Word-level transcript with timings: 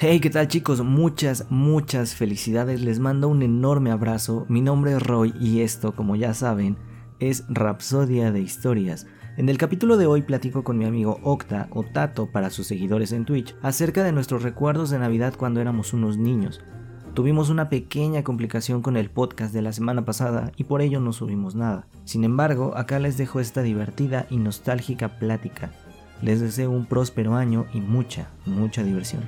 Hey, 0.00 0.20
¿qué 0.20 0.30
tal 0.30 0.46
chicos? 0.46 0.84
Muchas, 0.84 1.50
muchas 1.50 2.14
felicidades. 2.14 2.82
Les 2.82 3.00
mando 3.00 3.26
un 3.26 3.42
enorme 3.42 3.90
abrazo. 3.90 4.46
Mi 4.48 4.60
nombre 4.60 4.92
es 4.92 5.02
Roy 5.02 5.34
y 5.40 5.62
esto, 5.62 5.96
como 5.96 6.14
ya 6.14 6.34
saben, 6.34 6.76
es 7.18 7.44
Rapsodia 7.48 8.30
de 8.30 8.38
Historias. 8.40 9.08
En 9.36 9.48
el 9.48 9.58
capítulo 9.58 9.96
de 9.96 10.06
hoy 10.06 10.22
platico 10.22 10.62
con 10.62 10.78
mi 10.78 10.84
amigo 10.84 11.18
Octa 11.24 11.66
o 11.72 11.82
Tato 11.82 12.30
para 12.30 12.50
sus 12.50 12.68
seguidores 12.68 13.10
en 13.10 13.24
Twitch 13.24 13.56
acerca 13.60 14.04
de 14.04 14.12
nuestros 14.12 14.44
recuerdos 14.44 14.90
de 14.90 15.00
Navidad 15.00 15.34
cuando 15.36 15.60
éramos 15.60 15.92
unos 15.92 16.16
niños. 16.16 16.60
Tuvimos 17.14 17.50
una 17.50 17.68
pequeña 17.68 18.22
complicación 18.22 18.82
con 18.82 18.96
el 18.96 19.10
podcast 19.10 19.52
de 19.52 19.62
la 19.62 19.72
semana 19.72 20.04
pasada 20.04 20.52
y 20.54 20.62
por 20.62 20.80
ello 20.80 21.00
no 21.00 21.12
subimos 21.12 21.56
nada. 21.56 21.88
Sin 22.04 22.22
embargo, 22.22 22.72
acá 22.76 23.00
les 23.00 23.18
dejo 23.18 23.40
esta 23.40 23.62
divertida 23.62 24.28
y 24.30 24.36
nostálgica 24.36 25.18
plática. 25.18 25.72
Les 26.22 26.38
deseo 26.40 26.70
un 26.70 26.86
próspero 26.86 27.34
año 27.34 27.66
y 27.74 27.80
mucha, 27.80 28.30
mucha 28.46 28.84
diversión. 28.84 29.24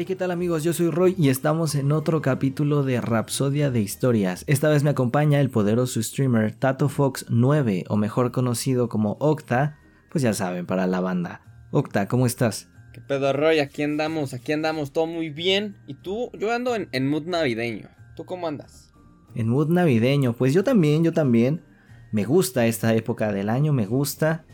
Hey, 0.00 0.04
¿qué 0.04 0.14
tal 0.14 0.30
amigos? 0.30 0.62
Yo 0.62 0.72
soy 0.72 0.90
Roy 0.90 1.16
y 1.18 1.28
estamos 1.28 1.74
en 1.74 1.90
otro 1.90 2.22
capítulo 2.22 2.84
de 2.84 3.00
Rapsodia 3.00 3.72
de 3.72 3.80
Historias. 3.80 4.44
Esta 4.46 4.68
vez 4.68 4.84
me 4.84 4.90
acompaña 4.90 5.40
el 5.40 5.50
poderoso 5.50 6.00
streamer 6.00 6.54
Tato 6.54 6.88
Fox 6.88 7.26
9, 7.30 7.84
o 7.88 7.96
mejor 7.96 8.30
conocido 8.30 8.88
como 8.88 9.16
Octa, 9.18 9.76
pues 10.12 10.22
ya 10.22 10.34
saben, 10.34 10.66
para 10.66 10.86
la 10.86 11.00
banda. 11.00 11.40
Octa, 11.72 12.06
¿cómo 12.06 12.26
estás? 12.26 12.68
¿Qué 12.92 13.00
pedo, 13.00 13.32
Roy? 13.32 13.58
Aquí 13.58 13.82
andamos, 13.82 14.34
aquí 14.34 14.52
andamos, 14.52 14.92
todo 14.92 15.06
muy 15.08 15.30
bien. 15.30 15.78
¿Y 15.88 15.94
tú? 15.94 16.30
Yo 16.38 16.52
ando 16.52 16.76
en, 16.76 16.88
en 16.92 17.08
mood 17.08 17.24
navideño. 17.24 17.88
¿Tú 18.14 18.24
cómo 18.24 18.46
andas? 18.46 18.92
En 19.34 19.48
mood 19.48 19.68
navideño, 19.68 20.32
pues 20.32 20.54
yo 20.54 20.62
también, 20.62 21.02
yo 21.02 21.12
también. 21.12 21.64
Me 22.12 22.22
gusta 22.22 22.68
esta 22.68 22.94
época 22.94 23.32
del 23.32 23.48
año, 23.48 23.72
me 23.72 23.86
gusta. 23.86 24.44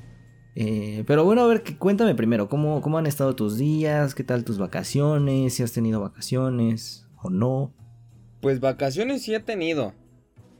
Eh, 0.57 1.03
pero 1.07 1.25
bueno, 1.25 1.43
a 1.43 1.47
ver, 1.47 1.65
cuéntame 1.79 2.15
primero, 2.15 2.49
¿cómo, 2.49 2.81
¿cómo 2.81 2.99
han 2.99 3.07
estado 3.07 3.35
tus 3.35 3.59
días? 3.59 4.15
¿Qué 4.15 4.23
tal 4.23 4.45
tus 4.45 4.59
vacaciones? 4.59 5.55
¿Si 5.55 5.63
has 5.63 5.73
tenido 5.73 6.01
vacaciones 6.01 7.07
o 7.23 7.31
no? 7.31 7.73
Pues 8.41 8.61
vacaciones 8.61 9.23
sí 9.23 9.35
he 9.35 9.41
tenido, 9.41 9.95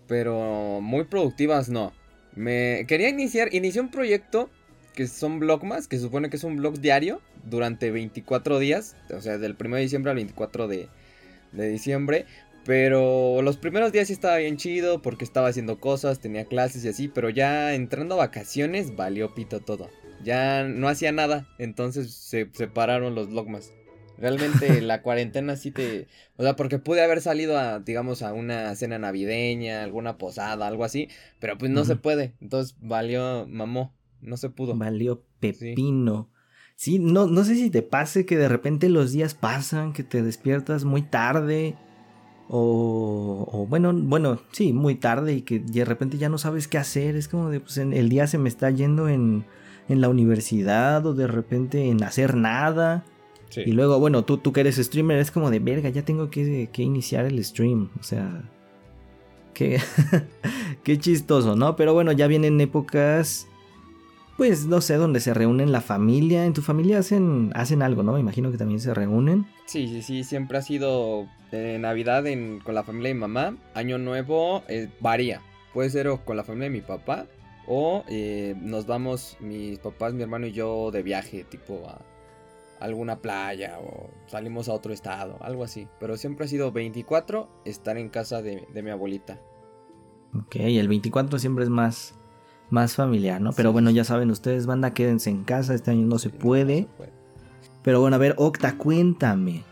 pero 0.09 0.81
muy 0.81 1.05
productivas 1.05 1.69
no. 1.69 1.93
Me 2.35 2.87
quería 2.89 3.09
iniciar, 3.09 3.55
inicié 3.55 3.81
un 3.81 3.91
proyecto 3.91 4.51
que 4.95 5.07
son 5.07 5.39
Blogmas, 5.39 5.87
que 5.87 5.99
supone 5.99 6.31
que 6.31 6.37
es 6.37 6.45
un 6.45 6.57
blog 6.57 6.81
diario 6.81 7.21
durante 7.45 7.91
24 7.91 8.59
días, 8.59 8.97
o 9.15 9.21
sea, 9.21 9.39
del 9.39 9.57
1 9.59 9.77
de 9.77 9.83
diciembre 9.83 10.11
al 10.11 10.17
24 10.17 10.69
de, 10.69 10.89
de 11.53 11.69
diciembre, 11.69 12.27
pero 12.65 13.43
los 13.43 13.59
primeros 13.59 13.93
días 13.93 14.07
sí 14.07 14.15
estaba 14.15 14.39
bien 14.39 14.57
chido 14.57 15.03
porque 15.03 15.25
estaba 15.25 15.49
haciendo 15.49 15.79
cosas, 15.79 16.21
tenía 16.21 16.47
clases 16.47 16.85
y 16.85 16.89
así, 16.89 17.09
pero 17.09 17.29
ya 17.29 17.75
entrando 17.75 18.15
a 18.15 18.19
vacaciones 18.19 18.97
valió 18.97 19.35
pito 19.35 19.61
todo. 19.61 19.91
Ya 20.25 20.65
no 20.65 20.89
hacía 20.89 21.13
nada, 21.13 21.47
entonces 21.59 22.15
se 22.15 22.49
separaron 22.53 23.15
los 23.15 23.31
dogmas. 23.31 23.73
Realmente 24.17 24.81
la 24.81 25.03
cuarentena 25.03 25.57
sí 25.57 25.71
te... 25.71 26.07
O 26.37 26.43
sea, 26.43 26.57
porque 26.57 26.79
pude 26.79 27.03
haber 27.03 27.21
salido 27.21 27.59
a, 27.59 27.81
digamos, 27.81 28.23
a 28.23 28.33
una 28.33 28.75
cena 28.77 28.99
navideña, 28.99 29.83
alguna 29.83 30.17
posada, 30.17 30.67
algo 30.67 30.85
así, 30.85 31.09
pero 31.41 31.59
pues 31.59 31.71
no 31.71 31.85
se 31.85 31.97
puede. 31.97 32.35
Entonces 32.41 32.77
valió, 32.81 33.47
mamó, 33.47 33.95
no 34.23 34.37
se 34.39 34.49
pudo. 34.49 34.75
Valió 34.75 35.25
pepino. 35.41 36.31
Sí. 36.77 36.93
sí, 36.93 36.99
no, 36.99 37.27
no 37.27 37.45
sé 37.45 37.57
si 37.57 37.69
te 37.69 37.83
pase 37.83 38.25
que 38.25 38.39
de 38.39 38.49
repente 38.49 38.89
los 38.89 39.13
días 39.13 39.35
pasan, 39.35 39.93
que 39.93 40.05
te 40.05 40.23
despiertas 40.23 40.85
muy 40.85 41.03
tarde 41.03 41.75
o, 42.49 43.67
bueno, 43.69 43.93
bueno, 43.95 44.39
sí, 44.53 44.73
muy 44.73 44.97
tarde 44.97 45.35
y 45.35 45.43
que 45.43 45.61
de 45.61 45.85
repente 45.85 46.19
ya 46.19 46.29
no 46.29 46.39
sabes 46.39 46.69
qué 46.69 46.79
hacer. 46.79 47.17
Es 47.17 47.29
como 47.29 47.51
de, 47.51 47.61
pues 47.61 47.79
el 47.79 48.09
día 48.09 48.27
se 48.27 48.39
me 48.39 48.49
está 48.49 48.71
yendo 48.71 49.09
en, 49.09 49.45
en 49.89 50.01
la 50.01 50.09
universidad 50.09 51.05
o 51.07 51.15
de 51.15 51.27
repente 51.27 51.89
en 51.89 52.03
hacer 52.03 52.35
nada. 52.35 53.05
Y 53.57 53.71
luego, 53.71 54.01
bueno, 54.01 54.25
tú, 54.25 54.39
tú 54.39 54.53
que 54.53 54.61
eres 54.61 54.77
streamer, 54.77 55.19
es 55.19 55.31
como 55.31 55.49
de, 55.49 55.61
verga, 55.61 55.89
ya 55.89 56.05
tengo 56.05 56.29
que, 56.29 56.69
que 56.73 56.83
iniciar 56.83 57.25
el 57.25 57.43
stream. 57.45 57.89
O 58.01 58.03
sea, 58.03 58.43
qué, 59.53 59.81
qué 60.83 60.99
chistoso, 60.99 61.55
¿no? 61.55 61.77
Pero 61.77 61.95
bueno, 61.95 62.11
ya 62.11 62.27
vienen 62.27 62.61
épocas 62.61 63.47
pues 64.37 64.67
no 64.67 64.81
sé, 64.81 64.97
dónde 64.97 65.21
se 65.21 65.35
reúnen 65.35 65.73
la 65.73 65.81
familia. 65.81 66.45
En 66.45 66.53
tu 66.53 66.63
familia 66.63 66.99
hacen, 66.99 67.53
hacen 67.55 67.83
algo, 67.83 68.03
¿no? 68.03 68.13
Me 68.13 68.21
imagino 68.21 68.51
que 68.51 68.59
también 68.59 68.81
se 68.81 68.95
reúnen. 68.95 69.47
Sí, 69.67 69.89
sí, 69.89 70.03
sí, 70.03 70.25
siempre 70.25 70.59
ha 70.59 70.63
sido 70.63 71.27
de 71.51 71.79
Navidad 71.79 72.25
con 72.65 72.75
la 72.75 72.83
familia 72.83 73.09
de 73.09 73.15
mi 73.15 73.21
mamá. 73.21 73.57
Año 73.75 73.99
Nuevo 73.99 74.63
eh, 74.69 74.89
varía. 75.01 75.41
Puede 75.73 75.91
ser 75.91 76.09
con 76.25 76.37
la 76.37 76.45
familia 76.45 76.69
de 76.69 76.75
mi 76.75 76.81
papá 76.81 77.27
o 77.67 78.05
eh, 78.09 78.55
nos 78.61 78.87
vamos 78.87 79.37
mis 79.41 79.79
papás, 79.79 80.15
mi 80.15 80.23
hermano 80.23 80.47
y 80.47 80.53
yo 80.53 80.91
de 80.91 81.03
viaje, 81.03 81.45
tipo 81.45 81.83
a 81.89 82.01
alguna 82.81 83.17
playa 83.17 83.79
o 83.81 84.11
salimos 84.27 84.69
a 84.69 84.75
otro 84.75 84.93
estado, 84.93 85.39
algo 85.41 85.65
así. 85.65 85.89
Pero 86.01 86.17
siempre 86.17 86.45
ha 86.45 86.49
sido 86.49 86.73
24 86.73 87.49
estar 87.65 87.97
en 87.97 88.09
casa 88.09 88.43
de, 88.43 88.67
de 88.73 88.83
mi 88.83 88.91
abuelita. 88.91 89.41
Ok, 90.37 90.57
el 90.57 90.89
24 90.89 91.39
siempre 91.39 91.65
es 91.65 91.71
más 91.71 92.15
más 92.71 92.95
familiar, 92.95 93.41
¿no? 93.41 93.53
Pero 93.53 93.73
bueno, 93.73 93.91
ya 93.91 94.05
saben 94.05 94.31
ustedes, 94.31 94.67
banda, 94.67 94.93
quédense 94.95 95.31
en 95.31 95.45
casa, 95.45 95.75
este 95.75 95.91
año 95.91 96.07
no 96.07 96.19
se 96.19 96.31
puede. 96.31 96.89
Pero 97.83 98.01
bueno, 98.01 98.17
a 98.17 98.19
ver, 98.19 98.35
Octa, 98.39 98.77
cuéntame. 98.77 99.63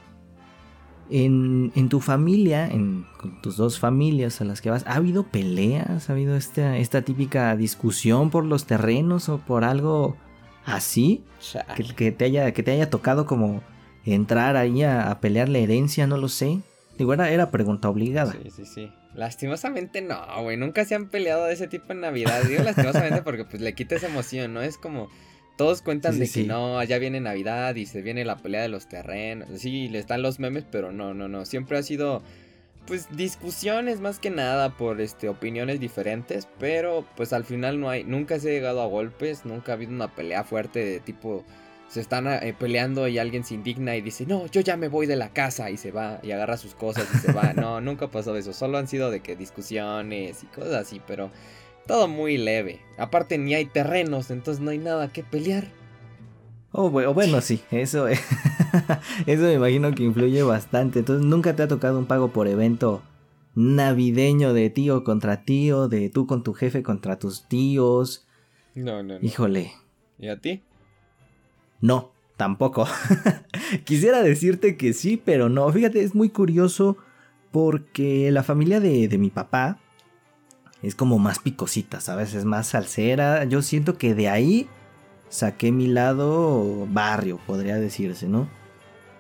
En, 1.11 1.73
en 1.75 1.89
tu 1.91 2.01
familia, 2.01 2.67
en 2.67 3.05
tus 3.43 3.59
dos 3.59 3.79
familias 3.79 4.41
a 4.41 4.45
las 4.45 4.63
que 4.63 4.71
vas, 4.71 4.87
¿ha 4.87 4.95
habido 4.95 5.25
peleas? 5.25 6.09
¿Ha 6.09 6.13
habido 6.13 6.37
esta, 6.37 6.79
esta 6.79 7.03
típica 7.03 7.55
discusión 7.55 8.31
por 8.31 8.47
los 8.47 8.65
terrenos 8.65 9.29
o 9.29 9.39
por 9.39 9.65
algo 9.65 10.17
así? 10.65 11.23
Que, 11.97 12.13
te, 12.13 12.25
haya, 12.25 12.53
que 12.53 12.63
te 12.63 12.71
haya 12.71 12.89
tocado 12.89 13.27
como 13.27 13.63
entrar 14.07 14.57
ahí 14.57 14.83
a, 14.85 15.11
a 15.11 15.21
pelear 15.21 15.51
la 15.51 15.59
herencia, 15.59 16.07
no 16.07 16.17
lo 16.17 16.29
sé. 16.29 16.61
Digo, 16.97 17.13
era, 17.13 17.31
era 17.31 17.51
pregunta 17.51 17.91
obligada. 17.91 18.33
Sí, 18.33 18.51
sí, 18.51 18.65
sí. 18.65 18.91
Lastimosamente 19.15 20.01
no, 20.01 20.25
güey. 20.43 20.57
Nunca 20.57 20.85
se 20.85 20.95
han 20.95 21.09
peleado 21.09 21.45
de 21.45 21.55
ese 21.55 21.69
tipo 21.69 21.93
en 21.93 22.01
Navidad. 22.01 22.43
Digo 22.45 22.63
lastimosamente 22.63 23.23
porque 23.25 23.45
pues 23.45 23.61
le 23.63 23.75
quita 23.75 23.97
esa 23.97 24.09
emoción, 24.09 24.55
¿no? 24.55 24.63
Es 24.63 24.79
como. 24.79 25.11
Todos 25.59 25.83
cuentan 25.83 26.19
de 26.19 26.29
que 26.31 26.45
no, 26.45 26.83
ya 26.83 26.99
viene 26.99 27.21
Navidad 27.21 27.75
y 27.75 27.85
se 27.85 28.01
viene 28.01 28.25
la 28.25 28.39
pelea 28.39 28.63
de 28.63 28.69
los 28.69 28.89
terrenos. 28.89 29.49
Sí, 29.61 29.89
le 29.89 29.99
están 29.99 30.23
los 30.23 30.41
memes, 30.41 30.65
pero 30.69 30.93
no, 30.93 31.13
no, 31.13 31.29
no. 31.29 31.45
Siempre 31.45 31.77
ha 31.77 31.83
sido. 31.83 32.23
Pues 32.87 33.15
discusiones 33.15 34.01
más 34.01 34.19
que 34.19 34.31
nada 34.31 34.77
por 34.77 35.01
este 35.01 35.29
opiniones 35.29 35.79
diferentes. 35.79 36.49
Pero 36.59 37.07
pues 37.17 37.35
al 37.35 37.45
final 37.45 37.81
no 37.81 37.91
hay. 37.91 38.03
Nunca 38.05 38.41
se 38.41 38.49
ha 38.49 38.53
llegado 38.53 38.81
a 38.81 38.87
golpes. 38.87 39.45
Nunca 39.45 39.73
ha 39.73 39.75
habido 39.75 39.93
una 39.93 40.15
pelea 40.15 40.43
fuerte 40.43 40.83
de 40.85 41.01
tipo 41.01 41.45
se 41.93 42.01
están 42.01 42.27
eh, 42.27 42.55
peleando 42.59 43.07
y 43.07 43.19
alguien 43.19 43.45
se 43.45 43.53
indigna 43.53 43.95
y 43.95 44.01
dice, 44.01 44.25
no, 44.25 44.47
yo 44.47 44.63
ya 44.63 44.79
me 44.79 44.89
voy 44.89 45.05
de 45.05 45.15
la 45.15 45.29
casa 45.29 45.69
y 45.69 45.77
se 45.77 45.91
va 45.91 46.21
y 46.23 46.31
agarra 46.31 46.57
sus 46.57 46.75
cosas 46.75 47.07
y 47.15 47.19
se 47.19 47.33
va. 47.33 47.53
No, 47.63 47.83
nunca 47.83 48.09
pasó 48.09 48.35
eso. 48.35 48.55
Solo 48.55 48.79
han 48.79 48.89
sido 48.89 49.11
de 49.11 49.21
que 49.21 49.37
discusiones 49.37 50.43
y 50.43 50.47
cosas 50.47 50.73
así, 50.73 51.03
pero 51.07 51.31
todo 51.87 52.09
muy 52.09 52.39
leve. 52.39 52.81
Aparte 52.97 53.37
ni 53.37 53.55
hay 53.55 53.67
terrenos, 53.67 54.31
entonces 54.31 54.63
no 54.63 54.71
hay 54.71 54.79
nada 54.79 55.13
que 55.13 55.23
pelear. 55.23 55.67
Oh, 56.71 56.89
bueno, 56.89 57.43
sí, 57.43 57.61
eso, 57.71 58.09
eso 59.27 59.43
me 59.43 59.53
imagino 59.53 59.95
que 59.95 60.05
influye 60.05 60.43
bastante. 60.43 61.01
Entonces, 61.01 61.27
¿nunca 61.27 61.55
te 61.55 61.63
ha 61.63 61.69
tocado 61.69 61.99
un 61.99 62.07
pago 62.07 62.29
por 62.29 62.49
evento 62.49 63.03
navideño 63.55 64.55
de 64.55 64.71
tío 64.71 65.05
contra 65.05 65.45
tío, 65.45 65.89
de 65.89 66.09
tú 66.09 66.27
con 66.27 66.43
tu 66.43 66.55
jefe 66.55 66.83
contra 66.83 67.19
tus 67.19 67.47
tíos? 67.49 68.27
No, 68.75 69.03
no, 69.03 69.19
no. 69.19 69.21
Híjole. 69.21 69.73
¿Y 70.19 70.29
a 70.29 70.39
ti? 70.39 70.63
No, 71.83 72.13
tampoco. 72.39 72.87
Quisiera 73.85 74.23
decirte 74.23 74.79
que 74.79 74.95
sí, 74.95 75.21
pero 75.23 75.51
no. 75.51 75.71
Fíjate, 75.71 76.03
es 76.03 76.15
muy 76.15 76.31
curioso 76.31 76.97
porque 77.51 78.31
la 78.31 78.43
familia 78.43 78.81
de, 78.81 79.09
de 79.09 79.19
mi 79.19 79.29
papá 79.29 79.79
es 80.83 80.95
como 80.95 81.19
más 81.19 81.39
picosita, 81.39 82.01
¿sabes? 82.01 82.33
Es 82.33 82.47
más 82.47 82.69
salsera. 82.69 83.45
Yo 83.45 83.61
siento 83.61 83.99
que 83.99 84.15
de 84.15 84.31
ahí 84.31 84.69
saqué 85.29 85.73
mi 85.73 85.89
lado 85.89 86.87
barrio, 86.91 87.39
podría 87.47 87.77
decirse, 87.77 88.29
¿no? 88.29 88.49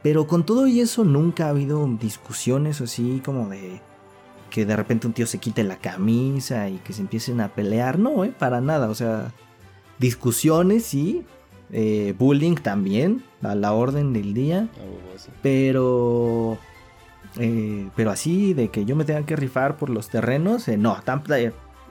Pero 0.02 0.26
con 0.26 0.44
todo 0.44 0.66
y 0.66 0.80
eso 0.80 1.04
nunca 1.04 1.46
ha 1.46 1.50
habido 1.50 1.86
discusiones 2.00 2.80
así 2.80 3.22
como 3.24 3.48
de 3.48 3.80
que 4.50 4.66
de 4.66 4.76
repente 4.76 5.06
un 5.06 5.14
tío 5.14 5.26
se 5.26 5.38
quite 5.38 5.64
la 5.64 5.78
camisa 5.78 6.68
y 6.68 6.78
que 6.78 6.92
se 6.92 7.00
empiecen 7.00 7.40
a 7.40 7.54
pelear. 7.54 7.98
No, 7.98 8.24
¿eh? 8.24 8.34
Para 8.36 8.60
nada. 8.60 8.90
O 8.90 8.94
sea, 8.94 9.32
discusiones 9.98 10.84
sí, 10.84 11.24
eh, 11.72 12.14
bullying 12.18 12.54
también, 12.56 13.24
a 13.42 13.54
la 13.54 13.72
orden 13.72 14.12
del 14.12 14.34
día. 14.34 14.68
Pero. 15.42 16.58
Eh, 17.40 17.88
pero 17.96 18.10
así 18.10 18.52
de 18.52 18.68
que 18.68 18.84
yo 18.84 18.94
me 18.94 19.04
tenga 19.04 19.24
que 19.24 19.36
rifar 19.36 19.78
por 19.78 19.88
los 19.88 20.10
terrenos, 20.10 20.68
eh, 20.68 20.76
no, 20.76 20.94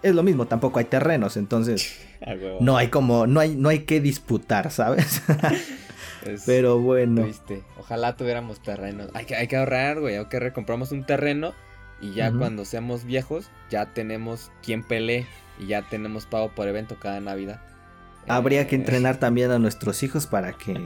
es 0.03 0.15
lo 0.15 0.21
mismo, 0.21 0.45
tampoco 0.45 0.77
hay 0.77 0.85
terrenos, 0.85 1.35
entonces 1.35 1.99
no 2.59 2.77
hay 2.77 2.89
como, 2.89 3.25
no 3.25 3.39
hay, 3.39 3.55
no 3.55 3.69
hay 3.69 3.79
que 3.79 3.99
disputar, 4.01 4.69
¿sabes? 4.69 5.23
pero 6.45 6.79
bueno. 6.79 7.27
Ojalá 7.79 8.15
tuviéramos 8.15 8.61
terrenos. 8.61 9.09
Hay 9.15 9.25
que, 9.25 9.35
hay 9.35 9.47
que 9.47 9.57
ahorrar, 9.57 9.99
güey, 9.99 10.17
hay 10.17 10.25
que 10.25 10.51
compramos 10.53 10.91
un 10.91 11.05
terreno 11.05 11.53
Y 12.01 12.13
ya 12.13 12.31
cuando 12.31 12.63
seamos 12.65 13.03
viejos, 13.03 13.49
ya 13.71 13.93
tenemos 13.93 14.51
quien 14.61 14.83
pelee 14.83 15.25
y 15.59 15.67
ya 15.67 15.87
tenemos 15.89 16.27
pago 16.27 16.49
por 16.49 16.67
evento 16.67 16.97
cada 16.99 17.19
Navidad. 17.19 17.61
Habría 18.27 18.67
que 18.67 18.75
eh, 18.75 18.79
entrenar 18.79 19.17
también 19.17 19.51
a 19.51 19.59
nuestros 19.59 20.03
hijos 20.03 20.27
para 20.27 20.53
que... 20.53 20.85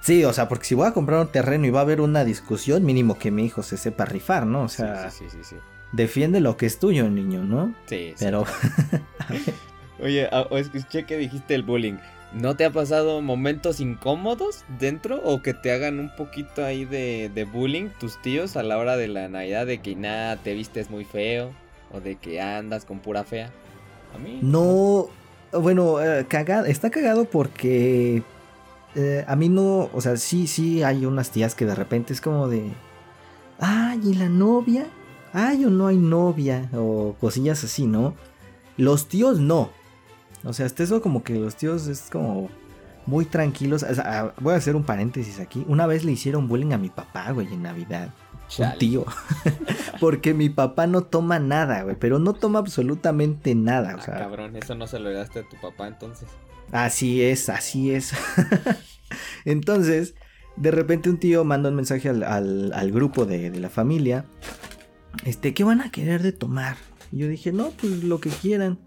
Sí, 0.00 0.24
o 0.24 0.32
sea, 0.34 0.48
porque 0.48 0.66
si 0.66 0.74
voy 0.74 0.86
a 0.86 0.92
comprar 0.92 1.20
un 1.20 1.28
terreno 1.28 1.66
y 1.66 1.70
va 1.70 1.80
a 1.80 1.82
haber 1.82 2.02
una 2.02 2.24
discusión, 2.24 2.84
mínimo 2.84 3.18
que 3.18 3.30
mi 3.30 3.46
hijo 3.46 3.62
se 3.62 3.78
sepa 3.78 4.04
rifar, 4.04 4.46
¿no? 4.46 4.64
O 4.64 4.68
sea, 4.68 5.10
sí, 5.10 5.24
sí, 5.30 5.38
sí, 5.42 5.56
defiende 5.92 6.40
lo 6.40 6.56
que 6.56 6.66
es 6.66 6.78
tuyo, 6.78 7.08
niño, 7.08 7.42
¿no? 7.42 7.74
Sí. 7.86 8.14
Pero... 8.18 8.44
Oye, 10.02 10.28
escuché 10.50 11.04
que 11.06 11.16
dijiste 11.16 11.54
el 11.54 11.62
bullying. 11.62 11.96
¿No 12.34 12.56
te 12.56 12.64
ha 12.64 12.70
pasado 12.70 13.22
momentos 13.22 13.78
incómodos 13.78 14.64
dentro 14.80 15.22
o 15.22 15.40
que 15.40 15.54
te 15.54 15.70
hagan 15.70 16.00
un 16.00 16.14
poquito 16.16 16.64
ahí 16.64 16.84
de, 16.84 17.30
de 17.32 17.44
bullying 17.44 17.90
tus 18.00 18.20
tíos 18.20 18.56
a 18.56 18.64
la 18.64 18.76
hora 18.76 18.96
de 18.96 19.06
la 19.06 19.28
Navidad 19.28 19.66
de 19.66 19.78
que 19.78 19.94
nada, 19.94 20.36
te 20.36 20.52
vistes 20.52 20.90
muy 20.90 21.04
feo 21.04 21.52
o 21.92 22.00
de 22.00 22.16
que 22.16 22.40
andas 22.40 22.84
con 22.84 22.98
pura 22.98 23.22
fea? 23.22 23.50
A 24.14 24.18
mí. 24.18 24.40
No, 24.42 25.08
bueno, 25.60 26.02
eh, 26.02 26.26
está 26.66 26.90
cagado 26.90 27.24
porque 27.24 28.22
eh, 28.94 29.24
a 29.26 29.36
mí 29.36 29.48
no, 29.48 29.90
o 29.92 30.00
sea, 30.00 30.16
sí, 30.16 30.46
sí 30.46 30.82
hay 30.82 31.06
unas 31.06 31.30
tías 31.30 31.54
que 31.54 31.66
de 31.66 31.74
repente 31.74 32.12
es 32.12 32.20
como 32.20 32.48
de, 32.48 32.72
ay, 33.58 34.00
¿y 34.04 34.14
la 34.14 34.28
novia? 34.28 34.86
Ay, 35.32 35.64
o 35.64 35.70
no 35.70 35.88
hay 35.88 35.96
novia, 35.96 36.70
o 36.74 37.16
cosillas 37.20 37.64
así, 37.64 37.86
¿no? 37.86 38.14
Los 38.76 39.08
tíos 39.08 39.40
no, 39.40 39.70
o 40.44 40.52
sea, 40.52 40.66
hasta 40.66 40.82
eso 40.82 41.00
como 41.00 41.22
que 41.24 41.34
los 41.34 41.56
tíos 41.56 41.86
es 41.86 42.08
como 42.10 42.50
muy 43.06 43.24
tranquilos. 43.24 43.84
voy 44.40 44.54
a 44.54 44.56
hacer 44.56 44.76
un 44.76 44.84
paréntesis 44.84 45.40
aquí. 45.40 45.64
Una 45.68 45.86
vez 45.86 46.04
le 46.04 46.12
hicieron 46.12 46.48
bullying 46.48 46.72
a 46.72 46.78
mi 46.78 46.90
papá, 46.90 47.30
güey, 47.32 47.52
en 47.52 47.62
Navidad. 47.62 48.10
Un 48.58 48.78
tío. 48.78 49.04
Porque 50.00 50.34
mi 50.34 50.48
papá 50.48 50.86
no 50.86 51.02
toma 51.02 51.38
nada, 51.38 51.82
güey. 51.82 51.96
Pero 51.98 52.18
no 52.18 52.34
toma 52.34 52.58
absolutamente 52.58 53.54
nada. 53.54 53.96
O 53.96 53.98
ah, 53.98 54.02
sea, 54.02 54.18
cabrón, 54.18 54.56
eso 54.56 54.74
no 54.74 54.86
se 54.86 54.98
lo 54.98 55.12
daste 55.12 55.40
a 55.40 55.48
tu 55.48 55.56
papá 55.60 55.88
entonces. 55.88 56.28
Así 56.72 57.22
es, 57.22 57.48
así 57.48 57.92
es. 57.92 58.12
entonces, 59.44 60.14
de 60.56 60.70
repente 60.70 61.10
un 61.10 61.18
tío 61.18 61.44
manda 61.44 61.68
un 61.68 61.76
mensaje 61.76 62.08
al, 62.08 62.90
grupo 62.92 63.26
de, 63.26 63.50
de, 63.50 63.60
la 63.60 63.70
familia. 63.70 64.24
Este, 65.24 65.54
¿qué 65.54 65.64
van 65.64 65.80
a 65.80 65.90
querer 65.90 66.22
de 66.22 66.32
tomar? 66.32 66.76
Y 67.12 67.18
yo 67.18 67.28
dije, 67.28 67.52
no, 67.52 67.70
pues 67.70 68.04
lo 68.04 68.20
que 68.20 68.30
quieran 68.30 68.78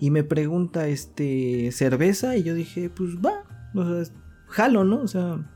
y 0.00 0.10
me 0.10 0.24
pregunta, 0.24 0.88
este, 0.88 1.70
cerveza, 1.72 2.36
y 2.36 2.42
yo 2.42 2.54
dije, 2.54 2.90
pues 2.90 3.16
va, 3.16 3.44
o 3.74 3.84
sea, 3.84 4.14
jalo, 4.48 4.84
¿no? 4.84 5.00
O 5.00 5.08
sea... 5.08 5.50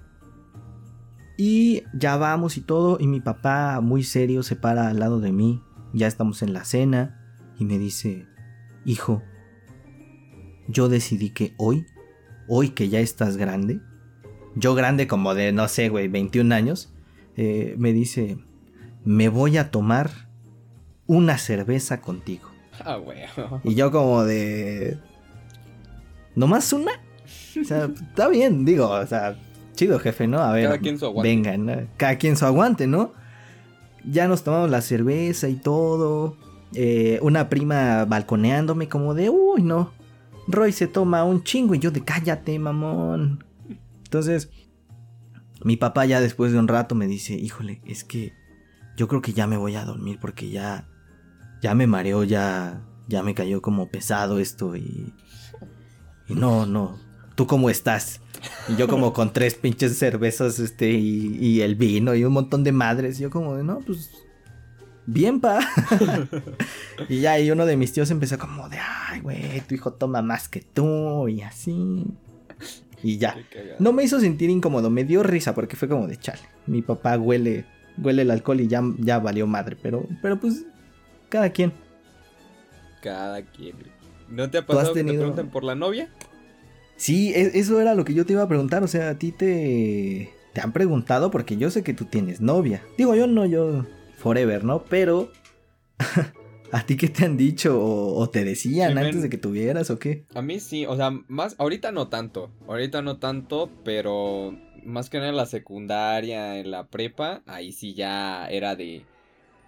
Y 1.41 1.85
ya 1.95 2.17
vamos 2.17 2.57
y 2.57 2.63
todo, 2.63 2.99
y 3.01 3.07
mi 3.07 3.21
papá 3.21 3.81
muy 3.81 4.03
serio 4.03 4.43
se 4.43 4.57
para 4.57 4.89
al 4.89 4.99
lado 4.99 5.21
de 5.21 5.31
mí, 5.31 5.63
ya 5.95 6.09
estamos 6.09 6.43
en 6.43 6.53
la 6.53 6.65
cena, 6.65 7.33
y 7.57 7.65
me 7.65 7.79
dice, 7.79 8.27
hijo, 8.85 9.23
yo 10.67 10.89
decidí 10.89 11.31
que 11.31 11.55
hoy, 11.57 11.87
hoy 12.49 12.71
que 12.71 12.89
ya 12.89 12.99
estás 12.99 13.37
grande, 13.37 13.81
yo 14.57 14.75
grande 14.75 15.07
como 15.07 15.37
de, 15.37 15.53
no 15.53 15.69
sé, 15.69 15.91
güey, 15.91 16.09
21 16.09 16.53
años, 16.53 16.93
eh, 17.37 17.77
me 17.79 17.93
dice, 17.93 18.39
me 19.05 19.29
voy 19.29 19.59
a 19.59 19.71
tomar 19.71 20.11
una 21.07 21.39
cerveza 21.39 22.01
contigo. 22.01 22.51
Ah, 22.81 22.99
Y 23.63 23.77
yo 23.77 23.93
como 23.93 24.25
de... 24.25 24.99
¿Nomás 26.35 26.73
una? 26.73 26.93
O 27.61 27.65
sea, 27.65 27.85
está 27.85 28.29
bien, 28.29 28.65
digo, 28.65 28.89
o 28.89 29.07
sea, 29.07 29.37
chido 29.79 29.99
jefe, 29.99 30.27
¿no? 30.27 30.41
A 30.41 30.53
ver, 30.53 30.67
cada 30.67 30.79
quien 30.79 30.99
su 30.99 31.07
aguante. 31.07 31.29
venga, 31.29 31.87
cada 31.97 32.17
quien 32.17 32.37
su 32.37 32.45
aguante, 32.45 32.87
¿no? 32.87 33.13
Ya 34.05 34.29
nos 34.29 34.43
tomamos 34.43 34.71
la 34.71 34.81
cerveza 34.83 35.49
y 35.49 35.55
todo. 35.57 36.37
Eh, 36.75 37.19
una 37.23 37.49
prima 37.49 38.05
balconeándome 38.05 38.89
como 38.89 39.15
de, 39.15 39.31
uy, 39.31 39.63
no. 39.63 39.93
Roy 40.47 40.73
se 40.73 40.87
toma 40.87 41.25
un 41.25 41.45
chingo 41.45 41.75
y 41.75 41.79
yo 41.79 41.91
de, 41.91 42.03
cállate, 42.03 42.59
mamón. 42.59 43.45
Entonces, 44.05 44.51
mi 45.63 45.77
papá 45.77 46.07
ya 46.07 46.21
después 46.21 46.53
de 46.53 46.59
un 46.59 46.69
rato 46.69 46.95
me 46.95 47.07
dice, 47.07 47.35
híjole, 47.35 47.81
es 47.85 48.05
que 48.05 48.33
yo 48.97 49.09
creo 49.09 49.23
que 49.23 49.33
ya 49.33 49.47
me 49.47 49.57
voy 49.57 49.77
a 49.77 49.85
dormir 49.85 50.19
porque 50.21 50.51
ya 50.51 50.89
ya 51.61 51.75
me 51.75 51.87
mareó, 51.87 52.25
ya, 52.25 52.83
ya 53.09 53.23
me 53.23 53.35
cayó 53.35 53.63
como 53.63 53.91
pesado 53.91 54.39
esto 54.39 54.77
y, 54.77 55.13
y 56.29 56.35
no, 56.35 56.67
no, 56.67 56.99
¿tú 57.35 57.47
cómo 57.47 57.71
estás? 57.71 58.21
Y 58.69 58.77
yo 58.77 58.89
como 58.89 59.13
con 59.13 59.33
tres 59.33 59.55
pinches 59.55 59.99
cervezas, 59.99 60.59
este, 60.59 60.91
y, 60.91 61.37
y 61.41 61.61
el 61.63 61.75
vino 61.75 62.15
y 62.15 62.25
un 62.25 62.33
montón 62.33 62.65
de 62.65 62.73
madres, 62.73 63.19
yo 63.19 63.31
como 63.31 63.57
de, 63.57 63.65
no, 63.65 63.79
pues, 63.81 64.11
bien, 65.07 65.41
pa. 65.41 65.61
y 67.09 67.21
ya, 67.21 67.39
y 67.39 67.51
uno 67.51 67.67
de 67.67 67.77
mis 67.77 67.93
tíos 67.93 68.11
empezó 68.11 68.39
como 68.39 68.69
de, 68.69 68.79
ay, 68.79 69.21
güey, 69.21 69.61
tu 69.63 69.75
hijo 69.75 69.93
toma 69.93 70.23
más 70.23 70.49
que 70.49 70.61
tú, 70.61 71.29
y 71.29 71.43
así. 71.43 72.05
Y 73.03 73.19
ya. 73.19 73.37
No 73.79 73.93
me 73.93 74.03
hizo 74.03 74.21
sentir 74.21 74.51
incómodo, 74.51 74.91
me 74.91 75.05
dio 75.05 75.23
risa 75.23 75.55
porque 75.55 75.77
fue 75.77 75.89
como 75.89 76.07
de 76.07 76.17
chale. 76.17 76.43
Mi 76.67 76.83
papá 76.83 77.17
huele, 77.17 77.65
huele 77.97 78.23
el 78.23 78.31
alcohol 78.31 78.61
y 78.61 78.67
ya, 78.67 78.83
ya 78.99 79.19
valió 79.19 79.47
madre, 79.47 79.77
pero, 79.81 80.07
pero 80.21 80.39
pues 80.39 80.65
cada 81.29 81.51
quien. 81.51 81.73
Cada 83.03 83.43
quien. 83.43 83.77
¿No 84.29 84.51
te 84.51 84.59
ha 84.59 84.67
pasado 84.67 84.93
que 84.93 85.05
te 85.05 85.15
preguntan 85.15 85.49
por 85.51 85.65
la 85.65 85.75
novia? 85.75 86.11
Sí, 86.99 87.33
e, 87.35 87.59
eso 87.59 87.81
era 87.81 87.95
lo 87.95 88.05
que 88.05 88.13
yo 88.13 88.27
te 88.27 88.35
iba 88.35 88.43
a 88.43 88.49
preguntar. 88.49 88.83
O 88.83 88.89
sea, 88.89 89.09
a 89.09 89.19
ti 89.19 89.33
te, 89.33 90.35
te 90.53 90.61
han 90.61 90.73
preguntado 90.73 91.31
porque 91.31 91.57
yo 91.57 91.71
sé 91.71 91.83
que 91.83 91.95
tú 91.95 92.05
tienes 92.05 92.43
novia. 92.43 92.83
Digo, 92.99 93.15
yo 93.15 93.27
no, 93.27 93.47
yo 93.47 93.87
forever, 94.19 94.65
¿no? 94.65 94.85
Pero 94.85 95.31
¿A 96.71 96.85
ti 96.85 96.97
qué 96.97 97.09
te 97.09 97.25
han 97.25 97.37
dicho 97.37 97.81
o, 97.81 98.29
te 98.29 98.45
decían 98.45 98.99
antes 98.99 99.23
de 99.23 99.31
que 99.31 99.39
tuvieras 99.39 99.91
o 99.91 99.99
qué? 99.99 100.25
A 100.35 100.43
mí 100.43 100.61
sí, 100.61 100.85
o 100.85 100.97
sea, 100.97 101.11
más 101.29 101.55
ahorita 101.59 101.93
no 101.93 102.09
tanto, 102.09 102.51
ahorita 102.67 103.01
no 103.01 103.19
tanto, 103.19 103.71
pero 103.85 104.55
más 104.85 105.09
que 105.09 105.19
nada 105.19 105.31
en 105.31 105.37
la 105.37 105.47
secundaria, 105.47 106.59
en 106.59 106.71
la 106.71 106.87
prepa, 106.87 107.43
ahí 107.47 107.73
sí 107.73 107.95
ya 107.95 108.47
era 108.49 108.77
de 108.77 109.05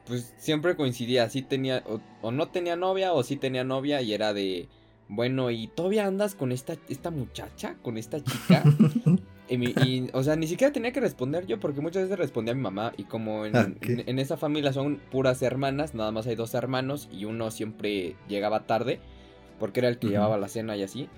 pues 0.07 0.35
siempre 0.39 0.77
coincidía, 0.77 1.29
sí 1.29 1.43
tenía, 1.43 1.85
o, 2.21 2.33
no 2.33 2.49
tenía 2.49 2.75
novia, 2.77 3.13
o 3.13 3.23
sí 3.23 3.37
tenía 3.37 3.65
novia, 3.65 4.03
y 4.03 4.13
era 4.13 4.33
de, 4.35 4.69
bueno, 5.11 5.51
¿y 5.51 5.67
todavía 5.67 6.07
andas 6.07 6.37
con 6.37 6.53
esta, 6.53 6.77
esta 6.89 7.11
muchacha, 7.11 7.75
con 7.83 7.99
esta 7.99 8.23
chica? 8.23 8.63
y, 9.51 10.09
o 10.13 10.23
sea, 10.23 10.37
ni 10.37 10.47
siquiera 10.47 10.73
tenía 10.73 10.93
que 10.93 11.01
responder 11.01 11.49
yo, 11.49 11.59
porque 11.59 11.81
muchas 11.81 12.05
veces 12.05 12.17
respondía 12.17 12.53
a 12.53 12.55
mi 12.55 12.63
mamá, 12.63 12.93
y 12.97 13.03
como 13.03 13.45
en, 13.45 13.77
en, 13.83 14.19
esa 14.21 14.37
familia 14.37 14.73
son 14.73 15.01
puras 15.11 15.43
hermanas, 15.43 15.97
nada 15.97 16.13
más 16.13 16.29
hay 16.29 16.37
dos 16.37 16.55
hermanos, 16.55 17.09
y 17.11 17.25
uno 17.25 17.51
siempre 17.51 18.15
llegaba 18.29 18.69
tarde, 18.69 19.01
porque 19.59 19.81
era 19.81 19.89
el 19.89 19.99
que 19.99 20.07
llevaba 20.07 20.39
la 20.39 20.47
cena 20.47 20.77
y 20.77 20.85
así. 20.85 21.09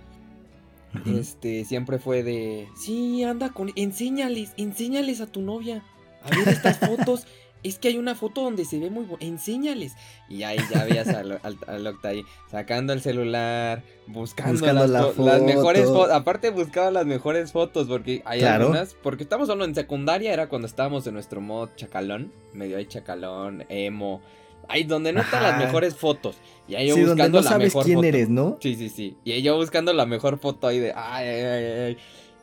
Este, 1.04 1.66
siempre 1.66 1.98
fue 1.98 2.22
de, 2.22 2.68
sí, 2.74 3.22
anda 3.24 3.50
con, 3.50 3.72
enséñales, 3.76 4.54
enséñales 4.56 5.20
a 5.20 5.26
tu 5.26 5.42
novia. 5.42 5.84
A 6.22 6.30
ver 6.34 6.48
estas 6.48 6.78
fotos 6.78 7.26
es 7.62 7.78
que 7.78 7.88
hay 7.88 7.98
una 7.98 8.14
foto 8.14 8.42
donde 8.42 8.64
se 8.64 8.78
ve 8.78 8.90
muy 8.90 9.04
bueno, 9.04 9.24
enséñales. 9.24 9.94
Y 10.28 10.42
ahí 10.42 10.58
ya 10.72 10.84
veías 10.84 11.08
al, 11.08 11.40
al, 11.66 11.98
ahí 12.02 12.24
sacando 12.50 12.92
el 12.92 13.00
celular, 13.00 13.82
buscando, 14.06 14.66
las, 14.72 15.42
mejores 15.42 15.86
fotos. 15.86 16.10
Aparte 16.10 16.50
buscaba 16.50 16.90
las 16.90 17.06
mejores 17.06 17.52
fotos 17.52 17.86
porque 17.86 18.22
hay 18.24 18.42
algunas, 18.42 18.94
porque 18.94 19.22
estamos 19.22 19.48
solo 19.48 19.64
en 19.64 19.74
secundaria, 19.74 20.32
era 20.32 20.48
cuando 20.48 20.66
estábamos 20.66 21.06
en 21.06 21.14
nuestro 21.14 21.40
mod 21.40 21.70
chacalón, 21.76 22.32
medio 22.52 22.76
ahí 22.76 22.86
chacalón, 22.86 23.64
emo. 23.68 24.20
Ahí 24.68 24.84
donde 24.84 25.12
no 25.12 25.20
están 25.20 25.42
las 25.42 25.58
mejores 25.58 25.96
fotos. 25.96 26.36
Y 26.68 26.76
ahí 26.76 26.88
yo 26.88 26.96
buscando 26.96 27.38
no 27.38 27.44
la 27.44 27.50
sabes 27.50 27.74
mejor 27.74 27.84
quién 27.84 28.04
eres, 28.04 28.28
¿no? 28.28 28.58
Sí, 28.60 28.76
sí, 28.76 28.88
sí. 28.88 29.16
Y 29.24 29.32
ahí 29.32 29.42
yo 29.42 29.56
buscando 29.56 29.92
la 29.92 30.06
mejor 30.06 30.38
foto 30.38 30.68
ahí 30.68 30.78
de 30.78 30.92
ay, 30.94 31.28
ay, 31.28 31.44
ay, 31.44 31.64
ay. 31.64 31.98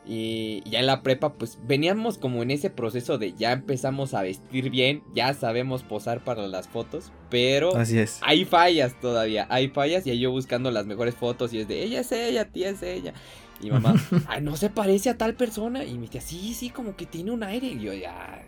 Y 0.06 0.62
ya 0.68 0.80
en 0.80 0.86
la 0.86 1.02
prepa, 1.02 1.34
pues 1.34 1.58
veníamos 1.66 2.16
como 2.18 2.42
en 2.42 2.50
ese 2.50 2.70
proceso 2.70 3.18
de 3.18 3.34
ya 3.34 3.52
empezamos 3.52 4.14
a 4.14 4.22
vestir 4.22 4.70
bien, 4.70 5.02
ya 5.14 5.34
sabemos 5.34 5.82
posar 5.82 6.24
para 6.24 6.48
las 6.48 6.68
fotos, 6.68 7.12
pero 7.28 7.76
Así 7.76 7.98
es. 7.98 8.18
hay 8.22 8.44
fallas 8.46 8.98
todavía, 8.98 9.46
hay 9.50 9.68
fallas 9.68 10.06
y 10.06 10.18
yo 10.18 10.30
buscando 10.30 10.70
las 10.70 10.86
mejores 10.86 11.14
fotos 11.14 11.52
y 11.52 11.60
es 11.60 11.68
de 11.68 11.82
ella 11.84 12.00
es 12.00 12.10
ella, 12.12 12.46
tía 12.46 12.70
es 12.70 12.82
ella. 12.82 13.12
Y 13.62 13.70
mamá, 13.70 13.94
ay, 14.26 14.40
no 14.40 14.56
se 14.56 14.70
parece 14.70 15.10
a 15.10 15.18
tal 15.18 15.34
persona. 15.34 15.84
Y 15.84 15.94
me 15.98 16.06
decía, 16.06 16.22
sí, 16.22 16.54
sí, 16.54 16.70
como 16.70 16.96
que 16.96 17.04
tiene 17.06 17.30
un 17.30 17.42
aire. 17.42 17.66
Y 17.66 17.80
yo, 17.80 17.92
ya, 17.92 18.42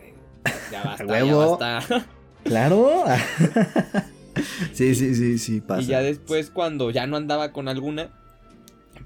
ya 0.71 0.83
basta, 0.83 1.05
ya 1.05 1.35
basta. 1.35 2.05
Claro. 2.43 3.05
sí, 4.73 4.95
sí, 4.95 5.15
sí, 5.15 5.37
sí, 5.37 5.61
pasa. 5.61 5.81
Y 5.81 5.85
ya 5.85 6.01
después, 6.01 6.49
cuando 6.49 6.91
ya 6.91 7.07
no 7.07 7.15
andaba 7.15 7.53
con 7.53 7.67
alguna, 7.69 8.09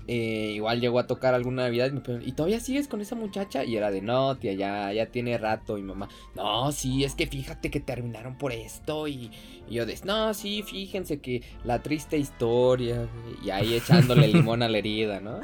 eh, 0.10 0.54
igual 0.56 0.80
llegó 0.80 1.00
a 1.00 1.08
tocar 1.08 1.34
alguna 1.34 1.64
Navidad 1.64 1.88
y 1.88 1.92
me 1.92 2.00
preguntó, 2.00 2.28
¿y 2.28 2.32
todavía 2.32 2.62
sigues 2.62 2.88
con 2.88 3.02
esa 3.02 3.16
muchacha? 3.16 3.66
Y 3.66 3.76
era 3.76 3.92
de, 3.92 4.02
no, 4.02 4.38
tía, 4.38 4.54
ya, 4.54 4.94
ya 4.94 5.08
tiene 5.08 5.38
rato. 5.38 5.78
Y 5.78 5.84
mamá, 5.84 6.08
no, 6.34 6.72
sí, 6.72 7.04
es 7.04 7.14
que 7.14 7.28
fíjate 7.28 7.70
que 7.70 7.82
terminaron 7.82 8.38
por 8.38 8.54
esto. 8.54 9.08
Y, 9.10 9.32
yo 9.70 9.86
de, 9.86 10.00
no, 10.06 10.34
sí, 10.34 10.64
fíjense 10.64 11.20
que 11.20 11.44
la 11.66 11.84
triste 11.84 12.18
historia. 12.18 13.10
Y 13.44 13.50
ahí 13.50 13.74
echándole 13.74 14.28
limón 14.34 14.64
a 14.64 14.70
la 14.70 14.78
herida, 14.78 15.20
¿no? 15.20 15.42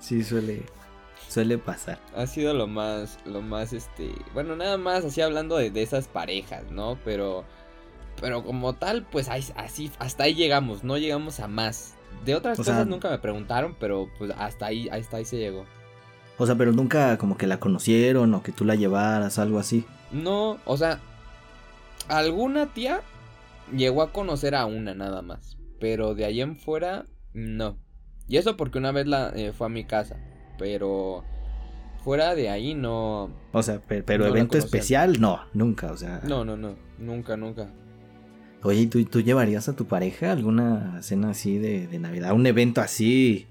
sí, 0.00 0.24
suele. 0.24 0.62
Suele 1.28 1.58
pasar. 1.58 2.00
Ha 2.16 2.26
sido 2.26 2.52
lo 2.52 2.66
más, 2.66 3.18
lo 3.24 3.40
más, 3.42 3.72
este, 3.72 4.10
bueno, 4.34 4.56
nada 4.56 4.76
más 4.76 5.04
así 5.04 5.20
hablando 5.22 5.56
de, 5.56 5.70
de 5.70 5.82
esas 5.82 6.08
parejas, 6.08 6.70
¿no? 6.70 6.98
Pero, 7.06 7.44
pero 8.20 8.44
como 8.44 8.74
tal, 8.74 9.06
pues 9.06 9.28
así, 9.30 9.90
hasta 9.98 10.24
ahí 10.24 10.34
llegamos, 10.34 10.84
no 10.84 10.98
llegamos 10.98 11.40
a 11.40 11.48
más. 11.48 11.94
De 12.24 12.34
otras 12.34 12.56
cosas 12.56 12.86
nunca 12.86 13.10
me 13.10 13.18
preguntaron, 13.18 13.76
pero 13.78 14.08
pues 14.18 14.32
hasta 14.38 14.66
ahí, 14.66 14.88
hasta 14.88 15.16
ahí 15.16 15.24
se 15.24 15.38
llegó. 15.38 15.64
O 16.38 16.46
sea, 16.46 16.54
pero 16.56 16.72
nunca 16.72 17.18
como 17.18 17.36
que 17.36 17.46
la 17.46 17.58
conocieron 17.58 18.34
o 18.34 18.42
que 18.42 18.52
tú 18.52 18.64
la 18.64 18.74
llevaras, 18.74 19.38
algo 19.38 19.58
así. 19.58 19.84
No, 20.12 20.58
o 20.64 20.76
sea, 20.76 21.00
alguna 22.08 22.66
tía 22.72 23.02
llegó 23.74 24.02
a 24.02 24.12
conocer 24.12 24.54
a 24.54 24.66
una 24.66 24.94
nada 24.94 25.22
más. 25.22 25.56
Pero 25.80 26.14
de 26.14 26.24
ahí 26.24 26.40
en 26.40 26.56
fuera, 26.56 27.06
no. 27.32 27.76
Y 28.28 28.36
eso 28.36 28.56
porque 28.56 28.78
una 28.78 28.92
vez 28.92 29.06
la 29.06 29.30
eh, 29.34 29.52
fue 29.52 29.66
a 29.66 29.70
mi 29.70 29.84
casa. 29.84 30.16
Pero 30.58 31.24
fuera 32.04 32.34
de 32.34 32.50
ahí 32.50 32.74
no. 32.74 33.30
O 33.52 33.62
sea, 33.62 33.80
pero, 33.86 34.26
evento 34.26 34.58
especial, 34.58 35.20
no, 35.20 35.40
nunca, 35.52 35.90
o 35.92 35.96
sea. 35.96 36.20
No, 36.24 36.44
no, 36.44 36.56
no, 36.56 36.76
nunca, 36.98 37.36
nunca. 37.36 37.68
Oye, 38.62 38.86
¿tú, 38.86 39.04
¿tú 39.04 39.20
llevarías 39.20 39.68
a 39.68 39.74
tu 39.74 39.86
pareja 39.86 40.32
alguna 40.32 41.02
cena 41.02 41.30
así 41.30 41.58
de, 41.58 41.86
de 41.86 41.98
Navidad? 41.98 42.32
¿Un 42.32 42.46
evento 42.46 42.80
así 42.80 43.46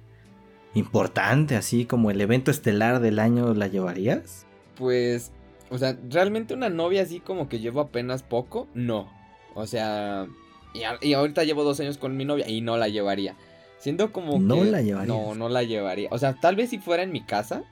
importante, 0.74 1.56
así 1.56 1.86
como 1.86 2.12
el 2.12 2.22
evento 2.22 2.52
estelar 2.52 3.00
del 3.02 3.20
año, 3.20 3.54
la 3.54 3.68
llevarías? 3.68 4.46
Pues, 4.76 5.32
o 5.70 5.78
sea, 5.78 5.98
realmente 6.10 6.54
una 6.54 6.70
novia 6.70 7.02
así 7.02 7.20
como 7.20 7.50
que 7.50 7.60
llevo 7.60 7.82
apenas 7.82 8.24
poco, 8.24 8.68
no. 8.74 9.12
O 9.54 9.66
sea, 9.68 10.28
y, 10.74 11.14
ahorita 11.14 11.44
llevo 11.44 11.64
dos 11.64 11.80
años 11.80 11.98
con 11.98 12.16
mi 12.16 12.26
novia 12.26 12.48
y 12.48 12.62
no 12.62 12.78
la 12.78 12.88
llevaría. 12.88 13.36
Siento 13.80 14.12
como 14.12 14.40
no 14.40 14.64
la 14.64 14.82
llevaría. 14.82 15.14
No, 15.14 15.36
no 15.36 15.50
la 15.50 15.64
llevaría. 15.64 16.10
O 16.12 16.18
sea, 16.18 16.34
tal 16.40 16.56
vez 16.56 16.70
si 16.70 16.78
fuera 16.78 17.04
en 17.04 17.12
mi 17.12 17.22
casa, 17.22 17.64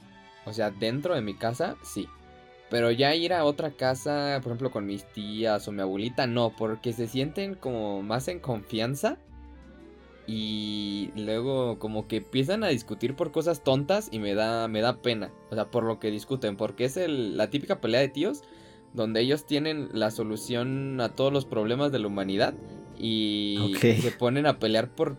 o 0.46 0.54
sea, 0.54 0.72
dentro 0.72 1.16
de 1.16 1.22
mi 1.22 1.36
casa, 1.36 1.78
sí. 1.84 2.08
Pero 2.70 2.92
ya 2.92 3.16
ir 3.16 3.34
a 3.34 3.46
otra 3.46 3.72
casa, 3.72 4.40
por 4.44 4.52
ejemplo, 4.52 4.72
con 4.72 4.86
mis 4.86 5.06
tías 5.12 5.68
o 5.68 5.72
mi 5.72 5.82
abuelita, 5.82 6.28
no, 6.28 6.54
porque 6.56 6.94
se 6.94 7.08
sienten 7.08 7.56
como 7.56 8.04
más 8.04 8.28
en 8.28 8.40
confianza. 8.40 9.18
Y 10.28 11.10
luego 11.16 11.80
como 11.80 12.08
que 12.08 12.18
empiezan 12.18 12.64
a 12.64 12.68
discutir 12.68 13.16
por 13.16 13.32
cosas 13.32 13.64
tontas 13.64 14.10
y 14.12 14.20
me 14.20 14.36
da, 14.36 14.68
me 14.68 14.82
da 14.82 15.02
pena. 15.02 15.32
O 15.50 15.56
sea, 15.56 15.72
por 15.72 15.84
lo 15.84 16.00
que 16.00 16.12
discuten, 16.12 16.56
porque 16.56 16.86
es 16.86 16.98
el, 16.98 17.36
la 17.36 17.50
típica 17.50 17.82
pelea 17.82 18.02
de 18.02 18.10
tíos 18.10 18.44
donde 18.94 19.22
ellos 19.22 19.46
tienen 19.46 19.90
la 19.94 20.12
solución 20.12 21.00
a 21.02 21.10
todos 21.10 21.32
los 21.32 21.46
problemas 21.46 21.92
de 21.92 22.00
la 22.00 22.08
humanidad 22.08 22.54
y 22.98 23.74
se 23.80 24.12
ponen 24.12 24.46
a 24.46 24.60
pelear 24.60 24.90
por, 24.90 25.18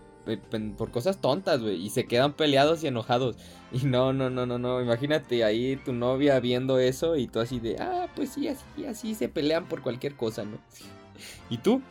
por 0.76 0.90
cosas 0.90 1.20
tontas, 1.20 1.60
güey, 1.60 1.76
y 1.76 1.90
se 1.90 2.06
quedan 2.06 2.34
peleados 2.34 2.82
y 2.84 2.86
enojados. 2.86 3.36
Y 3.72 3.86
no, 3.86 4.12
no, 4.12 4.30
no, 4.30 4.46
no, 4.46 4.58
no, 4.58 4.82
imagínate 4.82 5.44
ahí 5.44 5.76
tu 5.76 5.92
novia 5.92 6.38
viendo 6.40 6.78
eso 6.78 7.16
y 7.16 7.26
tú 7.26 7.40
así 7.40 7.60
de, 7.60 7.76
ah, 7.78 8.08
pues 8.14 8.30
sí, 8.30 8.48
así, 8.48 8.86
así 8.86 9.14
se 9.14 9.28
pelean 9.28 9.66
por 9.66 9.82
cualquier 9.82 10.14
cosa, 10.14 10.44
¿no? 10.44 10.58
¿Y 11.50 11.58
tú? 11.58 11.82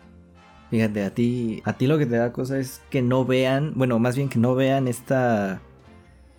Fíjate, 0.70 1.04
a 1.04 1.14
ti, 1.14 1.62
a 1.66 1.74
ti 1.74 1.88
lo 1.88 1.98
que 1.98 2.06
te 2.06 2.18
da 2.18 2.32
cosa 2.32 2.60
es 2.60 2.82
que 2.90 3.02
no 3.02 3.26
vean, 3.26 3.74
bueno, 3.76 3.98
más 3.98 4.16
bien 4.16 4.30
que 4.30 4.40
no 4.40 4.56
vean 4.56 4.88
esta, 4.88 5.62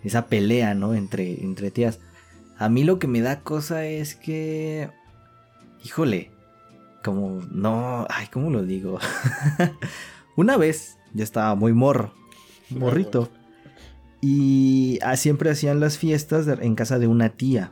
esa 0.03 0.27
pelea, 0.27 0.73
¿no? 0.73 0.93
Entre, 0.93 1.43
entre 1.43 1.71
tías. 1.71 1.99
A 2.57 2.69
mí 2.69 2.83
lo 2.83 2.99
que 2.99 3.07
me 3.07 3.21
da 3.21 3.41
cosa 3.41 3.85
es 3.85 4.15
que 4.15 4.89
híjole, 5.83 6.31
como, 7.03 7.41
no, 7.51 8.05
ay, 8.09 8.27
¿cómo 8.31 8.49
lo 8.49 8.63
digo? 8.63 8.99
Una 10.35 10.57
vez 10.57 10.97
yo 11.13 11.23
estaba 11.23 11.55
muy 11.55 11.73
morro, 11.73 12.13
morrito, 12.69 13.29
y 14.21 14.99
ah, 15.01 15.17
siempre 15.17 15.49
hacían 15.49 15.79
las 15.79 15.97
fiestas 15.97 16.47
en 16.47 16.75
casa 16.75 16.99
de 16.99 17.07
una 17.07 17.29
tía. 17.29 17.71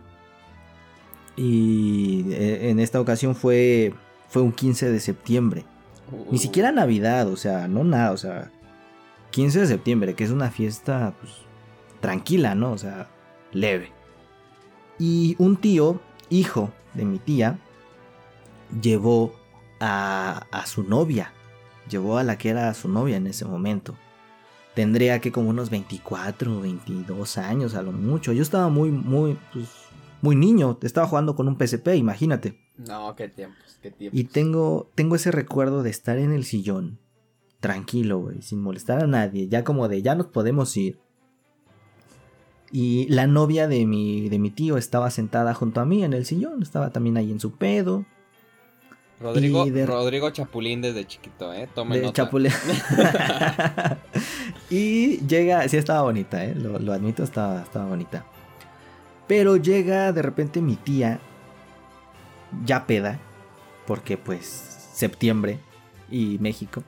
Y 1.37 2.25
eh, 2.31 2.69
en 2.69 2.79
esta 2.79 2.99
ocasión 2.99 3.35
fue, 3.35 3.93
fue 4.27 4.41
un 4.41 4.51
15 4.51 4.91
de 4.91 4.99
septiembre. 4.99 5.65
Ni 6.31 6.37
uh. 6.37 6.41
siquiera 6.41 6.71
Navidad, 6.71 7.27
o 7.27 7.37
sea, 7.37 7.67
no 7.67 7.83
nada, 7.83 8.11
o 8.11 8.17
sea, 8.17 8.51
15 9.31 9.61
de 9.61 9.67
septiembre, 9.67 10.15
que 10.15 10.23
es 10.23 10.31
una 10.31 10.49
fiesta 10.49 11.13
pues, 11.19 11.33
tranquila, 12.01 12.55
¿no? 12.55 12.71
O 12.71 12.77
sea, 12.77 13.09
leve. 13.53 13.91
Y 14.97 15.35
un 15.37 15.55
tío, 15.55 16.01
hijo 16.29 16.71
de 16.95 17.05
mi 17.05 17.19
tía, 17.19 17.59
llevó 18.81 19.33
a, 19.79 20.47
a 20.51 20.65
su 20.65 20.83
novia, 20.83 21.31
llevó 21.89 22.17
a 22.17 22.23
la 22.23 22.37
que 22.37 22.49
era 22.49 22.73
su 22.73 22.87
novia 22.87 23.17
en 23.17 23.27
ese 23.27 23.45
momento. 23.45 23.95
Tendría 24.75 25.19
que 25.19 25.31
como 25.31 25.49
unos 25.49 25.69
24 25.69 26.57
o 26.57 26.61
22 26.61 27.37
años 27.37 27.75
a 27.75 27.81
lo 27.81 27.91
mucho. 27.91 28.31
Yo 28.31 28.41
estaba 28.41 28.69
muy, 28.69 28.91
muy, 28.91 29.37
pues, 29.51 29.67
muy 30.21 30.35
niño. 30.35 30.77
Estaba 30.81 31.07
jugando 31.07 31.35
con 31.35 31.47
un 31.47 31.57
PSP, 31.57 31.95
imagínate. 31.95 32.59
No, 32.77 33.15
qué 33.15 33.27
tiempos, 33.27 33.79
qué 33.81 33.91
tiempos. 33.91 34.17
Y 34.17 34.23
tengo, 34.25 34.89
tengo 34.95 35.15
ese 35.15 35.31
recuerdo 35.31 35.83
de 35.83 35.89
estar 35.89 36.17
en 36.17 36.31
el 36.31 36.45
sillón, 36.45 36.99
tranquilo, 37.59 38.19
güey, 38.19 38.41
sin 38.41 38.61
molestar 38.61 39.03
a 39.03 39.07
nadie. 39.07 39.49
Ya 39.49 39.63
como 39.63 39.87
de, 39.87 40.01
ya 40.01 40.15
nos 40.15 40.27
podemos 40.27 40.75
ir. 40.77 40.99
Y 42.71 43.07
la 43.09 43.27
novia 43.27 43.67
de 43.67 43.85
mi, 43.85 44.29
de 44.29 44.39
mi 44.39 44.51
tío 44.51 44.77
estaba 44.77 45.09
sentada 45.09 45.53
junto 45.53 45.81
a 45.81 45.85
mí 45.85 46.03
en 46.03 46.13
el 46.13 46.25
sillón. 46.25 46.61
Estaba 46.61 46.91
también 46.91 47.17
ahí 47.17 47.31
en 47.31 47.39
su 47.39 47.53
pedo. 47.53 48.05
Rodrigo, 49.19 49.65
Rodrigo 49.85 50.29
Chapulín 50.29 50.81
desde 50.81 51.05
chiquito, 51.05 51.53
¿eh? 51.53 51.67
Tome 51.73 51.99
de 51.99 52.13
Chapulín. 52.13 52.53
y 54.69 55.17
llega, 55.27 55.67
sí 55.67 55.75
estaba 55.75 56.03
bonita, 56.03 56.45
¿eh? 56.45 56.55
Lo, 56.55 56.93
admito, 56.93 57.23
estaba, 57.23 57.61
estaba 57.61 57.85
bonita. 57.85 58.25
Pero 59.27 59.57
llega 59.57 60.13
de 60.13 60.21
repente 60.21 60.61
mi 60.61 60.77
tía, 60.77 61.19
ya 62.65 62.87
peda, 62.87 63.19
porque 63.85 64.17
pues 64.17 64.45
septiembre 64.93 65.59
y 66.09 66.37
México. 66.39 66.81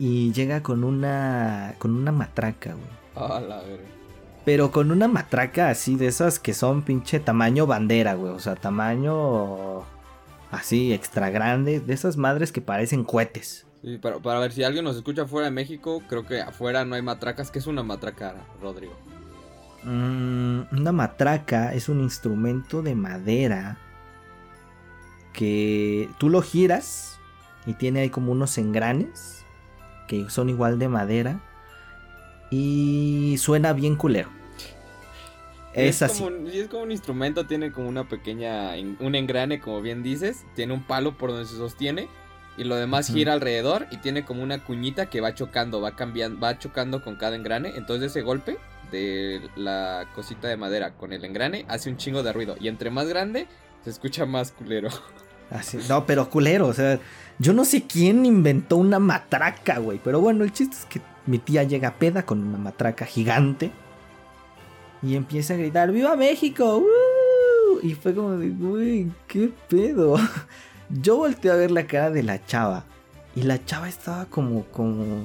Y 0.00 0.32
llega 0.32 0.64
con 0.64 0.82
una, 0.82 1.76
con 1.78 1.94
una 1.94 2.10
matraca, 2.10 2.74
güey. 2.74 2.86
Ah, 3.14 3.40
la 3.40 3.60
verga. 3.62 3.84
Pero 4.44 4.72
con 4.72 4.90
una 4.90 5.06
matraca 5.06 5.70
así 5.70 5.94
de 5.94 6.08
esas 6.08 6.40
que 6.40 6.52
son 6.52 6.82
pinche 6.82 7.20
tamaño 7.20 7.66
bandera, 7.66 8.14
güey. 8.14 8.32
O 8.32 8.40
sea, 8.40 8.56
tamaño 8.56 9.84
así 10.54 10.92
extra 10.92 11.30
grande, 11.30 11.80
de 11.80 11.94
esas 11.94 12.16
madres 12.16 12.52
que 12.52 12.60
parecen 12.60 13.04
cohetes. 13.04 13.66
Sí, 13.82 13.98
pero 14.00 14.20
para 14.20 14.40
ver 14.40 14.52
si 14.52 14.64
alguien 14.64 14.84
nos 14.84 14.96
escucha 14.96 15.26
fuera 15.26 15.46
de 15.46 15.50
México, 15.50 16.02
creo 16.08 16.26
que 16.26 16.40
afuera 16.40 16.84
no 16.84 16.94
hay 16.94 17.02
matracas. 17.02 17.50
¿Qué 17.50 17.58
es 17.58 17.66
una 17.66 17.82
matraca, 17.82 18.34
Rodrigo? 18.62 18.94
Mm, 19.82 20.62
una 20.72 20.92
matraca 20.92 21.74
es 21.74 21.90
un 21.90 22.00
instrumento 22.00 22.80
de 22.80 22.94
madera 22.94 23.76
que 25.34 26.08
tú 26.18 26.30
lo 26.30 26.40
giras 26.40 27.18
y 27.66 27.74
tiene 27.74 28.00
ahí 28.00 28.10
como 28.10 28.32
unos 28.32 28.56
engranes 28.56 29.44
que 30.08 30.30
son 30.30 30.48
igual 30.48 30.78
de 30.78 30.88
madera 30.88 31.40
y 32.50 33.36
suena 33.38 33.72
bien 33.72 33.96
culero. 33.96 34.30
Es, 35.74 36.02
así. 36.02 36.22
Como, 36.22 36.48
es 36.48 36.68
como 36.68 36.82
un 36.84 36.92
instrumento, 36.92 37.46
tiene 37.46 37.72
como 37.72 37.88
una 37.88 38.08
pequeña. 38.08 38.72
Un 39.00 39.14
engrane, 39.14 39.60
como 39.60 39.82
bien 39.82 40.02
dices. 40.02 40.44
Tiene 40.54 40.72
un 40.72 40.84
palo 40.84 41.18
por 41.18 41.30
donde 41.30 41.46
se 41.46 41.56
sostiene. 41.56 42.08
Y 42.56 42.64
lo 42.64 42.76
demás 42.76 43.08
gira 43.08 43.32
alrededor. 43.32 43.86
Y 43.90 43.96
tiene 43.98 44.24
como 44.24 44.42
una 44.42 44.62
cuñita 44.62 45.06
que 45.06 45.20
va 45.20 45.34
chocando. 45.34 45.80
Va 45.80 45.96
cambiando. 45.96 46.40
Va 46.40 46.58
chocando 46.58 47.02
con 47.02 47.16
cada 47.16 47.34
engrane. 47.36 47.72
Entonces 47.76 48.12
ese 48.12 48.22
golpe 48.22 48.58
de 48.92 49.40
la 49.56 50.06
cosita 50.14 50.46
de 50.46 50.56
madera 50.56 50.94
con 50.94 51.12
el 51.12 51.24
engrane 51.24 51.64
hace 51.68 51.90
un 51.90 51.96
chingo 51.96 52.22
de 52.22 52.32
ruido. 52.32 52.56
Y 52.60 52.68
entre 52.68 52.90
más 52.90 53.08
grande, 53.08 53.48
se 53.82 53.90
escucha 53.90 54.26
más 54.26 54.52
culero. 54.52 54.90
Así, 55.50 55.78
no, 55.88 56.06
pero 56.06 56.30
culero. 56.30 56.68
O 56.68 56.72
sea, 56.72 57.00
yo 57.40 57.52
no 57.52 57.64
sé 57.64 57.82
quién 57.82 58.24
inventó 58.24 58.76
una 58.76 59.00
matraca, 59.00 59.78
güey. 59.78 60.00
Pero 60.02 60.20
bueno, 60.20 60.44
el 60.44 60.52
chiste 60.52 60.76
es 60.76 60.84
que 60.84 61.00
mi 61.26 61.38
tía 61.38 61.64
llega 61.64 61.94
peda 61.98 62.24
con 62.24 62.46
una 62.46 62.58
matraca 62.58 63.06
gigante 63.06 63.72
y 65.04 65.16
empieza 65.16 65.54
a 65.54 65.56
gritar, 65.56 65.92
¡Viva 65.92 66.16
México! 66.16 66.84
Y 67.82 67.94
fue 67.94 68.14
como 68.14 68.32
de, 68.32 68.50
uy, 68.50 69.12
¿qué 69.26 69.52
pedo? 69.68 70.16
Yo 70.88 71.16
volteé 71.16 71.50
a 71.50 71.56
ver 71.56 71.70
la 71.70 71.86
cara 71.86 72.10
de 72.10 72.22
la 72.22 72.44
chava. 72.44 72.84
Y 73.36 73.42
la 73.42 73.62
chava 73.64 73.88
estaba 73.88 74.26
como, 74.26 74.64
como, 74.66 75.24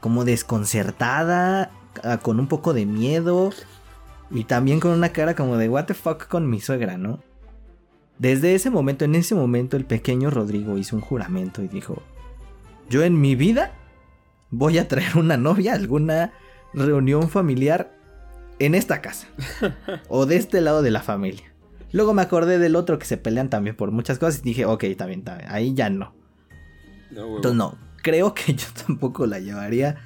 como 0.00 0.24
desconcertada, 0.24 1.70
ah, 2.02 2.18
con 2.18 2.38
un 2.40 2.48
poco 2.48 2.74
de 2.74 2.84
miedo. 2.84 3.50
Y 4.30 4.44
también 4.44 4.80
con 4.80 4.90
una 4.90 5.10
cara 5.10 5.34
como 5.34 5.56
de, 5.56 5.68
what 5.68 5.86
the 5.86 5.94
fuck 5.94 6.26
con 6.26 6.50
mi 6.50 6.60
suegra, 6.60 6.98
¿no? 6.98 7.20
Desde 8.18 8.54
ese 8.54 8.70
momento, 8.70 9.04
en 9.04 9.14
ese 9.14 9.34
momento, 9.34 9.76
el 9.76 9.86
pequeño 9.86 10.30
Rodrigo 10.30 10.76
hizo 10.76 10.96
un 10.96 11.02
juramento 11.02 11.62
y 11.62 11.68
dijo, 11.68 12.02
yo 12.90 13.02
en 13.02 13.20
mi 13.20 13.34
vida 13.34 13.72
voy 14.50 14.78
a 14.78 14.88
traer 14.88 15.16
una 15.16 15.36
novia 15.36 15.72
alguna 15.72 16.32
reunión 16.74 17.28
familiar 17.28 17.94
en 18.58 18.74
esta 18.74 19.00
casa. 19.00 19.28
o 20.08 20.26
de 20.26 20.36
este 20.36 20.60
lado 20.60 20.82
de 20.82 20.90
la 20.90 21.02
familia. 21.02 21.54
Luego 21.92 22.12
me 22.12 22.22
acordé 22.22 22.58
del 22.58 22.76
otro 22.76 22.98
que 22.98 23.06
se 23.06 23.16
pelean 23.16 23.50
también 23.50 23.76
por 23.76 23.92
muchas 23.92 24.18
cosas 24.18 24.40
y 24.40 24.42
dije, 24.42 24.66
ok, 24.66 24.84
también, 24.96 25.22
también. 25.22 25.48
Ahí 25.50 25.74
ya 25.74 25.90
no. 25.90 26.14
no 27.12 27.36
Entonces 27.36 27.54
no, 27.56 27.78
creo 28.02 28.34
que 28.34 28.54
yo 28.54 28.66
tampoco 28.86 29.26
la 29.26 29.38
llevaría 29.38 29.96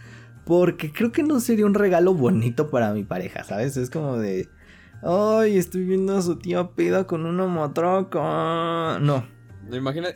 Porque 0.45 0.93
creo 0.93 1.13
que 1.13 1.23
no 1.23 1.41
sería 1.41 1.67
un 1.67 1.75
regalo 1.75 2.15
bonito 2.15 2.71
para 2.71 2.93
mi 2.93 3.05
pareja, 3.05 3.45
¿sabes? 3.45 3.77
Es 3.77 3.91
como 3.91 4.19
de. 4.19 4.49
Ay, 5.03 5.57
estoy 5.57 5.85
viendo 5.85 6.17
a 6.17 6.23
su 6.23 6.37
tía 6.39 6.71
peda 6.71 7.07
con 7.07 7.25
una 7.25 7.47
motroca. 7.47 8.99
No. 9.01 9.25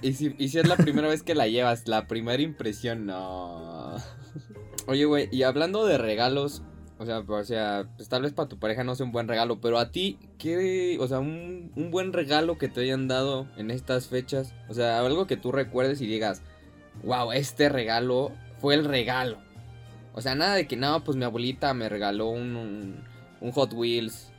Y 0.01 0.15
si, 0.15 0.35
y 0.39 0.49
si 0.49 0.59
es 0.59 0.67
la 0.67 0.77
primera 0.77 1.09
vez 1.09 1.23
que 1.23 1.35
la 1.35 1.47
llevas, 1.47 1.87
la 1.87 2.07
primera 2.07 2.43
impresión, 2.43 3.07
no. 3.07 3.97
Oye, 4.87 5.05
güey, 5.05 5.29
y 5.31 5.43
hablando 5.43 5.85
de 5.87 5.99
regalos, 5.99 6.63
o 7.03 7.07
sea, 7.07 7.19
o 7.19 7.45
sea, 7.45 7.89
pues 7.97 8.09
tal 8.09 8.23
vez 8.23 8.33
para 8.33 8.49
tu 8.49 8.59
pareja 8.59 8.85
no 8.85 8.95
sea 8.95 9.05
un 9.05 9.11
buen 9.11 9.27
regalo, 9.27 9.61
pero 9.61 9.79
a 9.79 9.91
ti, 9.91 10.19
¿qué, 10.39 10.97
o 11.01 11.09
sea, 11.09 11.19
un, 11.19 11.73
un 11.75 11.91
buen 11.91 12.13
regalo 12.13 12.59
que 12.59 12.69
te 12.69 12.83
hayan 12.83 13.09
dado 13.09 13.49
en 13.57 13.73
estas 13.73 14.07
fechas? 14.07 14.55
O 14.69 14.75
sea, 14.75 15.01
algo 15.01 15.27
que 15.27 15.37
tú 15.37 15.51
recuerdes 15.51 16.01
y 16.01 16.07
digas, 16.07 16.43
wow, 17.03 17.33
este 17.33 17.69
regalo 17.69 18.31
fue 18.61 18.75
el 18.75 18.85
regalo. 18.85 19.39
O 20.15 20.21
sea, 20.21 20.37
nada 20.37 20.55
de 20.55 20.69
que, 20.69 20.77
no, 20.77 21.03
pues 21.03 21.17
mi 21.17 21.25
abuelita 21.25 21.75
me 21.75 21.89
regaló 21.89 22.29
un, 22.29 23.03
un, 23.41 23.53
Hot 23.53 23.73
Wheels 23.73 24.31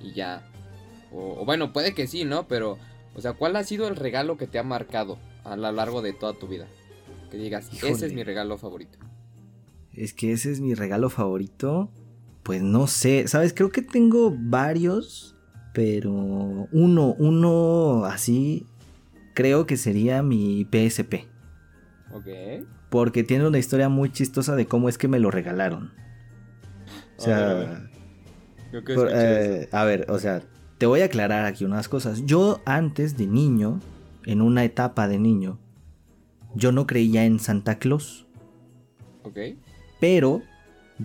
y 0.00 0.12
ya. 0.12 0.48
O, 1.12 1.44
bueno, 1.44 1.72
puede 1.72 1.94
que 1.94 2.06
sí, 2.06 2.24
¿no? 2.24 2.46
Pero, 2.46 2.78
o 3.16 3.20
sea, 3.20 3.32
¿cuál 3.32 3.56
ha 3.56 3.64
sido 3.64 3.88
el 3.88 3.96
regalo 3.96 4.36
que 4.36 4.46
te 4.46 4.60
ha 4.60 4.62
marcado 4.62 5.18
a 5.42 5.56
lo 5.56 5.72
largo 5.72 6.00
de 6.00 6.12
toda 6.12 6.34
tu 6.34 6.46
vida? 6.46 6.68
Que 7.32 7.38
digas, 7.38 7.70
ese 7.82 8.06
es 8.06 8.12
mi 8.12 8.22
regalo 8.22 8.56
favorito. 8.56 8.98
Es 9.92 10.12
que 10.12 10.32
ese 10.32 10.52
es 10.52 10.60
mi 10.60 10.74
regalo 10.74 11.08
favorito. 11.08 11.90
Pues 12.44 12.62
no 12.62 12.86
sé, 12.86 13.26
¿sabes? 13.26 13.54
Creo 13.54 13.70
que 13.70 13.82
tengo 13.82 14.34
varios, 14.36 15.34
pero 15.72 16.12
uno, 16.12 17.14
uno 17.18 18.04
así, 18.04 18.66
creo 19.32 19.66
que 19.66 19.76
sería 19.76 20.22
mi 20.22 20.64
PSP. 20.70 21.26
Ok. 22.12 22.28
Porque 22.90 23.24
tiene 23.24 23.46
una 23.46 23.58
historia 23.58 23.88
muy 23.88 24.12
chistosa 24.12 24.54
de 24.54 24.66
cómo 24.66 24.88
es 24.88 24.98
que 24.98 25.08
me 25.08 25.18
lo 25.18 25.30
regalaron. 25.30 25.92
O 27.18 27.22
sea... 27.22 27.88
Eh, 28.72 29.68
a 29.70 29.84
ver, 29.84 30.06
o 30.10 30.18
sea, 30.18 30.42
te 30.78 30.86
voy 30.86 31.00
a 31.00 31.04
aclarar 31.06 31.44
aquí 31.44 31.64
unas 31.64 31.88
cosas. 31.88 32.26
Yo 32.26 32.60
antes 32.66 33.16
de 33.16 33.26
niño, 33.26 33.80
en 34.26 34.42
una 34.42 34.64
etapa 34.64 35.06
de 35.06 35.18
niño, 35.18 35.58
yo 36.54 36.72
no 36.72 36.86
creía 36.86 37.24
en 37.24 37.38
Santa 37.38 37.78
Claus. 37.78 38.26
Ok. 39.22 39.38
Pero 40.00 40.42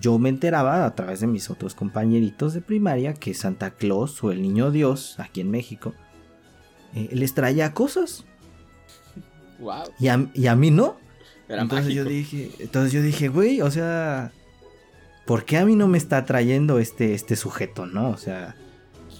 yo 0.00 0.18
me 0.18 0.28
enteraba 0.28 0.86
a 0.86 0.94
través 0.94 1.20
de 1.20 1.26
mis 1.26 1.50
otros 1.50 1.74
compañeritos 1.74 2.54
de 2.54 2.60
primaria 2.60 3.14
que 3.14 3.34
Santa 3.34 3.72
Claus 3.72 4.22
o 4.24 4.30
el 4.32 4.42
Niño 4.42 4.70
Dios, 4.70 5.18
aquí 5.18 5.40
en 5.40 5.50
México, 5.50 5.94
eh, 6.94 7.08
les 7.12 7.34
traía 7.34 7.74
cosas. 7.74 8.24
Wow. 9.58 9.84
Y 9.98 10.08
a, 10.08 10.30
y 10.34 10.46
a 10.46 10.56
mí 10.56 10.70
no 10.70 10.96
entonces 11.58 11.94
yo 11.94 12.04
dije, 12.04 12.50
entonces 12.58 12.92
yo 12.92 13.02
dije, 13.02 13.28
güey, 13.28 13.60
o 13.60 13.70
sea, 13.70 14.32
¿por 15.26 15.44
qué 15.44 15.58
a 15.58 15.64
mí 15.64 15.74
no 15.74 15.88
me 15.88 15.98
está 15.98 16.24
trayendo 16.24 16.78
este, 16.78 17.14
este 17.14 17.36
sujeto, 17.36 17.86
no? 17.86 18.10
O 18.10 18.16
sea, 18.16 18.54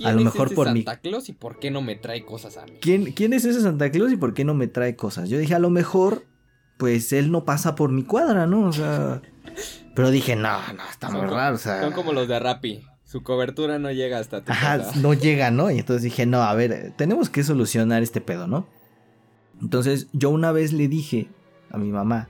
a 0.05 0.13
lo 0.13 0.23
mejor 0.23 0.55
por 0.55 0.69
Santa 0.69 0.99
Claus 0.99 1.29
y 1.29 1.33
por 1.33 1.59
qué 1.59 1.71
no 1.71 1.83
me 1.83 1.97
trae 1.97 2.25
cosas 2.25 2.57
a 2.57 2.67
mí. 2.67 2.79
¿Quién, 2.81 3.13
¿Quién 3.13 3.33
es 3.33 3.45
ese 3.45 3.61
Santa 3.61 3.91
Claus 3.91 4.13
y 4.13 4.17
por 4.17 4.33
qué 4.35 4.45
no 4.45 4.55
me 4.55 4.69
trae 4.69 4.95
cosas? 4.97 5.29
Yo 5.29 5.39
dije, 5.39 5.55
a 5.55 5.59
lo 5.59 5.71
mejor, 5.71 6.27
pues 6.77 7.13
él 7.13 7.33
no 7.33 7.45
pasa 7.45 7.75
por 7.75 7.91
mi 7.91 8.05
cuadra, 8.05 8.47
¿no? 8.47 8.63
O 8.63 8.73
sea, 8.73 9.23
pero 9.95 10.11
dije, 10.11 10.37
no, 10.37 10.59
no, 10.73 10.83
está 10.91 11.11
muy 11.11 11.27
raro, 11.27 11.57
o 11.57 11.59
sea. 11.59 11.83
Son 11.83 11.93
como 11.93 12.13
los 12.13 12.29
de 12.29 12.39
Rappi. 12.39 12.85
Su 13.05 13.23
cobertura 13.23 13.81
no 13.81 13.91
llega 13.91 14.21
hasta 14.21 14.45
tu 14.45 14.53
Ajá, 14.53 14.79
no 14.97 15.15
llega, 15.15 15.51
¿no? 15.51 15.71
Y 15.71 15.81
entonces 15.81 16.03
dije, 16.03 16.27
no, 16.27 16.43
a 16.43 16.55
ver, 16.55 16.93
tenemos 16.97 17.29
que 17.29 17.43
solucionar 17.43 18.05
este 18.05 18.21
pedo, 18.21 18.47
¿no? 18.47 18.69
Entonces 19.61 20.07
yo 20.13 20.31
una 20.31 20.53
vez 20.53 20.73
le 20.73 20.87
dije 20.87 21.29
a 21.71 21.77
mi 21.77 21.91
mamá 21.91 22.29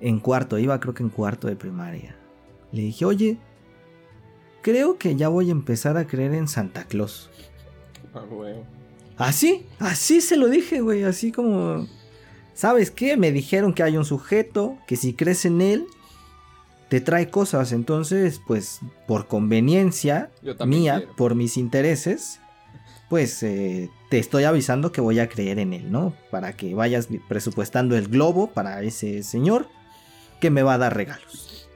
en 0.00 0.18
cuarto, 0.18 0.58
iba 0.58 0.80
creo 0.80 0.94
que 0.94 1.02
en 1.02 1.10
cuarto 1.10 1.46
de 1.46 1.56
primaria. 1.56 2.16
Le 2.72 2.82
dije, 2.82 3.04
oye, 3.04 3.38
creo 4.62 4.98
que 4.98 5.14
ya 5.14 5.28
voy 5.28 5.48
a 5.48 5.52
empezar 5.52 5.96
a 5.96 6.06
creer 6.06 6.34
en 6.34 6.48
Santa 6.48 6.84
Claus. 6.84 7.30
Ah, 8.14 8.24
Así, 9.16 9.64
así 9.78 10.20
se 10.20 10.36
lo 10.36 10.48
dije, 10.48 10.80
güey, 10.80 11.04
así 11.04 11.30
como... 11.30 11.86
¿Sabes 12.52 12.90
qué? 12.90 13.16
Me 13.16 13.32
dijeron 13.32 13.72
que 13.72 13.82
hay 13.82 13.96
un 13.96 14.04
sujeto 14.04 14.76
que 14.86 14.96
si 14.96 15.14
crees 15.14 15.44
en 15.44 15.60
él, 15.60 15.86
te 16.88 17.00
trae 17.00 17.30
cosas. 17.30 17.72
Entonces, 17.72 18.40
pues, 18.46 18.80
por 19.06 19.26
conveniencia 19.26 20.30
mía, 20.66 21.04
por 21.16 21.34
mis 21.34 21.56
intereses, 21.56 22.40
pues 23.08 23.42
eh, 23.42 23.90
te 24.10 24.18
estoy 24.18 24.44
avisando 24.44 24.92
que 24.92 25.00
voy 25.00 25.18
a 25.18 25.28
creer 25.28 25.58
en 25.58 25.72
él, 25.72 25.92
¿no? 25.92 26.14
Para 26.30 26.56
que 26.56 26.74
vayas 26.74 27.08
presupuestando 27.28 27.96
el 27.96 28.08
globo 28.08 28.48
para 28.48 28.82
ese 28.82 29.22
señor 29.22 29.68
que 30.40 30.50
me 30.50 30.62
va 30.62 30.74
a 30.74 30.78
dar 30.78 30.96
regalos. 30.96 31.68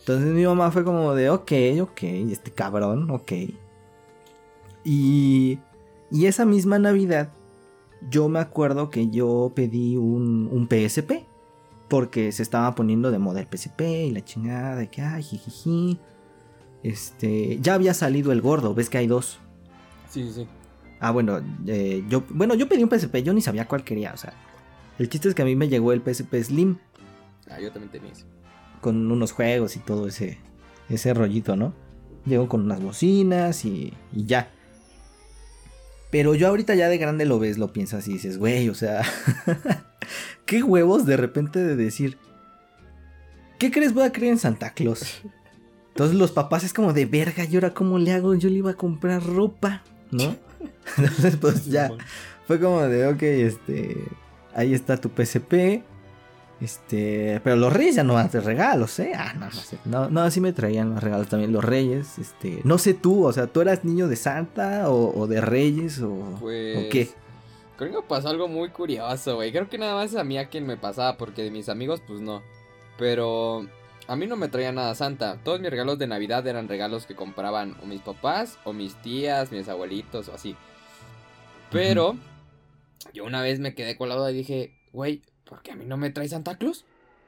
Entonces 0.00 0.32
mi 0.32 0.44
mamá 0.44 0.70
fue 0.70 0.84
como 0.84 1.14
de, 1.14 1.30
ok, 1.30 1.52
ok, 1.80 2.02
este 2.30 2.50
cabrón, 2.50 3.10
ok. 3.10 3.32
Y, 4.84 5.60
y 6.10 6.26
esa 6.26 6.44
misma 6.44 6.78
Navidad, 6.78 7.32
yo 8.10 8.28
me 8.28 8.40
acuerdo 8.40 8.90
que 8.90 9.08
yo 9.10 9.52
pedí 9.54 9.96
un, 9.96 10.48
un 10.50 10.68
PSP. 10.68 11.24
Porque 11.92 12.32
se 12.32 12.42
estaba 12.42 12.74
poniendo 12.74 13.10
de 13.10 13.18
moda 13.18 13.40
el 13.40 13.46
PSP 13.46 13.82
y 13.82 14.12
la 14.12 14.24
chingada 14.24 14.76
de 14.76 14.88
que, 14.88 15.02
ay, 15.02 15.22
jijiji. 15.22 16.00
Este, 16.82 17.58
ya 17.60 17.74
había 17.74 17.92
salido 17.92 18.32
el 18.32 18.40
gordo, 18.40 18.74
ves 18.74 18.88
que 18.88 18.96
hay 18.96 19.06
dos. 19.06 19.40
Sí, 20.08 20.24
sí, 20.24 20.32
sí. 20.32 20.46
Ah, 21.00 21.10
bueno, 21.10 21.42
eh, 21.66 22.02
yo, 22.08 22.24
bueno, 22.30 22.54
yo 22.54 22.66
pedí 22.66 22.82
un 22.82 22.88
PSP, 22.88 23.16
yo 23.16 23.34
ni 23.34 23.42
sabía 23.42 23.68
cuál 23.68 23.84
quería, 23.84 24.14
o 24.14 24.16
sea. 24.16 24.32
El 24.98 25.10
chiste 25.10 25.28
es 25.28 25.34
que 25.34 25.42
a 25.42 25.44
mí 25.44 25.54
me 25.54 25.68
llegó 25.68 25.92
el 25.92 26.00
PSP 26.00 26.42
Slim. 26.42 26.78
Ah, 27.50 27.60
yo 27.60 27.70
también 27.70 27.92
tenía 27.92 28.10
eso. 28.10 28.24
Con 28.80 29.12
unos 29.12 29.32
juegos 29.32 29.76
y 29.76 29.80
todo 29.80 30.08
ese, 30.08 30.38
ese 30.88 31.12
rollito, 31.12 31.56
¿no? 31.56 31.74
Llegó 32.24 32.48
con 32.48 32.62
unas 32.62 32.80
bocinas 32.82 33.66
y, 33.66 33.92
y 34.14 34.24
ya. 34.24 34.50
Pero 36.10 36.34
yo 36.34 36.48
ahorita 36.48 36.74
ya 36.74 36.88
de 36.88 36.96
grande 36.96 37.26
lo 37.26 37.38
ves, 37.38 37.58
lo 37.58 37.70
piensas 37.70 38.08
y 38.08 38.14
dices, 38.14 38.38
güey, 38.38 38.70
o 38.70 38.74
sea, 38.74 39.02
qué 40.52 40.62
huevos 40.62 41.06
de 41.06 41.16
repente 41.16 41.60
de 41.60 41.76
decir, 41.76 42.18
¿qué 43.58 43.70
crees 43.70 43.94
voy 43.94 44.04
a 44.04 44.12
creer 44.12 44.32
en 44.32 44.38
Santa 44.38 44.74
Claus? 44.74 45.22
Entonces 45.88 46.14
los 46.14 46.30
papás 46.30 46.62
es 46.62 46.74
como 46.74 46.92
de 46.92 47.06
verga, 47.06 47.46
¿y 47.50 47.54
ahora 47.54 47.72
cómo 47.72 47.98
le 47.98 48.12
hago? 48.12 48.34
Yo 48.34 48.50
le 48.50 48.56
iba 48.56 48.72
a 48.72 48.74
comprar 48.74 49.24
ropa, 49.24 49.82
¿no? 50.10 50.36
Entonces 50.98 51.36
pues 51.36 51.64
ya, 51.64 51.90
fue 52.46 52.60
como 52.60 52.82
de, 52.82 53.06
ok, 53.06 53.22
este, 53.22 53.96
ahí 54.54 54.74
está 54.74 54.98
tu 54.98 55.08
PSP, 55.08 55.82
este, 56.60 57.40
pero 57.42 57.56
los 57.56 57.72
reyes 57.72 57.94
ya 57.94 58.04
no 58.04 58.12
dan 58.12 58.30
regalos, 58.30 58.98
¿eh? 58.98 59.12
Ah, 59.16 59.32
no, 59.32 59.46
no 59.46 59.52
sé. 59.52 59.78
No, 59.86 60.10
no, 60.10 60.30
sí 60.30 60.42
me 60.42 60.52
traían 60.52 60.90
los 60.90 61.02
regalos 61.02 61.28
también 61.28 61.50
los 61.50 61.64
reyes. 61.64 62.18
Este, 62.18 62.60
no 62.64 62.76
sé 62.76 62.92
tú, 62.92 63.24
o 63.24 63.32
sea, 63.32 63.46
¿tú 63.46 63.62
eras 63.62 63.84
niño 63.84 64.06
de 64.06 64.16
Santa 64.16 64.90
o, 64.90 65.26
de 65.26 65.40
reyes 65.40 66.02
o, 66.02 66.36
pues, 66.40 66.88
qué? 66.90 67.08
Creo 67.76 68.02
que 68.02 68.08
pasó 68.08 68.28
algo 68.28 68.48
muy 68.48 68.68
curioso, 68.68 69.36
güey. 69.36 69.50
Creo 69.50 69.68
que 69.68 69.78
nada 69.78 69.94
más 69.94 70.14
a 70.14 70.24
mí 70.24 70.38
a 70.38 70.48
quien 70.48 70.66
me 70.66 70.76
pasaba, 70.76 71.16
porque 71.16 71.42
de 71.42 71.50
mis 71.50 71.68
amigos, 71.68 72.02
pues 72.06 72.20
no. 72.20 72.42
Pero 72.98 73.66
a 74.06 74.16
mí 74.16 74.26
no 74.26 74.36
me 74.36 74.48
traía 74.48 74.72
nada 74.72 74.94
Santa. 74.94 75.38
Todos 75.42 75.60
mis 75.60 75.70
regalos 75.70 75.98
de 75.98 76.06
Navidad 76.06 76.46
eran 76.46 76.68
regalos 76.68 77.06
que 77.06 77.14
compraban 77.14 77.76
o 77.82 77.86
mis 77.86 78.00
papás, 78.00 78.58
o 78.64 78.72
mis 78.72 78.94
tías, 79.02 79.52
mis 79.52 79.68
abuelitos, 79.68 80.28
o 80.28 80.34
así. 80.34 80.56
Pero 81.70 82.16
yo 83.14 83.24
una 83.24 83.42
vez 83.42 83.58
me 83.58 83.74
quedé 83.74 83.96
colado 83.96 84.28
y 84.28 84.34
dije, 84.34 84.74
güey, 84.92 85.22
¿por 85.44 85.62
qué 85.62 85.72
a 85.72 85.76
mí 85.76 85.84
no 85.86 85.96
me 85.96 86.10
trae 86.10 86.28
Santa 86.28 86.56
Claus? 86.56 86.84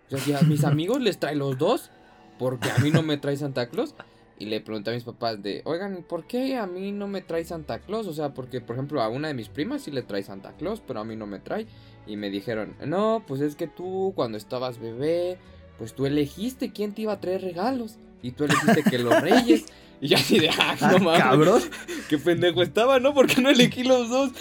O 0.07 0.11
sea, 0.11 0.19
si 0.19 0.33
a 0.35 0.41
mis 0.43 0.65
amigos 0.65 1.01
les 1.01 1.19
trae 1.19 1.35
los 1.35 1.59
dos, 1.59 1.91
¿por 2.39 2.61
qué 2.61 2.71
a 2.71 2.79
mí 2.79 2.91
no 2.91 3.03
me 3.03 3.17
trae 3.17 3.37
Santa 3.37 3.69
Claus? 3.69 3.95
Y 4.39 4.47
le 4.47 4.61
pregunté 4.61 4.91
a 4.91 4.95
mis 4.95 5.05
papás 5.05 5.43
de, 5.43 5.63
oigan, 5.65 6.05
¿por 6.09 6.27
qué 6.27 6.57
a 6.57 6.67
mí 6.67 6.91
no 6.91 7.07
me 7.07 7.21
trae 7.21 7.45
Santa 7.45 7.79
Claus? 7.79 8.07
O 8.09 8.13
sea, 8.13 8.35
porque, 8.35 8.61
por 8.61 8.75
ejemplo, 8.75 9.01
a 9.01 9.09
una 9.09 9.29
de 9.29 9.35
mis 9.35 9.49
primas 9.49 9.83
sí 9.83 9.91
le 9.91 10.03
trae 10.03 10.23
Santa 10.23 10.53
Claus, 10.59 10.83
pero 10.85 11.01
a 11.01 11.05
mí 11.05 11.15
no 11.15 11.27
me 11.27 11.39
trae. 11.39 11.67
Y 12.07 12.17
me 12.17 12.31
dijeron, 12.31 12.75
no, 12.85 13.23
pues 13.27 13.41
es 13.41 13.55
que 13.55 13.69
tú 13.69 14.13
cuando 14.17 14.37
estabas 14.37 14.81
bebé, 14.81 15.39
pues 15.79 15.95
tú 15.95 16.07
elegiste 16.07 16.73
quién 16.73 16.93
te 16.93 17.03
iba 17.03 17.13
a 17.13 17.21
traer 17.21 17.43
regalos. 17.43 17.97
Y 18.23 18.33
tú 18.33 18.45
elegiste 18.45 18.83
que 18.83 18.99
los 18.99 19.21
reyes. 19.23 19.67
Y 20.01 20.09
yo 20.09 20.17
así 20.17 20.39
de, 20.39 20.51
ah, 20.51 20.77
no 20.81 20.87
ah, 20.87 20.99
mames. 20.99 21.23
Cabrón. 21.23 21.63
Qué 22.09 22.19
pendejo 22.19 22.63
estaba, 22.63 22.99
¿no? 22.99 23.15
Porque 23.15 23.41
no 23.41 23.51
elegí 23.51 23.85
los 23.85 24.09
dos. 24.09 24.33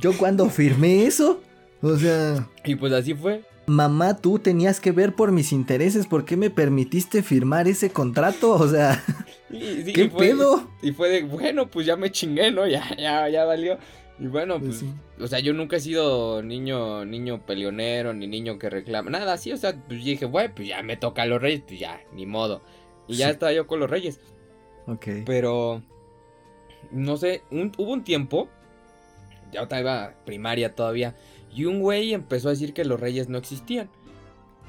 Yo 0.00 0.16
cuando 0.18 0.50
firmé 0.50 1.06
eso, 1.06 1.40
o 1.80 1.96
sea. 1.96 2.48
Y 2.64 2.74
pues 2.74 2.92
así 2.92 3.14
fue. 3.14 3.44
Mamá, 3.66 4.16
tú 4.16 4.38
tenías 4.40 4.80
que 4.80 4.90
ver 4.90 5.14
por 5.14 5.30
mis 5.30 5.52
intereses. 5.52 6.06
¿Por 6.06 6.24
qué 6.24 6.36
me 6.36 6.50
permitiste 6.50 7.22
firmar 7.22 7.68
ese 7.68 7.90
contrato? 7.90 8.52
O 8.52 8.68
sea. 8.68 9.02
¿Qué 9.52 10.10
pedo? 10.16 10.70
Y 10.82 10.92
fue 10.92 11.10
de, 11.10 11.22
bueno, 11.22 11.70
pues 11.70 11.86
ya 11.86 11.96
me 11.96 12.10
chingué, 12.10 12.50
¿no? 12.50 12.66
Ya, 12.72 12.96
ya, 12.96 13.28
ya 13.28 13.44
valió. 13.44 13.78
Y 14.18 14.26
bueno, 14.26 14.60
pues, 14.60 14.84
pues 14.84 14.92
o 15.20 15.26
sea, 15.26 15.40
yo 15.40 15.52
nunca 15.52 15.76
he 15.76 15.80
sido 15.80 16.42
niño, 16.42 17.04
niño 17.04 17.44
peleonero, 17.44 18.12
ni 18.14 18.26
niño 18.26 18.58
que 18.58 18.70
reclama, 18.70 19.10
nada 19.10 19.32
así, 19.32 19.52
o 19.52 19.56
sea, 19.56 19.74
pues 19.74 20.04
dije, 20.04 20.26
güey, 20.26 20.54
pues 20.54 20.68
ya 20.68 20.82
me 20.82 20.96
toca 20.96 21.22
a 21.22 21.26
los 21.26 21.40
reyes, 21.40 21.62
pues 21.66 21.80
ya, 21.80 22.00
ni 22.12 22.26
modo. 22.26 22.62
Y 23.08 23.16
ya 23.16 23.30
estaba 23.30 23.52
yo 23.52 23.66
con 23.66 23.80
los 23.80 23.90
reyes. 23.90 24.20
Ok. 24.86 25.06
Pero, 25.26 25.82
no 26.92 27.16
sé, 27.16 27.42
hubo 27.50 27.92
un 27.92 28.04
tiempo, 28.04 28.48
ya 29.50 29.62
estaba 29.62 30.14
primaria 30.24 30.74
todavía, 30.74 31.16
y 31.52 31.64
un 31.64 31.80
güey 31.80 32.14
empezó 32.14 32.48
a 32.48 32.52
decir 32.52 32.74
que 32.74 32.84
los 32.84 33.00
reyes 33.00 33.28
no 33.28 33.38
existían. 33.38 33.90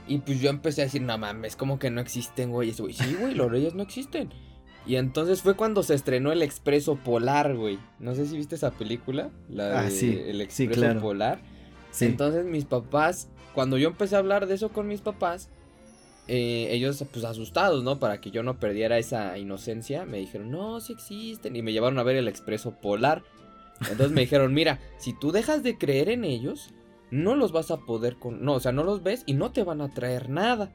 Y 0.08 0.18
pues 0.18 0.42
yo 0.42 0.50
empecé 0.50 0.82
a 0.82 0.86
decir, 0.86 1.02
no 1.02 1.18
mames, 1.18 1.56
como 1.56 1.80
que 1.80 1.90
no 1.90 2.02
existen, 2.02 2.52
güey. 2.52 2.70
Y 2.70 2.74
güey, 2.74 2.94
sí, 2.94 3.16
güey, 3.20 3.36
los 3.36 3.50
reyes 3.50 3.74
no 3.74 3.84
existen. 3.84 4.30
Y 4.86 4.98
entonces 4.98 5.42
fue 5.42 5.56
cuando 5.56 5.82
se 5.84 5.94
estrenó 5.94 6.32
el 6.32 6.42
Expreso 6.42 6.96
Polar, 6.96 7.56
güey. 7.56 7.80
No 8.00 8.16
sé 8.16 8.26
si 8.26 8.36
viste 8.36 8.56
esa 8.56 8.72
película, 8.72 9.30
la 9.50 9.80
Ah, 9.80 9.84
de 9.84 9.92
sí, 9.92 10.22
El 10.26 10.38
sí, 10.38 10.42
Expreso 10.44 10.82
claro. 10.82 11.02
Polar. 11.02 11.40
Sí. 11.92 12.06
Entonces 12.06 12.46
mis 12.46 12.66
papás, 12.66 13.30
cuando 13.54 13.78
yo 13.78 13.90
empecé 13.90 14.16
a 14.16 14.20
hablar 14.20 14.46
de 14.48 14.56
eso 14.56 14.70
con 14.70 14.88
mis 14.88 15.00
papás, 15.02 15.50
eh, 16.28 16.68
ellos 16.72 17.04
pues 17.12 17.24
asustados, 17.26 17.84
¿no? 17.84 18.00
Para 18.00 18.20
que 18.20 18.32
yo 18.32 18.44
no 18.44 18.60
perdiera 18.60 18.98
esa 18.98 19.38
inocencia, 19.38 20.06
me 20.06 20.18
dijeron, 20.18 20.52
no, 20.52 20.80
sí 20.82 20.94
existen. 20.94 21.56
Y 21.56 21.62
me 21.62 21.72
llevaron 21.72 22.00
a 22.00 22.04
ver 22.04 22.16
el 22.18 22.28
Expreso 22.28 22.72
Polar. 22.82 23.24
Entonces 23.82 24.12
me 24.12 24.22
dijeron, 24.22 24.54
mira, 24.54 24.80
si 24.98 25.14
tú 25.14 25.32
dejas 25.32 25.64
de 25.64 25.78
creer 25.78 26.10
en 26.10 26.26
ellos, 26.26 26.72
no 27.12 27.36
los 27.36 27.52
vas 27.52 27.72
a 27.72 27.78
poder 27.78 28.18
con... 28.18 28.44
No, 28.44 28.56
o 28.56 28.60
sea, 28.60 28.72
no 28.72 28.84
los 28.84 29.04
ves 29.04 29.24
y 29.26 29.34
no 29.34 29.52
te 29.52 29.64
van 29.64 29.82
a 29.82 29.94
traer 29.94 30.30
nada. 30.30 30.72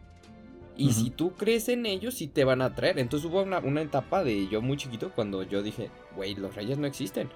Y 0.79 0.93
si 0.93 1.11
tú 1.11 1.33
crees 1.33 1.69
en 1.69 1.87
ellos, 1.87 2.15
sí 2.15 2.29
te 2.29 2.45
van 2.45 2.63
a 2.63 2.75
traer. 2.75 2.99
Entonces 2.99 3.29
hubo 3.29 3.43
una, 3.43 3.59
una 3.59 3.83
etapa 3.83 4.23
de 4.23 4.49
yo 4.49 4.63
muy 4.63 4.77
chiquito 4.77 5.11
cuando 5.15 5.43
yo 5.43 5.63
dije, 5.63 5.91
güey, 6.15 6.35
los 6.37 6.55
reyes 6.55 6.79
no 6.79 6.87
existen. 6.87 7.29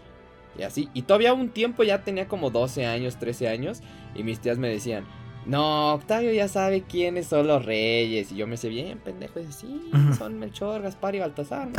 Y 0.56 0.62
así. 0.62 0.88
Y 0.94 1.02
todavía 1.02 1.34
un 1.34 1.50
tiempo 1.50 1.82
ya 1.82 2.04
tenía 2.04 2.28
como 2.28 2.50
12 2.50 2.86
años, 2.86 3.18
13 3.18 3.48
años. 3.48 3.80
Y 4.14 4.22
mis 4.22 4.38
tías 4.38 4.58
me 4.58 4.68
decían, 4.68 5.04
no, 5.44 5.94
Octavio 5.94 6.32
ya 6.32 6.46
sabe 6.46 6.82
quiénes 6.82 7.26
son 7.26 7.48
los 7.48 7.64
reyes. 7.64 8.30
Y 8.30 8.36
yo 8.36 8.46
me 8.46 8.56
sé 8.56 8.68
bien, 8.68 8.98
pendejo. 8.98 9.40
Y 9.40 9.50
sí, 9.52 9.90
son 10.16 10.38
Melchor, 10.38 10.82
Gaspar 10.82 11.14
y 11.16 11.18
Baltasar. 11.18 11.68
¿no?". 11.68 11.74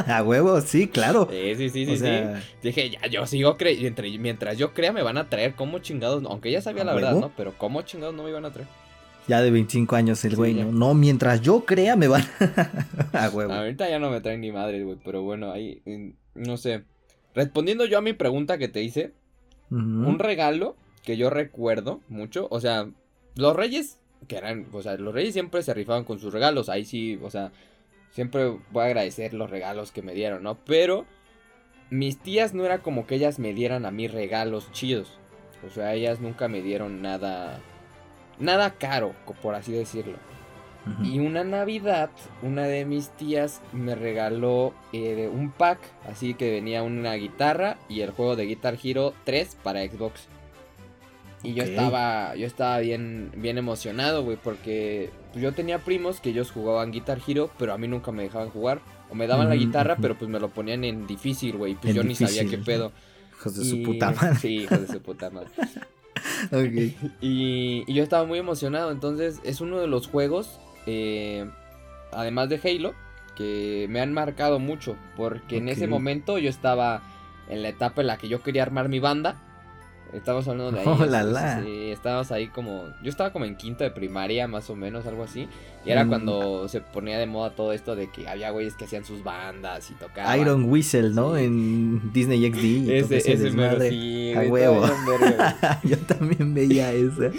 A 0.12 0.22
huevo, 0.22 0.60
sí, 0.62 0.88
claro. 0.88 1.28
Sí, 1.30 1.54
sí, 1.54 1.70
sí, 1.70 1.86
sí, 1.86 1.92
o 1.92 1.96
sea, 1.96 2.40
sí. 2.40 2.46
Dije, 2.62 2.90
ya, 2.90 3.06
yo 3.06 3.26
sigo 3.26 3.56
creyendo. 3.56 4.02
Mientras 4.18 4.58
yo 4.58 4.74
crea, 4.74 4.92
me 4.92 5.02
van 5.02 5.18
a 5.18 5.28
traer. 5.28 5.54
¿Cómo 5.54 5.78
chingados? 5.78 6.24
Aunque 6.24 6.50
ya 6.50 6.60
sabía 6.60 6.82
¿A 6.82 6.86
la 6.86 6.94
verdad? 6.94 7.14
¿no? 7.14 7.30
Pero 7.36 7.54
¿cómo 7.56 7.82
chingados 7.82 8.14
no 8.14 8.24
me 8.24 8.30
iban 8.30 8.44
a 8.44 8.50
traer? 8.50 8.68
Ya 9.26 9.40
de 9.42 9.50
25 9.50 9.96
años 9.96 10.24
el 10.24 10.36
güey. 10.36 10.54
¿no? 10.54 10.72
No, 10.72 10.94
mientras 10.94 11.40
yo 11.40 11.64
crea 11.64 11.96
me 11.96 12.08
van 12.08 12.24
a 13.12 13.28
huevo. 13.30 13.52
Ahorita 13.52 13.88
ya 13.88 13.98
no 13.98 14.10
me 14.10 14.20
traen 14.20 14.40
ni 14.40 14.52
madres, 14.52 14.84
güey. 14.84 14.98
Pero 15.04 15.22
bueno, 15.22 15.52
ahí, 15.52 15.82
no 16.34 16.56
sé. 16.56 16.84
Respondiendo 17.34 17.84
yo 17.86 17.98
a 17.98 18.02
mi 18.02 18.12
pregunta 18.12 18.58
que 18.58 18.68
te 18.68 18.82
hice, 18.82 19.12
un 19.70 20.18
regalo 20.20 20.76
que 21.02 21.16
yo 21.16 21.30
recuerdo 21.30 22.00
mucho, 22.08 22.46
o 22.50 22.60
sea, 22.60 22.88
los 23.34 23.56
reyes, 23.56 23.98
que 24.28 24.36
eran, 24.36 24.66
o 24.72 24.82
sea, 24.82 24.96
los 24.96 25.12
reyes 25.12 25.34
siempre 25.34 25.62
se 25.62 25.74
rifaban 25.74 26.04
con 26.04 26.18
sus 26.18 26.32
regalos, 26.32 26.68
ahí 26.68 26.84
sí, 26.84 27.18
o 27.22 27.30
sea, 27.30 27.52
siempre 28.10 28.56
voy 28.70 28.82
a 28.82 28.86
agradecer 28.86 29.34
los 29.34 29.50
regalos 29.50 29.90
que 29.90 30.02
me 30.02 30.14
dieron, 30.14 30.42
¿no? 30.42 30.58
Pero 30.64 31.06
mis 31.90 32.18
tías 32.18 32.54
no 32.54 32.64
era 32.64 32.78
como 32.78 33.06
que 33.06 33.16
ellas 33.16 33.38
me 33.38 33.52
dieran 33.52 33.84
a 33.84 33.90
mí 33.90 34.06
regalos 34.06 34.70
chidos, 34.72 35.18
o 35.66 35.70
sea, 35.70 35.94
ellas 35.94 36.20
nunca 36.20 36.48
me 36.48 36.62
dieron 36.62 37.02
nada, 37.02 37.60
nada 38.38 38.70
caro, 38.74 39.14
por 39.42 39.54
así 39.54 39.72
decirlo. 39.72 40.16
Y 41.02 41.18
una 41.18 41.44
Navidad, 41.44 42.10
una 42.42 42.64
de 42.64 42.84
mis 42.84 43.08
tías 43.08 43.62
me 43.72 43.94
regaló 43.94 44.74
eh, 44.92 45.30
un 45.32 45.50
pack, 45.50 45.78
así 46.06 46.34
que 46.34 46.50
venía 46.50 46.82
una 46.82 47.14
guitarra 47.14 47.78
y 47.88 48.02
el 48.02 48.10
juego 48.10 48.36
de 48.36 48.44
Guitar 48.44 48.76
Hero 48.82 49.14
3 49.24 49.56
para 49.62 49.82
Xbox. 49.82 50.28
Y 51.42 51.54
yo 51.54 51.62
estaba, 51.62 52.34
yo 52.36 52.46
estaba 52.46 52.78
bien, 52.80 53.30
bien 53.36 53.56
emocionado, 53.56 54.24
güey, 54.24 54.36
porque 54.36 55.10
yo 55.34 55.52
tenía 55.52 55.78
primos 55.78 56.20
que 56.20 56.30
ellos 56.30 56.50
jugaban 56.50 56.90
Guitar 56.90 57.18
Hero, 57.26 57.50
pero 57.58 57.72
a 57.72 57.78
mí 57.78 57.88
nunca 57.88 58.12
me 58.12 58.22
dejaban 58.22 58.50
jugar. 58.50 58.80
O 59.10 59.14
me 59.14 59.26
daban 59.26 59.48
la 59.48 59.54
guitarra, 59.56 59.96
pero 60.00 60.18
pues 60.18 60.30
me 60.30 60.40
lo 60.40 60.48
ponían 60.48 60.84
en 60.84 61.06
difícil, 61.06 61.56
güey. 61.56 61.74
Pues 61.74 61.90
En 61.90 61.96
yo 61.96 62.02
ni 62.02 62.14
sabía 62.14 62.46
qué 62.46 62.58
pedo. 62.58 62.92
Hijos 63.38 63.56
de 63.56 63.64
su 63.64 63.82
puta 63.82 64.10
madre. 64.10 64.36
Sí, 64.36 64.56
hijos 64.62 64.80
de 64.80 64.86
su 64.86 65.00
puta 65.02 65.30
madre. 65.30 65.50
Y, 67.20 67.84
y 67.86 67.94
yo 67.94 68.02
estaba 68.02 68.26
muy 68.26 68.38
emocionado. 68.38 68.90
Entonces 68.90 69.40
es 69.44 69.60
uno 69.60 69.80
de 69.80 69.86
los 69.86 70.08
juegos, 70.08 70.60
eh, 70.86 71.48
además 72.12 72.48
de 72.48 72.60
Halo, 72.62 72.94
que 73.36 73.86
me 73.88 74.00
han 74.00 74.12
marcado 74.12 74.58
mucho. 74.58 74.96
Porque 75.16 75.58
en 75.58 75.68
ese 75.68 75.86
momento 75.86 76.38
yo 76.38 76.50
estaba 76.50 77.02
en 77.48 77.62
la 77.62 77.68
etapa 77.68 78.00
en 78.00 78.08
la 78.08 78.16
que 78.18 78.28
yo 78.28 78.42
quería 78.42 78.62
armar 78.62 78.88
mi 78.88 78.98
banda. 78.98 79.40
Estábamos 80.12 80.46
hablando 80.46 80.72
de 80.72 80.80
ahí. 80.80 80.86
Oh, 80.88 81.04
es- 81.04 81.10
la, 81.10 81.22
la. 81.24 81.62
sí, 81.62 81.90
estábamos 81.90 82.30
ahí 82.30 82.46
como. 82.48 82.84
Yo 83.02 83.10
estaba 83.10 83.32
como 83.32 83.44
en 83.46 83.56
quinto 83.56 83.82
de 83.84 83.90
primaria, 83.90 84.46
más 84.46 84.70
o 84.70 84.76
menos, 84.76 85.06
algo 85.06 85.24
así. 85.24 85.48
Y 85.84 85.90
era 85.90 86.04
Mm. 86.04 86.08
cuando 86.08 86.68
se 86.68 86.80
ponía 86.80 87.18
de 87.18 87.26
moda 87.26 87.50
todo 87.50 87.72
esto 87.72 87.94
de 87.96 88.10
que 88.10 88.26
había 88.28 88.50
güeyes 88.50 88.74
que 88.74 88.84
hacían 88.84 89.04
sus 89.04 89.22
bandas 89.24 89.90
y 89.90 89.94
tocaban. 89.94 90.40
Iron 90.40 90.64
Whistle, 90.70 91.10
¿no? 91.10 91.36
Sí. 91.36 91.44
En 91.44 92.12
Disney 92.12 92.50
XD. 92.50 92.90
Ese, 92.90 93.16
ese 93.18 93.32
ese 93.34 93.50
mero, 93.50 93.80
sí, 93.80 94.32
A 94.34 94.40
huevo. 94.42 94.86
yo 95.84 95.98
también 95.98 96.54
veía 96.54 96.92
eso. 96.92 97.30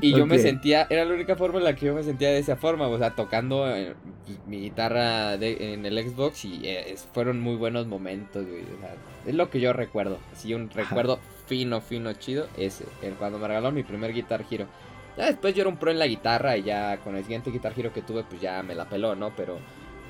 Y 0.00 0.10
yo 0.16 0.26
me 0.26 0.38
sentía, 0.38 0.86
era 0.90 1.04
la 1.04 1.14
única 1.14 1.36
forma 1.36 1.58
en 1.58 1.64
la 1.64 1.74
que 1.76 1.86
yo 1.86 1.94
me 1.94 2.02
sentía 2.02 2.28
de 2.30 2.38
esa 2.38 2.56
forma, 2.56 2.88
o 2.88 2.98
sea, 2.98 3.10
tocando 3.14 3.66
eh, 3.74 3.94
mi 4.46 4.60
guitarra 4.60 5.36
de- 5.38 5.72
en 5.74 5.86
el 5.86 5.98
Xbox 6.10 6.44
y 6.44 6.60
eh, 6.64 6.96
fueron 7.14 7.40
muy 7.40 7.56
buenos 7.56 7.86
momentos, 7.86 8.44
güey. 8.46 8.62
o 8.62 8.80
sea, 8.80 8.94
es 9.26 9.34
lo 9.34 9.50
que 9.50 9.60
yo 9.60 9.72
recuerdo, 9.72 10.18
así 10.32 10.54
un 10.54 10.70
recuerdo 10.70 11.18
fino, 11.46 11.80
fino, 11.80 12.12
chido, 12.12 12.46
ese, 12.56 12.84
el 13.02 13.14
cuando 13.14 13.38
me 13.38 13.48
regaló 13.48 13.72
mi 13.72 13.82
primer 13.82 14.12
Guitar 14.12 14.44
Hero. 14.50 14.66
Ya 15.16 15.26
después 15.26 15.54
yo 15.54 15.62
era 15.62 15.70
un 15.70 15.78
pro 15.78 15.90
en 15.90 15.98
la 15.98 16.06
guitarra 16.06 16.56
y 16.56 16.62
ya 16.62 16.98
con 16.98 17.16
el 17.16 17.22
siguiente 17.22 17.50
Guitar 17.50 17.72
Hero 17.76 17.92
que 17.92 18.02
tuve, 18.02 18.22
pues 18.24 18.40
ya 18.40 18.62
me 18.62 18.74
la 18.74 18.88
peló, 18.88 19.14
¿no? 19.14 19.34
Pero 19.34 19.58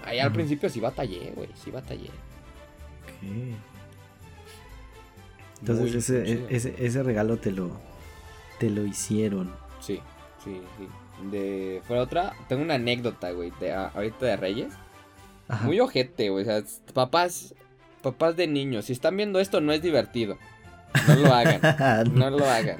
ahí 0.05 0.18
al 0.18 0.33
principio 0.33 0.68
sí 0.68 0.81
batallé, 0.81 1.33
güey, 1.35 1.48
sí 1.55 1.70
batallé. 1.70 2.11
Entonces 5.61 5.94
ese, 5.94 6.46
ese, 6.50 6.74
ese 6.79 7.02
regalo 7.02 7.37
te 7.38 7.52
lo, 7.52 7.70
te 8.59 8.70
lo 8.70 8.85
hicieron. 8.85 9.52
Sí, 9.81 10.00
sí, 10.44 10.61
sí. 10.79 10.88
De, 11.31 11.81
fue 11.87 11.98
otra, 11.98 12.35
tengo 12.48 12.62
una 12.62 12.74
anécdota, 12.74 13.31
güey, 13.31 13.52
de, 13.61 13.72
ahorita 13.72 14.26
de 14.26 14.37
Reyes. 14.37 14.72
Ajá. 15.48 15.64
Muy 15.64 15.81
ojete, 15.81 16.29
güey. 16.29 16.42
O 16.42 16.46
sea, 16.46 16.62
papás, 16.92 17.55
papás 18.12 18.37
de 18.37 18.47
niños, 18.47 18.87
si 18.87 18.92
están 18.92 19.16
viendo 19.16 19.40
esto 19.40 19.61
no 19.61 19.73
es 19.73 19.83
divertido. 19.83 20.38
No 21.09 21.14
lo 21.16 21.35
hagan, 21.35 21.61
no 22.14 22.31
lo 22.31 22.45
hagan. 22.49 22.79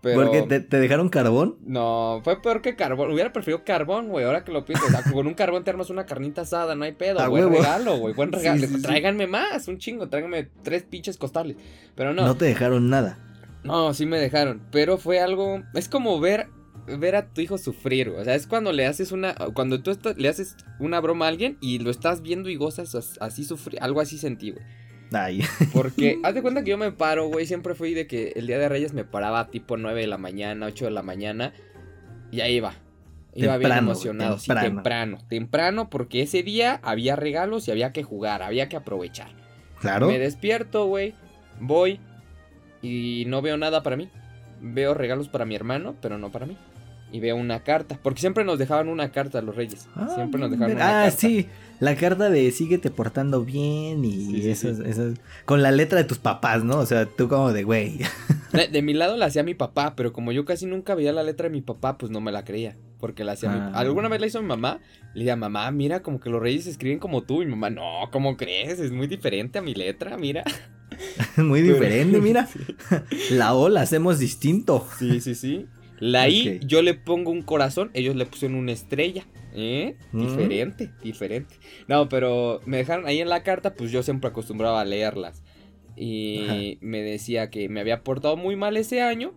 Pero 0.00 0.20
Porque 0.22 0.42
te, 0.42 0.60
te 0.60 0.78
dejaron 0.80 1.08
carbón. 1.08 1.56
no, 1.64 2.20
fue 2.24 2.40
peor 2.42 2.60
que 2.60 2.76
carbón. 2.76 3.10
Hubiera 3.10 3.32
preferido 3.32 3.64
carbón, 3.64 4.08
güey. 4.08 4.26
Ahora 4.26 4.44
que 4.44 4.52
lo 4.52 4.66
pienso, 4.66 4.84
o 4.86 4.90
sea, 4.90 5.02
con 5.02 5.26
un 5.26 5.32
carbón 5.32 5.64
te 5.64 5.70
armas 5.70 5.88
una 5.88 6.04
carnita 6.04 6.42
asada, 6.42 6.74
no 6.74 6.84
hay 6.84 6.92
pedo. 6.92 7.18
Buen 7.30 7.44
huevo. 7.44 7.56
regalo, 7.56 7.96
güey. 7.96 8.12
Buen 8.14 8.30
regalo. 8.30 8.60
sí, 8.60 8.66
sí. 8.66 8.82
Tráiganme 8.82 9.26
más, 9.26 9.66
un 9.66 9.78
chingo. 9.78 10.08
Tráiganme 10.10 10.48
tres 10.62 10.82
pinches 10.82 11.16
costales. 11.16 11.56
Pero 11.94 12.12
no, 12.12 12.20
No. 12.20 12.28
no, 12.28 12.34
te 12.36 12.44
dejaron 12.44 12.90
nada. 12.90 13.18
sí 13.94 14.04
me 14.04 14.18
dejaron. 14.18 14.60
Pero 14.70 14.98
fue 14.98 15.20
algo. 15.20 15.62
Es 15.72 15.88
como 15.88 16.20
ver. 16.20 16.48
Ver 16.86 17.16
a 17.16 17.26
tu 17.28 17.40
hijo 17.40 17.56
sufrir, 17.56 18.10
o 18.10 18.22
sea, 18.24 18.34
es 18.34 18.46
cuando 18.46 18.70
le 18.72 18.84
haces 18.86 19.10
una, 19.10 19.34
cuando 19.54 19.82
tú 19.82 19.90
estás- 19.90 20.18
le 20.18 20.28
haces 20.28 20.56
una 20.78 21.00
broma 21.00 21.24
a 21.24 21.28
alguien 21.28 21.56
y 21.62 21.78
lo 21.78 21.90
estás 21.90 22.20
viendo 22.20 22.50
y 22.50 22.56
gozas 22.56 22.94
as- 22.94 23.16
así 23.20 23.44
sufrir, 23.44 23.78
algo 23.82 24.00
así 24.00 24.18
sentí, 24.18 24.50
güey. 24.50 24.62
Ay. 25.12 25.40
Porque 25.72 26.18
haz 26.24 26.34
de 26.34 26.42
cuenta 26.42 26.62
que 26.64 26.70
yo 26.70 26.78
me 26.78 26.92
paro, 26.92 27.28
güey. 27.28 27.46
Siempre 27.46 27.74
fui 27.74 27.94
de 27.94 28.06
que 28.06 28.32
el 28.36 28.46
día 28.46 28.58
de 28.58 28.68
Reyes 28.68 28.92
me 28.92 29.04
paraba 29.04 29.48
tipo 29.48 29.76
9 29.76 30.00
de 30.02 30.06
la 30.08 30.18
mañana, 30.18 30.66
8 30.66 30.84
de 30.86 30.90
la 30.90 31.02
mañana. 31.02 31.52
Y 32.30 32.40
ahí 32.40 32.56
iba. 32.56 32.74
Iba 33.36 33.56
bien 33.56 33.70
Temprano, 33.70 33.86
güey, 33.86 33.92
emocionado. 33.92 34.38
Sí, 34.38 34.46
temprano. 34.48 34.68
temprano. 34.76 35.18
Temprano, 35.28 35.90
porque 35.90 36.22
ese 36.22 36.42
día 36.42 36.80
había 36.82 37.16
regalos 37.16 37.66
y 37.66 37.70
había 37.70 37.92
que 37.92 38.02
jugar, 38.02 38.42
había 38.42 38.68
que 38.68 38.76
aprovechar. 38.76 39.28
Claro. 39.80 40.08
Me 40.08 40.18
despierto, 40.18 40.86
güey. 40.86 41.14
Voy. 41.60 42.00
Y 42.82 43.24
no 43.28 43.40
veo 43.40 43.56
nada 43.56 43.82
para 43.82 43.96
mí. 43.96 44.08
Veo 44.60 44.94
regalos 44.94 45.28
para 45.28 45.44
mi 45.44 45.54
hermano, 45.54 45.94
pero 46.00 46.16
no 46.18 46.30
para 46.32 46.46
mí. 46.46 46.56
Y 47.14 47.20
veo 47.20 47.36
una 47.36 47.62
carta. 47.62 47.96
Porque 48.02 48.20
siempre 48.20 48.42
nos 48.44 48.58
dejaban 48.58 48.88
una 48.88 49.12
carta 49.12 49.40
los 49.40 49.54
Reyes. 49.54 49.86
Ah, 49.94 50.10
siempre 50.16 50.40
nos 50.40 50.50
dejaban 50.50 50.74
una 50.74 50.84
Ah, 50.84 51.04
carta. 51.04 51.16
sí. 51.16 51.46
La 51.78 51.94
carta 51.94 52.28
de 52.28 52.50
síguete 52.50 52.90
portando 52.90 53.44
bien 53.44 54.04
y 54.04 54.12
Sí, 54.12 54.42
sí, 54.42 54.50
esas, 54.50 54.76
sí. 54.78 54.82
esas- 54.86 55.14
Con 55.44 55.62
la 55.62 55.70
letra 55.70 55.96
de 55.98 56.04
tus 56.04 56.18
papás, 56.18 56.64
¿no? 56.64 56.78
O 56.78 56.86
sea, 56.86 57.06
tú 57.06 57.28
como 57.28 57.52
de 57.52 57.62
güey. 57.62 57.98
De, 58.52 58.66
de 58.72 58.82
mi 58.82 58.94
lado 58.94 59.16
la 59.16 59.26
hacía 59.26 59.44
mi 59.44 59.54
papá, 59.54 59.94
pero 59.94 60.12
como 60.12 60.32
yo 60.32 60.44
casi 60.44 60.66
nunca 60.66 60.96
veía 60.96 61.12
la 61.12 61.22
letra 61.22 61.44
de 61.48 61.50
mi 61.52 61.60
papá, 61.62 61.98
pues 61.98 62.10
no 62.10 62.20
me 62.20 62.32
la 62.32 62.44
creía. 62.44 62.76
Porque 62.98 63.22
la 63.22 63.32
hacía 63.32 63.50
mi 63.50 63.58
Ah. 63.60 63.70
Alguna 63.74 64.08
vez 64.08 64.20
la 64.20 64.26
hizo 64.26 64.42
mi 64.42 64.48
mamá. 64.48 64.80
Le 65.14 65.20
decía, 65.20 65.36
mamá, 65.36 65.70
mira, 65.70 66.00
como 66.02 66.18
que 66.18 66.30
los 66.30 66.42
reyes 66.42 66.66
escriben 66.66 66.98
como 66.98 67.22
tú. 67.22 67.42
Y 67.42 67.44
mi 67.44 67.52
mamá, 67.52 67.70
no, 67.70 68.10
¿cómo 68.10 68.36
crees? 68.36 68.80
Es 68.80 68.90
muy 68.90 69.06
diferente 69.06 69.58
a 69.60 69.62
mi 69.62 69.74
letra, 69.74 70.16
mira. 70.16 70.42
Muy 71.36 71.60
diferente, 71.62 72.20
mira. 72.20 72.48
La 73.30 73.54
O 73.54 73.68
la 73.68 73.82
hacemos 73.82 74.18
distinto. 74.18 74.86
Sí, 74.98 75.20
sí, 75.20 75.34
sí. 75.34 75.66
La 76.04 76.28
I, 76.28 76.60
yo 76.66 76.82
le 76.82 76.92
pongo 76.92 77.30
un 77.30 77.40
corazón, 77.40 77.90
ellos 77.94 78.14
le 78.14 78.26
pusieron 78.26 78.58
una 78.58 78.72
estrella. 78.72 79.24
¿Eh? 79.54 79.96
Mm. 80.12 80.20
Diferente, 80.20 80.90
diferente. 81.02 81.56
No, 81.88 82.10
pero 82.10 82.60
me 82.66 82.76
dejaron 82.76 83.06
ahí 83.06 83.20
en 83.20 83.30
la 83.30 83.42
carta, 83.42 83.72
pues 83.72 83.90
yo 83.90 84.02
siempre 84.02 84.28
acostumbraba 84.28 84.82
a 84.82 84.84
leerlas. 84.84 85.42
Y 85.96 86.44
Ajá. 86.44 86.56
me 86.82 87.00
decía 87.00 87.48
que 87.48 87.70
me 87.70 87.80
había 87.80 88.04
portado 88.04 88.36
muy 88.36 88.54
mal 88.54 88.76
ese 88.76 89.00
año 89.00 89.32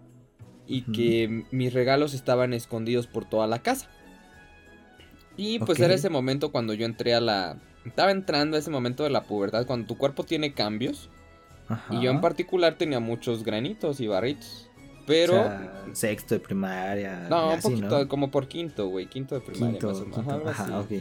y 0.65 0.81
que 0.81 1.45
mis 1.51 1.71
regalos 1.71 2.13
estaban 2.13 2.51
escondidos 2.51 3.07
por 3.07 3.23
toda 3.23 3.47
la 3.47 3.59
casa. 3.59 3.89
Y 5.37 5.59
pues 5.59 5.79
era 5.79 5.93
ese 5.93 6.09
momento 6.09 6.51
cuando 6.51 6.73
yo 6.73 6.85
entré 6.85 7.13
a 7.13 7.21
la... 7.21 7.61
Estaba 7.85 8.11
entrando 8.11 8.57
a 8.57 8.59
ese 8.59 8.71
momento 8.71 9.05
de 9.05 9.09
la 9.09 9.23
pubertad, 9.23 9.65
cuando 9.65 9.87
tu 9.87 9.97
cuerpo 9.97 10.25
tiene 10.25 10.51
cambios. 10.51 11.09
Y 11.91 12.01
yo 12.01 12.11
en 12.11 12.19
particular 12.19 12.77
tenía 12.77 12.99
muchos 12.99 13.45
granitos 13.45 14.01
y 14.01 14.07
barritos. 14.07 14.66
Pero. 15.07 15.43
sexto 15.93 16.35
de 16.35 16.39
primaria. 16.39 17.27
No, 17.29 17.53
un 17.53 17.61
poquito, 17.61 18.07
como 18.07 18.29
por 18.29 18.47
quinto, 18.47 18.87
güey. 18.89 19.07
Quinto 19.07 19.35
de 19.35 19.41
primaria, 19.41 19.79
más 19.81 19.99
o 19.99 20.05
menos. 20.05 20.47
Ajá, 20.47 20.79
ok. 20.79 20.91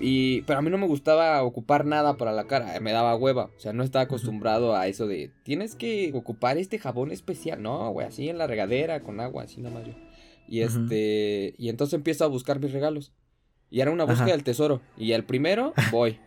Y, 0.00 0.42
pero 0.42 0.58
a 0.58 0.62
mí 0.62 0.70
no 0.70 0.78
me 0.78 0.88
gustaba 0.88 1.42
ocupar 1.44 1.84
nada 1.84 2.16
para 2.16 2.32
la 2.32 2.44
cara, 2.44 2.78
me 2.80 2.92
daba 2.92 3.14
hueva. 3.14 3.50
O 3.56 3.60
sea, 3.60 3.72
no 3.72 3.84
estaba 3.84 4.04
acostumbrado 4.04 4.74
a 4.74 4.88
eso 4.88 5.06
de 5.06 5.30
tienes 5.44 5.76
que 5.76 6.10
ocupar 6.14 6.58
este 6.58 6.78
jabón 6.78 7.12
especial. 7.12 7.62
No, 7.62 7.90
güey, 7.90 8.06
así 8.06 8.28
en 8.28 8.38
la 8.38 8.46
regadera, 8.46 9.00
con 9.00 9.20
agua, 9.20 9.44
así 9.44 9.60
nada 9.60 9.76
más 9.76 9.86
yo. 9.86 9.94
Y 10.48 10.60
este. 10.60 11.54
Y 11.58 11.68
entonces 11.68 11.94
empiezo 11.94 12.24
a 12.24 12.28
buscar 12.28 12.60
mis 12.60 12.72
regalos. 12.72 13.12
Y 13.70 13.80
era 13.80 13.90
una 13.90 14.04
búsqueda 14.04 14.32
del 14.32 14.44
tesoro. 14.44 14.80
Y 14.96 15.12
al 15.12 15.24
primero, 15.24 15.72
voy. 15.90 16.18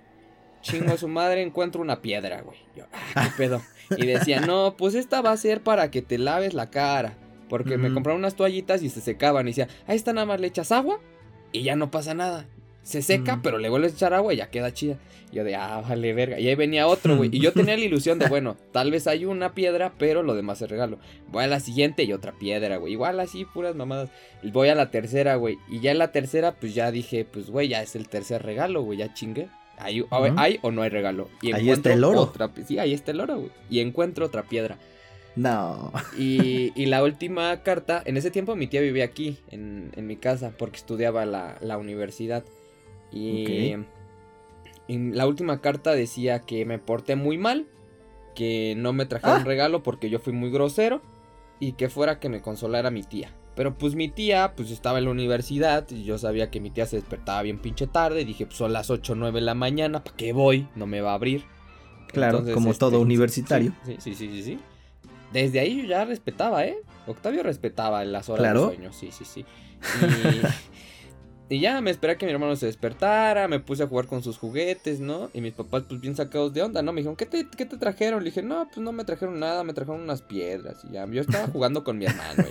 Chingo 0.61 0.93
a 0.93 0.97
su 0.97 1.07
madre, 1.07 1.43
encuentro 1.43 1.81
una 1.81 2.01
piedra, 2.01 2.41
güey. 2.41 2.57
Yo, 2.75 2.85
ah, 3.15 3.29
qué 3.29 3.37
pedo. 3.37 3.61
Y 3.95 4.05
decía, 4.05 4.41
no, 4.41 4.75
pues 4.77 4.95
esta 4.95 5.21
va 5.21 5.31
a 5.31 5.37
ser 5.37 5.61
para 5.61 5.91
que 5.91 6.01
te 6.01 6.17
laves 6.17 6.53
la 6.53 6.69
cara. 6.69 7.15
Porque 7.49 7.77
me 7.77 7.93
compraron 7.93 8.19
unas 8.19 8.35
toallitas 8.35 8.83
y 8.83 8.89
se 8.89 9.01
secaban. 9.01 9.47
Y 9.47 9.51
decía, 9.51 9.67
ahí 9.85 9.95
está 9.95 10.13
nada 10.13 10.25
más 10.25 10.39
le 10.39 10.47
echas 10.47 10.71
agua 10.71 10.99
y 11.51 11.63
ya 11.63 11.75
no 11.75 11.91
pasa 11.91 12.13
nada. 12.13 12.45
Se 12.83 13.01
seca, 13.01 13.41
pero 13.43 13.57
le 13.57 13.67
vuelves 13.67 13.91
a 13.91 13.95
echar 13.95 14.13
agua 14.13 14.33
y 14.33 14.37
ya 14.37 14.49
queda 14.49 14.73
chida. 14.73 14.97
Y 15.29 15.35
yo 15.35 15.43
de, 15.43 15.55
ah, 15.55 15.83
vale, 15.85 16.13
verga. 16.13 16.39
Y 16.39 16.47
ahí 16.47 16.55
venía 16.55 16.87
otro, 16.87 17.17
güey. 17.17 17.29
Y 17.33 17.41
yo 17.41 17.51
tenía 17.51 17.75
la 17.75 17.83
ilusión 17.83 18.17
de, 18.17 18.27
bueno, 18.29 18.55
tal 18.71 18.91
vez 18.91 19.07
hay 19.07 19.25
una 19.25 19.53
piedra, 19.53 19.91
pero 19.97 20.23
lo 20.23 20.35
demás 20.35 20.61
es 20.61 20.69
regalo. 20.69 20.97
Voy 21.29 21.43
a 21.43 21.47
la 21.47 21.59
siguiente 21.59 22.03
y 22.03 22.13
otra 22.13 22.31
piedra, 22.31 22.77
güey. 22.77 22.93
Igual 22.93 23.19
así, 23.19 23.43
puras 23.43 23.75
mamadas. 23.75 24.09
Y 24.41 24.51
voy 24.51 24.69
a 24.69 24.75
la 24.75 24.89
tercera, 24.89 25.35
güey. 25.35 25.57
Y 25.69 25.81
ya 25.81 25.91
en 25.91 25.97
la 25.97 26.13
tercera, 26.13 26.53
pues 26.53 26.73
ya 26.75 26.89
dije, 26.91 27.25
pues, 27.25 27.49
güey, 27.49 27.67
ya 27.67 27.81
es 27.81 27.97
el 27.97 28.07
tercer 28.07 28.43
regalo, 28.43 28.83
güey. 28.83 28.99
Ya 28.99 29.13
chingue. 29.13 29.49
¿Hay, 29.77 30.05
¿Hay, 30.37 30.59
o 30.61 30.71
no 30.71 30.81
hay 30.81 30.89
regalo? 30.89 31.27
Y 31.41 31.51
ahí 31.51 31.69
está 31.69 31.91
el 31.91 32.05
oro. 32.05 32.21
Otra, 32.21 32.49
sí, 32.65 32.79
ahí 32.79 32.93
está 32.93 33.11
el 33.11 33.19
oro, 33.19 33.37
güey. 33.37 33.51
Y 33.69 33.81
encuentro 33.81 34.25
otra 34.25 34.43
piedra. 34.43 34.77
No. 35.37 35.93
Y, 36.17 36.73
y, 36.75 36.87
la 36.87 37.03
última 37.03 37.61
carta, 37.61 38.01
en 38.03 38.17
ese 38.17 38.31
tiempo 38.31 38.55
mi 38.55 38.65
tía 38.65 38.81
vivía 38.81 39.05
aquí, 39.05 39.37
en, 39.49 39.91
en 39.95 40.07
mi 40.07 40.17
casa, 40.17 40.53
porque 40.57 40.77
estudiaba 40.77 41.25
la, 41.25 41.57
la 41.61 41.77
universidad. 41.77 42.43
Y, 43.11 43.75
la 44.87 45.27
última 45.27 45.61
carta 45.61 45.91
decía 45.91 46.39
que 46.39 46.65
me 46.65 46.79
porté 46.79 47.15
muy 47.15 47.37
mal, 47.37 47.67
que 48.35 48.73
no 48.77 48.93
me 48.93 49.05
trajeron 49.05 49.41
ah. 49.41 49.43
regalo 49.43 49.83
porque 49.83 50.09
yo 50.09 50.19
fui 50.19 50.33
muy 50.33 50.49
grosero 50.49 51.01
y 51.59 51.73
que 51.73 51.89
fuera 51.89 52.19
que 52.19 52.29
me 52.29 52.41
consolara 52.41 52.89
mi 52.89 53.03
tía. 53.03 53.31
Pero 53.55 53.77
pues 53.77 53.95
mi 53.95 54.07
tía, 54.07 54.53
pues 54.55 54.71
estaba 54.71 54.99
en 54.99 55.05
la 55.05 55.11
universidad 55.11 55.85
y 55.89 56.03
yo 56.03 56.17
sabía 56.17 56.49
que 56.49 56.59
mi 56.59 56.69
tía 56.69 56.85
se 56.85 56.97
despertaba 56.97 57.41
bien 57.41 57.59
pinche 57.59 57.87
tarde. 57.87 58.21
Y 58.21 58.25
dije, 58.25 58.45
pues 58.45 58.57
son 58.57 58.71
las 58.71 58.89
8 58.89 59.13
o 59.13 59.15
9 59.15 59.39
de 59.39 59.45
la 59.45 59.55
mañana, 59.55 60.03
¿para 60.03 60.15
qué 60.15 60.31
voy? 60.31 60.67
No 60.75 60.87
me 60.87 61.01
va 61.01 61.11
a 61.11 61.15
abrir. 61.15 61.43
Claro, 62.07 62.43
como 62.53 62.73
todo 62.73 62.91
este, 62.91 63.01
universitario. 63.01 63.73
Sí, 63.85 63.97
sí, 63.99 64.15
sí, 64.15 64.29
sí, 64.29 64.43
sí. 64.43 64.59
Desde 65.31 65.59
ahí 65.59 65.81
yo 65.81 65.87
ya 65.87 66.05
respetaba, 66.05 66.65
¿eh? 66.65 66.77
Octavio 67.05 67.43
respetaba 67.43 68.03
las 68.05 68.29
horas 68.29 68.53
de 68.53 68.59
sueño, 68.59 68.93
sí, 68.93 69.11
sí, 69.11 69.25
sí. 69.25 69.45
Y, 70.01 70.45
Y 71.49 71.61
ya 71.61 71.79
me 71.79 71.91
esperé 71.91 72.13
a 72.13 72.17
que 72.17 72.25
mi 72.25 72.33
hermano 72.33 72.55
se 72.57 72.65
despertara, 72.65 73.47
me 73.47 73.59
puse 73.61 73.83
a 73.83 73.87
jugar 73.87 74.07
con 74.07 74.21
sus 74.21 74.37
juguetes, 74.37 74.99
¿no? 74.99 75.29
Y 75.33 75.39
mis 75.39 75.53
papás, 75.53 75.83
pues 75.87 76.01
bien 76.01 76.15
sacados 76.15 76.53
de 76.53 76.61
onda, 76.61 76.81
¿no? 76.81 76.91
Me 76.91 76.99
dijeron, 76.99 77.15
¿qué 77.15 77.25
te, 77.25 77.47
qué 77.47 77.65
te 77.65 77.77
trajeron? 77.77 78.21
Le 78.21 78.31
dije, 78.31 78.43
no, 78.43 78.67
pues 78.67 78.79
no 78.79 78.91
me 78.91 79.05
trajeron 79.05 79.39
nada, 79.39 79.63
me 79.63 79.73
trajeron 79.73 80.01
unas 80.01 80.21
piedras. 80.21 80.83
Y 80.83 80.93
ya, 80.93 81.07
yo 81.07 81.21
estaba 81.21 81.47
jugando 81.53 81.85
con 81.85 81.97
mi 81.97 82.05
hermano. 82.05 82.43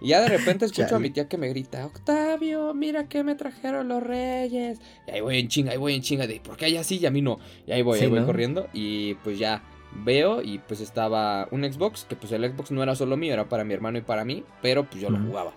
Y 0.00 0.08
ya 0.08 0.22
de 0.22 0.28
repente 0.28 0.64
escucho 0.64 0.96
a 0.96 0.98
mi 0.98 1.10
tía 1.10 1.28
que 1.28 1.36
me 1.36 1.48
grita, 1.48 1.84
Octavio, 1.84 2.72
mira 2.72 3.06
que 3.06 3.22
me 3.22 3.34
trajeron 3.34 3.88
los 3.88 4.02
reyes. 4.02 4.78
Y 5.06 5.10
ahí 5.10 5.20
voy 5.20 5.38
en 5.38 5.48
chinga, 5.48 5.72
ahí 5.72 5.76
voy 5.76 5.94
en 5.94 6.00
chinga 6.00 6.26
de, 6.26 6.40
¿por 6.40 6.56
qué 6.56 6.64
hay 6.64 6.78
así 6.78 6.96
y 6.96 7.04
a 7.04 7.10
mí 7.10 7.20
no? 7.20 7.38
Y 7.66 7.72
ahí 7.72 7.82
voy, 7.82 8.00
ahí 8.00 8.08
voy 8.08 8.24
corriendo. 8.24 8.66
Y 8.72 9.12
pues 9.16 9.38
ya 9.38 9.62
veo 9.92 10.42
y 10.42 10.58
pues 10.58 10.80
estaba 10.80 11.48
un 11.50 11.64
Xbox, 11.64 12.04
que 12.04 12.16
pues 12.16 12.32
el 12.32 12.44
Xbox 12.50 12.70
no 12.70 12.82
era 12.82 12.94
solo 12.94 13.16
mío, 13.16 13.32
era 13.32 13.48
para 13.48 13.64
mi 13.64 13.74
hermano 13.74 13.98
y 13.98 14.02
para 14.02 14.24
mí, 14.24 14.44
pero 14.62 14.84
pues 14.84 15.00
yo 15.00 15.10
lo 15.10 15.18
jugaba. 15.18 15.52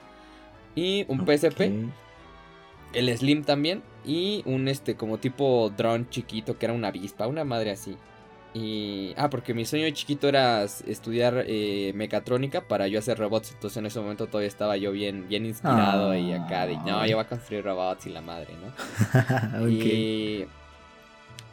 Y 0.76 1.06
un 1.08 1.26
PSP 1.26 1.62
el 2.94 3.18
Slim 3.18 3.44
también. 3.44 3.84
Y 4.06 4.44
un 4.46 4.68
este 4.68 4.96
como 4.96 5.18
tipo 5.18 5.72
drone 5.76 6.06
chiquito 6.10 6.58
que 6.58 6.66
era 6.66 6.74
una 6.74 6.90
avispa, 6.90 7.28
una 7.28 7.44
madre 7.44 7.72
así. 7.72 7.98
Y. 8.54 9.14
Ah, 9.18 9.30
porque 9.30 9.54
mi 9.54 9.66
sueño 9.66 9.86
de 9.86 9.94
chiquito 9.94 10.28
era 10.28 10.64
estudiar 10.64 11.46
eh, 11.48 11.92
mecatrónica 11.96 12.62
para 12.68 12.88
yo 12.88 13.00
hacer 13.00 13.18
robots. 13.18 13.52
Entonces 13.54 13.78
en 13.78 13.86
ese 13.86 14.00
momento 14.00 14.28
todavía 14.28 14.48
estaba 14.48 14.78
yo 14.78 14.92
bien, 14.92 15.28
bien 15.28 15.46
inspirado 15.46 16.16
y 16.16 16.34
acá 16.34 16.68
de 16.68 16.78
no, 16.78 17.06
yo 17.06 17.16
voy 17.16 17.26
a 17.26 17.30
construir 17.30 17.64
robots 17.64 18.06
y 18.06 18.10
la 18.10 18.22
madre, 18.22 18.54
¿no? 18.62 19.70
y, 19.70 20.46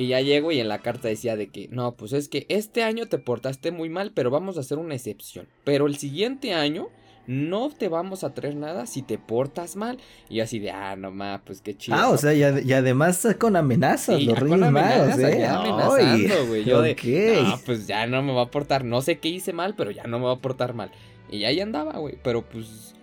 y 0.00 0.08
ya 0.08 0.20
llego 0.20 0.52
y 0.52 0.60
en 0.60 0.68
la 0.68 0.78
carta 0.78 1.08
decía 1.08 1.36
de 1.36 1.48
que 1.48 1.68
no, 1.68 1.92
pues 1.92 2.12
es 2.12 2.28
que 2.28 2.46
este 2.48 2.82
año 2.82 3.06
te 3.06 3.18
portaste 3.18 3.70
muy 3.70 3.88
mal, 3.88 4.12
pero 4.14 4.30
vamos 4.30 4.56
a 4.56 4.60
hacer 4.60 4.78
una 4.78 4.94
excepción. 4.94 5.46
Pero 5.64 5.86
el 5.86 5.96
siguiente 5.96 6.54
año 6.54 6.88
no 7.26 7.70
te 7.70 7.88
vamos 7.88 8.24
a 8.24 8.34
traer 8.34 8.56
nada 8.56 8.86
si 8.86 9.02
te 9.02 9.18
portas 9.18 9.76
mal. 9.76 9.98
Y 10.28 10.40
así 10.40 10.58
de, 10.58 10.70
ah, 10.70 10.96
no 10.96 11.10
más, 11.10 11.40
pues 11.44 11.60
qué 11.60 11.76
chido. 11.76 11.96
Ah, 11.96 12.08
o 12.10 12.16
sea, 12.16 12.34
y, 12.34 12.72
además 12.72 13.26
con 13.38 13.56
amenazas, 13.56 14.22
los 14.22 14.38
Reyes 14.38 14.70
Magos, 14.70 15.18
¿eh? 15.18 15.46
amenazando, 15.46 16.46
güey. 16.48 16.64
Yo 16.64 16.82
de, 16.82 17.42
no, 17.44 17.60
pues 17.64 17.86
ya 17.86 18.06
no 18.06 18.22
me 18.22 18.32
va 18.32 18.42
a 18.42 18.50
portar, 18.50 18.84
no 18.84 19.00
sé 19.00 19.18
qué 19.18 19.28
hice 19.28 19.52
mal, 19.52 19.74
pero 19.76 19.90
ya 19.90 20.04
no 20.04 20.18
me 20.18 20.26
va 20.26 20.32
a 20.32 20.40
portar 20.40 20.74
mal. 20.74 20.90
Y 21.30 21.44
ahí 21.44 21.60
andaba, 21.60 21.98
güey, 21.98 22.18
pero 22.22 22.42
pues... 22.42 22.94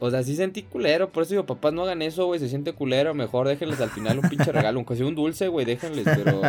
O 0.00 0.10
sea, 0.10 0.22
sí 0.22 0.36
sentí 0.36 0.62
culero, 0.62 1.10
por 1.10 1.22
eso 1.22 1.34
digo, 1.34 1.46
papás 1.46 1.72
no 1.72 1.82
hagan 1.82 2.02
eso, 2.02 2.26
güey, 2.26 2.40
se 2.40 2.48
siente 2.48 2.72
culero, 2.72 3.14
mejor 3.14 3.48
déjenles 3.48 3.80
al 3.80 3.90
final 3.90 4.18
un 4.18 4.28
pinche 4.28 4.52
regalo, 4.52 4.78
aunque 4.78 4.96
sea 4.96 5.06
un 5.06 5.14
dulce, 5.14 5.48
güey, 5.48 5.64
déjenles, 5.64 6.04
pero... 6.04 6.42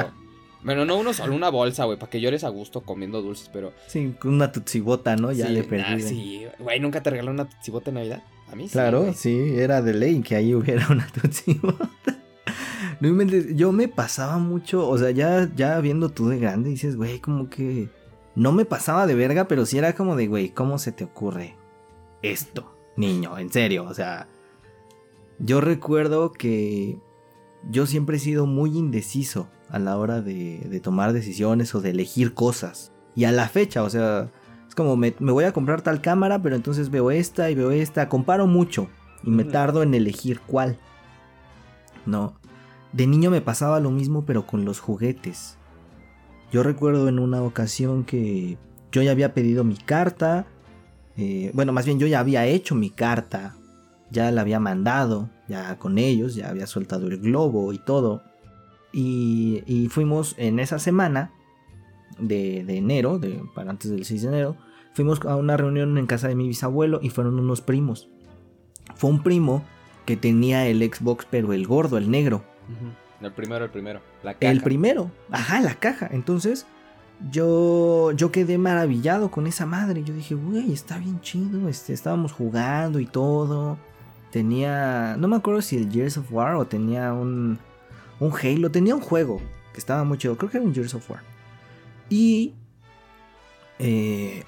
Bueno, 0.65 0.84
no 0.84 0.97
uno 0.97 1.13
solo, 1.13 1.36
una 1.36 1.49
bolsa, 1.49 1.86
güey, 1.86 1.99
para 1.99 2.10
que 2.10 2.19
llores 2.19 2.43
a 2.43 2.49
gusto 2.49 2.81
comiendo 2.81 3.21
dulces, 3.21 3.51
pero. 3.53 3.71
Sí, 3.86 4.15
una 4.23 4.51
tutsibota, 4.51 5.15
¿no? 5.15 5.31
Ya 5.31 5.47
le 5.47 5.63
perdí. 5.63 6.01
sí, 6.01 6.47
güey, 6.58 6.79
¿nunca 6.79 7.03
te 7.03 7.12
regaló 7.12 7.29
una 7.29 7.47
tutsibota 7.47 7.91
en 7.91 7.93
Navidad? 7.93 8.23
A 8.51 8.55
mí 8.55 8.67
sí. 8.67 8.71
Claro, 8.71 9.13
sí, 9.13 9.53
era 9.58 9.84
de 9.84 9.93
ley 9.93 10.21
que 10.21 10.36
ahí 10.36 10.55
hubiera 10.55 10.88
una 10.89 11.05
tutsibota. 11.05 11.88
No 12.99 13.08
inventes, 13.08 13.55
yo 13.55 13.71
me 13.71 13.88
pasaba 13.88 14.39
mucho, 14.39 14.89
o 14.89 14.97
sea, 14.97 15.12
ya, 15.12 15.47
ya 15.55 15.79
viendo 15.81 16.10
tú 16.10 16.29
de 16.29 16.39
grande, 16.39 16.71
dices, 16.71 16.95
güey, 16.95 17.19
como 17.19 17.47
que. 17.47 17.89
No 18.34 18.51
me 18.51 18.65
pasaba 18.65 19.05
de 19.05 19.13
verga, 19.13 19.47
pero 19.47 19.67
sí 19.67 19.77
era 19.77 19.93
como 19.93 20.15
de, 20.15 20.25
güey, 20.25 20.49
¿cómo 20.49 20.79
se 20.79 20.91
te 20.91 21.03
ocurre 21.03 21.55
esto, 22.23 22.74
niño? 22.95 23.38
En 23.38 23.51
serio, 23.51 23.86
o 23.86 23.93
sea. 23.93 24.27
Yo 25.38 25.60
recuerdo 25.60 26.31
que 26.31 26.97
yo 27.69 27.86
siempre 27.86 28.17
he 28.17 28.19
sido 28.19 28.45
muy 28.45 28.77
indeciso 28.77 29.49
a 29.69 29.79
la 29.79 29.97
hora 29.97 30.21
de, 30.21 30.79
tomar 30.84 31.13
decisiones 31.13 31.73
o 31.75 31.81
de 31.81 31.91
elegir 31.91 32.34
cosas. 32.34 32.91
Y 33.15 33.25
a 33.25 33.31
la 33.31 33.47
fecha, 33.47 33.84
o 33.84 33.89
sea, 33.89 34.31
es 34.67 34.75
como 34.75 34.95
me, 34.95 35.12
voy 35.19 35.45
a 35.45 35.53
comprar 35.53 35.81
tal 35.81 36.01
cámara, 36.01 36.41
pero 36.41 36.55
entonces 36.55 36.89
veo 36.89 37.12
esta 37.12 37.49
y 37.49 37.55
veo 37.55 37.71
esta, 37.71 38.10
comparo 38.10 38.47
mucho 38.47 38.88
y 39.23 39.29
me 39.29 39.43
tardo 39.43 39.84
en 39.84 39.93
elegir 39.93 40.39
cuál. 40.41 40.77
No, 42.05 42.36
de 42.93 43.08
niño 43.08 43.31
me 43.31 43.41
pasaba 43.41 43.79
lo 43.79 43.91
mismo 43.91 44.25
pero 44.25 44.45
con 44.45 44.65
los 44.65 44.79
juguetes. 44.79 45.58
Yo 46.51 46.63
recuerdo 46.63 47.10
en 47.10 47.19
una 47.19 47.41
ocasión 47.41 48.03
que 48.03 48.58
yo 48.91 49.01
ya 49.01 49.12
había 49.12 49.34
pedido 49.34 49.63
mi 49.63 49.75
carta, 49.75 50.45
eh, 51.17 51.51
bueno, 51.54 51.71
más 51.71 51.86
bien 51.86 51.99
yo 51.99 52.08
ya 52.08 52.19
había 52.19 52.45
hecho 52.45 52.75
mi 52.75 52.89
carta, 52.89 53.56
ya 54.12 54.32
la 54.32 54.41
había 54.41 54.60
mandado, 54.60 55.30
ya 55.47 55.78
con 55.78 55.97
ellos, 55.97 56.36
ya 56.36 56.49
había 56.49 56.67
soltado 56.67 57.08
el 57.08 57.17
globo 57.17 57.71
y 57.73 57.80
todo. 57.80 58.23
Y, 58.91 59.89
fuimos 59.91 60.36
en 60.38 60.60
esa 60.60 60.80
semana 60.80 61.32
de, 62.17 62.60
enero, 62.60 63.19
de, 63.19 63.41
para 63.54 63.71
antes 63.71 63.91
del 63.91 64.06
6 64.06 64.21
de 64.21 64.28
enero, 64.30 64.58
fuimos 64.93 65.19
a 65.25 65.36
una 65.36 65.58
reunión 65.58 65.97
en 65.97 66.06
casa 66.06 66.30
de 66.30 66.36
mi 66.36 66.47
bisabuelo 66.47 66.99
y 67.01 67.10
fueron 67.10 67.39
unos 67.39 67.60
primos. 67.62 68.10
Fue 68.95 69.10
un 69.10 69.21
primo 69.21 69.63
que 70.06 70.15
tenía 70.15 70.67
el 70.67 70.80
Xbox, 70.82 71.28
pero 71.30 71.51
el 71.51 71.67
gordo, 71.67 71.97
el 71.97 72.10
negro. 72.10 72.43
El 73.21 73.34
primero, 73.34 73.65
el 73.65 73.71
primero. 73.71 74.01
La 74.23 74.34
caja. 74.36 74.51
El 74.51 74.62
primero, 74.62 75.12
ajá, 75.30 75.60
la 75.60 75.75
caja. 75.75 76.08
Entonces, 76.12 76.65
yo, 77.32 78.12
yo 78.12 78.32
quedé 78.32 78.58
maravillado 78.58 79.32
con 79.32 79.47
esa 79.47 79.65
madre. 79.65 80.04
Yo 80.04 80.13
dije, 80.13 80.36
güey, 80.36 80.71
está 80.71 80.97
bien 80.97 81.21
chido. 81.21 81.69
Este, 81.69 81.93
estábamos 81.93 82.32
jugando 82.32 82.99
y 82.99 83.06
todo. 83.06 83.78
Tenía, 84.32 85.15
no 85.17 85.28
me 85.28 85.38
acuerdo 85.38 85.62
si 85.62 85.78
el 85.78 85.91
Gears 85.91 86.17
of 86.17 86.32
War 86.32 86.56
o 86.56 86.65
tenía 86.65 87.13
un, 87.13 87.58
un 88.19 88.34
Halo, 88.34 88.69
tenía 88.69 88.95
un 88.95 89.01
juego 89.01 89.39
que 89.73 89.80
estaba 89.80 90.04
muy 90.04 90.17
chido, 90.17 90.38
creo 90.38 90.51
que 90.51 90.58
era 90.58 90.65
un 90.65 90.73
Gears 90.73 90.93
of 90.93 91.10
War. 91.10 91.21
Y 92.10 92.54
eh, 93.80 94.43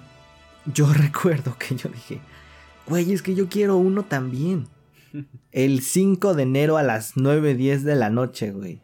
yo 0.74 0.92
recuerdo 0.94 1.56
que 1.58 1.76
yo 1.76 1.90
dije, 1.90 2.20
güey, 2.88 3.12
es 3.14 3.22
que 3.22 3.36
yo 3.36 3.48
quiero 3.48 3.78
uno 3.78 4.04
también. 4.04 4.68
El 5.52 5.82
5 5.82 6.34
de 6.34 6.44
enero 6.44 6.78
a 6.78 6.84
las 6.84 7.16
9.10 7.16 7.80
de 7.80 7.96
la 7.96 8.10
noche, 8.10 8.52
güey. 8.52 8.82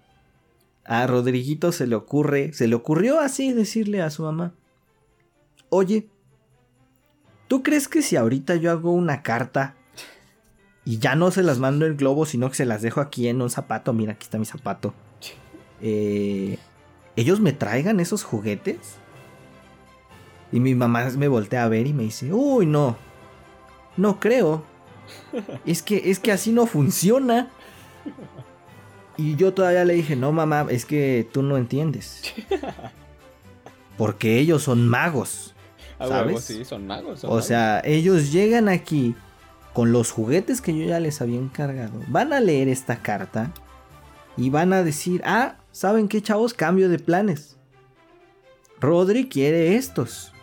A 0.86 1.08
Rodriguito 1.08 1.72
se 1.72 1.88
le 1.88 1.96
ocurre, 1.96 2.54
se 2.54 2.68
le 2.68 2.76
ocurrió 2.76 3.20
así 3.20 3.54
decirle 3.54 4.02
a 4.02 4.10
su 4.10 4.24
mamá, 4.24 4.54
oye, 5.70 6.10
¿tú 7.48 7.64
crees 7.64 7.88
que 7.88 8.02
si 8.02 8.16
ahorita 8.16 8.56
yo 8.56 8.72
hago 8.72 8.92
una 8.92 9.24
carta 9.24 9.76
y 10.86 11.00
ya 11.00 11.16
no 11.16 11.32
se 11.32 11.44
las 11.44 11.60
mando 11.60 11.86
el 11.86 11.96
globo, 11.96 12.26
sino 12.26 12.50
que 12.50 12.56
se 12.56 12.66
las 12.66 12.82
dejo 12.82 13.00
aquí 13.00 13.28
en 13.28 13.42
un 13.42 13.50
zapato. 13.50 13.94
Mira, 13.94 14.14
aquí 14.14 14.24
está 14.24 14.38
mi 14.38 14.46
zapato. 14.46 14.94
Eh, 15.82 16.58
ellos 17.16 17.40
me 17.40 17.54
traigan 17.54 18.00
esos 18.00 18.24
juguetes. 18.24 18.96
Y 20.52 20.60
mi 20.60 20.76
mamá 20.76 21.10
me 21.18 21.28
voltea 21.28 21.64
a 21.64 21.70
ver 21.70 21.88
y 21.88 21.94
me 21.94 22.04
dice, 22.04 22.34
uy, 22.34 22.66
no, 22.66 22.98
no 23.98 24.20
creo. 24.20 24.64
Es 25.66 25.82
que, 25.82 26.12
es 26.12 26.20
que 26.20 26.32
así 26.32 26.52
no 26.52 26.66
funciona. 26.66 27.50
Y 29.18 29.36
yo 29.36 29.54
todavía 29.54 29.86
le 29.86 29.94
dije, 29.94 30.16
no 30.16 30.32
mamá, 30.32 30.66
es 30.70 30.86
que 30.86 31.28
tú 31.32 31.44
no 31.44 31.58
entiendes. 31.58 32.34
Porque 33.98 34.40
ellos 34.40 34.64
son 34.64 34.88
magos. 34.88 35.54
¿Sabes? 36.00 36.44
sí, 36.44 36.66
son 36.66 36.88
magos. 36.88 37.24
o 37.24 37.42
sea, 37.42 37.82
ellos 37.86 38.32
llegan 38.32 38.68
aquí 38.68 39.16
con 39.74 39.92
los 39.92 40.12
juguetes 40.12 40.62
que 40.62 40.78
yo 40.78 40.86
ya 40.86 41.00
les 41.00 41.22
había 41.22 41.40
encargado. 41.40 42.00
Van 42.08 42.34
a 42.34 42.40
leer 42.40 42.68
esta 42.68 42.98
carta 42.98 43.52
y 44.36 44.50
van 44.50 44.74
a 44.74 44.84
decir, 44.84 45.22
ah, 45.26 45.56
¿saben 45.72 46.08
qué 46.08 46.22
chavos? 46.22 46.54
Cambio 46.54 46.90
de 46.90 47.00
planes. 47.00 47.58
Rodri 48.82 49.30
quiere 49.30 49.76
estos. 49.76 50.34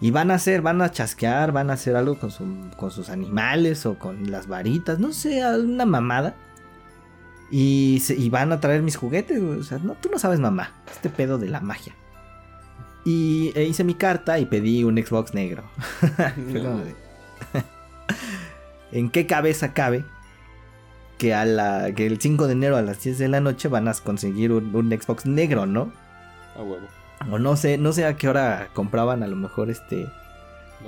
Y 0.00 0.10
van 0.10 0.30
a 0.30 0.34
hacer, 0.34 0.60
van 0.60 0.82
a 0.82 0.90
chasquear, 0.90 1.52
van 1.52 1.70
a 1.70 1.74
hacer 1.74 1.96
algo 1.96 2.18
con, 2.18 2.72
con 2.76 2.90
sus 2.90 3.08
animales 3.08 3.86
o 3.86 3.98
con 3.98 4.30
las 4.30 4.48
varitas, 4.48 4.98
no 4.98 5.12
sé, 5.12 5.42
una 5.56 5.86
mamada. 5.86 6.34
Y, 7.56 8.28
van 8.30 8.50
a 8.50 8.58
traer 8.58 8.82
mis 8.82 8.96
juguetes, 8.96 9.40
o 9.40 9.62
sea, 9.62 9.78
no, 9.78 9.94
tú 9.94 10.08
no 10.10 10.18
sabes 10.18 10.40
mamá, 10.40 10.72
este 10.90 11.08
pedo 11.08 11.38
de 11.38 11.48
la 11.48 11.60
magia. 11.60 11.94
Y 13.04 13.52
e 13.54 13.62
hice 13.62 13.84
mi 13.84 13.94
carta 13.94 14.40
y 14.40 14.46
pedí 14.46 14.82
un 14.82 14.96
Xbox 14.96 15.34
negro. 15.34 15.62
¿En 18.90 19.08
qué 19.08 19.28
cabeza 19.28 19.72
cabe 19.72 20.04
que, 21.16 21.32
a 21.32 21.44
la, 21.44 21.92
que 21.94 22.06
el 22.06 22.20
5 22.20 22.48
de 22.48 22.54
enero 22.54 22.76
a 22.76 22.82
las 22.82 23.04
10 23.04 23.20
de 23.20 23.28
la 23.28 23.38
noche 23.38 23.68
van 23.68 23.86
a 23.86 23.94
conseguir 23.94 24.50
un, 24.50 24.90
Xbox 24.90 25.24
negro, 25.24 25.64
¿no? 25.64 25.92
A 26.56 26.62
huevo. 26.62 26.88
O 27.30 27.38
no 27.38 27.54
sé, 27.54 27.78
no 27.78 27.92
sé 27.92 28.04
a 28.04 28.16
qué 28.16 28.28
hora 28.28 28.70
compraban 28.74 29.22
a 29.22 29.28
lo 29.28 29.36
mejor 29.36 29.70
este 29.70 30.10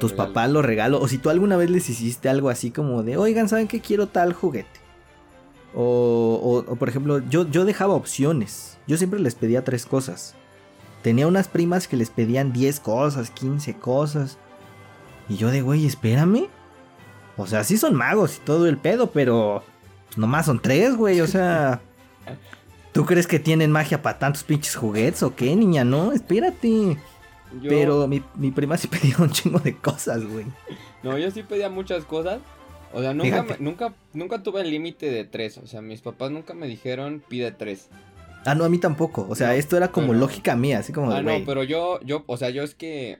tus 0.01 0.15
papás 0.15 0.51
los 0.51 0.65
regalos. 0.65 1.01
O 1.01 1.07
si 1.07 1.19
tú 1.19 1.31
alguna 1.31 1.57
vez 1.57 1.71
les 1.71 1.89
hiciste 1.89 2.29
algo 2.29 2.51
así 2.51 2.73
como 2.73 3.05
de, 3.05 3.17
oigan, 3.17 3.49
¿saben 3.49 3.69
qué 3.69 3.81
quiero 3.81 4.09
tal 4.09 4.33
juguete? 4.33 4.86
O, 5.75 6.65
o, 6.67 6.77
por 6.77 6.89
ejemplo, 6.89 7.19
yo, 7.29 7.49
yo 7.49 7.65
dejaba 7.65 7.95
opciones. 7.95 8.79
Yo 8.87 8.97
siempre 8.97 9.21
les 9.21 9.35
pedía 9.35 9.65
tres 9.65 9.85
cosas. 9.85 10.35
Tenía 11.03 11.27
unas 11.27 11.49
primas 11.49 11.87
que 11.87 11.97
les 11.97 12.11
pedían 12.11 12.53
10 12.53 12.81
cosas, 12.81 13.31
15 13.31 13.75
cosas. 13.77 14.39
Y 15.29 15.37
yo 15.37 15.51
de, 15.51 15.63
güey, 15.63 15.87
espérame. 15.87 16.49
O 17.37 17.47
sea, 17.47 17.65
sí 17.65 17.77
son 17.77 17.95
magos 17.95 18.37
y 18.37 18.41
todo 18.41 18.67
el 18.67 18.79
pedo, 18.79 19.11
pero 19.11 19.63
pues, 20.07 20.19
nomás 20.19 20.47
son 20.47 20.61
tres, 20.61 20.97
güey. 20.97 21.21
O 21.21 21.27
sea, 21.27 21.81
¿tú 22.93 23.05
crees 23.05 23.27
que 23.27 23.39
tienen 23.39 23.71
magia 23.71 24.03
para 24.03 24.19
tantos 24.19 24.43
pinches 24.45 24.75
juguetes 24.75 25.23
o 25.23 25.35
qué, 25.35 25.55
niña? 25.55 25.85
No, 25.85 26.13
espérate. 26.13 26.97
Pero 27.63 28.09
mi, 28.09 28.51
prima 28.51 28.77
sí 28.77 28.89
pedía 28.89 29.17
un 29.19 29.31
chingo 29.31 29.59
de 29.61 29.77
cosas, 29.77 30.25
güey. 30.25 30.47
No, 31.03 31.17
yo 31.19 31.31
sí 31.31 31.43
pedía 31.43 31.71
muchas 31.71 32.05
cosas. 32.05 32.41
O 32.93 33.01
sea, 33.01 33.15
nunca, 33.15 33.45
nunca, 33.59 33.95
nunca 34.13 34.43
tuve 34.43 34.63
el 34.63 34.71
límite 34.71 35.11
de 35.11 35.25
tres. 35.25 35.59
O 35.59 35.67
sea, 35.67 35.83
mis 35.83 36.01
papás 36.01 36.31
nunca 36.31 36.55
me 36.55 36.67
dijeron 36.67 37.23
pide 37.29 37.53
tres. 37.53 37.89
Ah, 38.45 38.55
no, 38.55 38.65
a 38.65 38.69
mí 38.69 38.79
tampoco. 38.79 39.27
O 39.29 39.35
sea, 39.35 39.57
esto 39.57 39.77
era 39.77 39.89
como 39.89 40.15
lógica 40.15 40.55
mía, 40.55 40.79
así 40.79 40.93
como 40.93 41.11
Ah, 41.11 41.21
no, 41.21 41.45
pero 41.45 41.65
yo, 41.65 42.01
yo, 42.03 42.23
o 42.27 42.37
sea, 42.37 42.51
yo 42.51 42.63
es 42.63 42.75
que. 42.75 43.19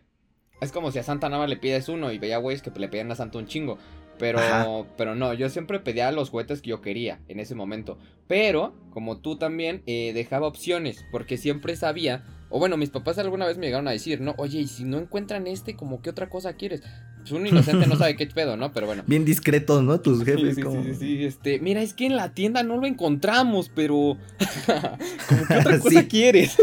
Es 0.61 0.73
como 0.73 0.91
si 0.91 0.99
a 0.99 1.03
Santa 1.03 1.29
Nava 1.29 1.47
le 1.47 1.57
pides 1.57 1.89
uno 1.91 2.13
y 2.13 2.19
veía 2.19 2.39
güeyes 2.39 2.63
que 2.63 2.71
le 2.71 2.89
pedían 2.89 3.11
a 3.13 3.17
Santa 3.17 3.39
un 3.39 3.47
chingo. 3.47 3.77
Pero, 4.19 4.87
pero 4.97 5.15
no, 5.15 5.35
yo 5.35 5.51
siempre 5.51 5.81
pedía 5.81 6.11
los 6.11 6.31
juguetes 6.31 6.63
que 6.63 6.71
yo 6.71 6.81
quería 6.81 7.21
en 7.29 7.41
ese 7.41 7.55
momento. 7.55 7.99
Pero, 8.27 8.75
como 8.91 9.19
tú 9.19 9.37
también, 9.37 9.83
eh, 9.87 10.13
dejaba 10.15 10.47
opciones, 10.47 11.05
porque 11.13 11.37
siempre 11.37 11.77
sabía, 11.77 12.25
o 12.49 12.59
bueno, 12.59 12.77
mis 12.77 12.91
papás 12.91 13.19
alguna 13.19 13.47
vez 13.47 13.59
me 13.59 13.67
llegaron 13.67 13.89
a 13.89 13.93
decir, 13.93 14.21
no, 14.21 14.35
oye, 14.39 14.61
y 14.61 14.67
si 14.67 14.85
no 14.85 14.99
encuentran 14.99 15.47
este, 15.47 15.75
como 15.75 16.01
qué 16.01 16.11
otra 16.11 16.29
cosa 16.29 16.55
quieres? 16.55 16.83
Pues 17.19 17.33
un 17.33 17.47
inocente 17.47 17.87
no 17.87 17.97
sabe 17.97 18.15
qué 18.15 18.27
pedo, 18.35 18.57
¿no? 18.57 18.73
Pero 18.73 18.87
bueno. 18.87 19.03
Bien 19.07 19.25
discretos, 19.25 19.83
¿no? 19.83 20.01
Tus 20.01 20.25
jefes. 20.25 20.55
Sí, 20.55 20.63
sí, 20.63 20.85
sí, 20.85 20.95
sí, 20.95 21.25
este, 21.25 21.59
mira, 21.59 21.83
es 21.83 21.93
que 21.93 22.07
en 22.07 22.17
la 22.17 22.35
tienda 22.35 22.63
no 22.63 22.77
lo 22.77 22.87
encontramos, 22.87 23.71
pero... 23.75 24.17
como 25.29 25.47
qué 25.49 25.55
otra 25.59 25.79
cosa 25.81 26.07
quieres? 26.07 26.57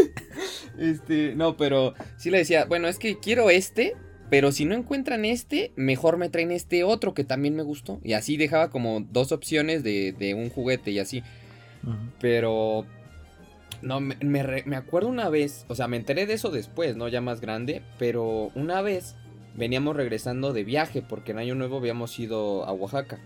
este, 0.78 1.34
no, 1.36 1.56
pero 1.56 1.94
sí 2.16 2.30
le 2.30 2.38
decía, 2.38 2.64
bueno, 2.64 2.88
es 2.88 2.98
que 2.98 3.18
quiero 3.18 3.50
este, 3.50 3.94
pero 4.30 4.52
si 4.52 4.64
no 4.64 4.74
encuentran 4.74 5.26
este, 5.26 5.72
mejor 5.76 6.16
me 6.16 6.30
traen 6.30 6.50
este 6.50 6.82
otro 6.82 7.12
que 7.12 7.24
también 7.24 7.54
me 7.54 7.62
gustó. 7.62 8.00
Y 8.02 8.14
así 8.14 8.36
dejaba 8.38 8.70
como 8.70 9.00
dos 9.00 9.32
opciones 9.32 9.82
de, 9.82 10.34
un 10.36 10.48
juguete 10.48 10.90
y 10.92 10.98
así. 10.98 11.22
Pero... 12.20 12.86
No, 13.84 14.00
me, 14.00 14.16
me, 14.20 14.76
acuerdo 14.76 15.08
una 15.08 15.28
vez, 15.28 15.66
o 15.68 15.74
sea, 15.74 15.88
me 15.88 15.96
enteré 15.96 16.26
de 16.26 16.34
eso 16.34 16.50
después, 16.50 16.96
¿no? 16.96 17.08
Ya 17.08 17.20
más 17.20 17.40
grande, 17.40 17.82
pero 17.98 18.50
una 18.54 18.80
vez 18.82 19.14
veníamos 19.54 19.94
regresando 19.94 20.52
de 20.52 20.64
viaje, 20.64 21.02
porque 21.02 21.32
en 21.32 21.38
Año 21.38 21.54
Nuevo 21.54 21.76
habíamos 21.76 22.18
ido 22.18 22.64
a 22.64 22.72
Oaxaca. 22.72 23.18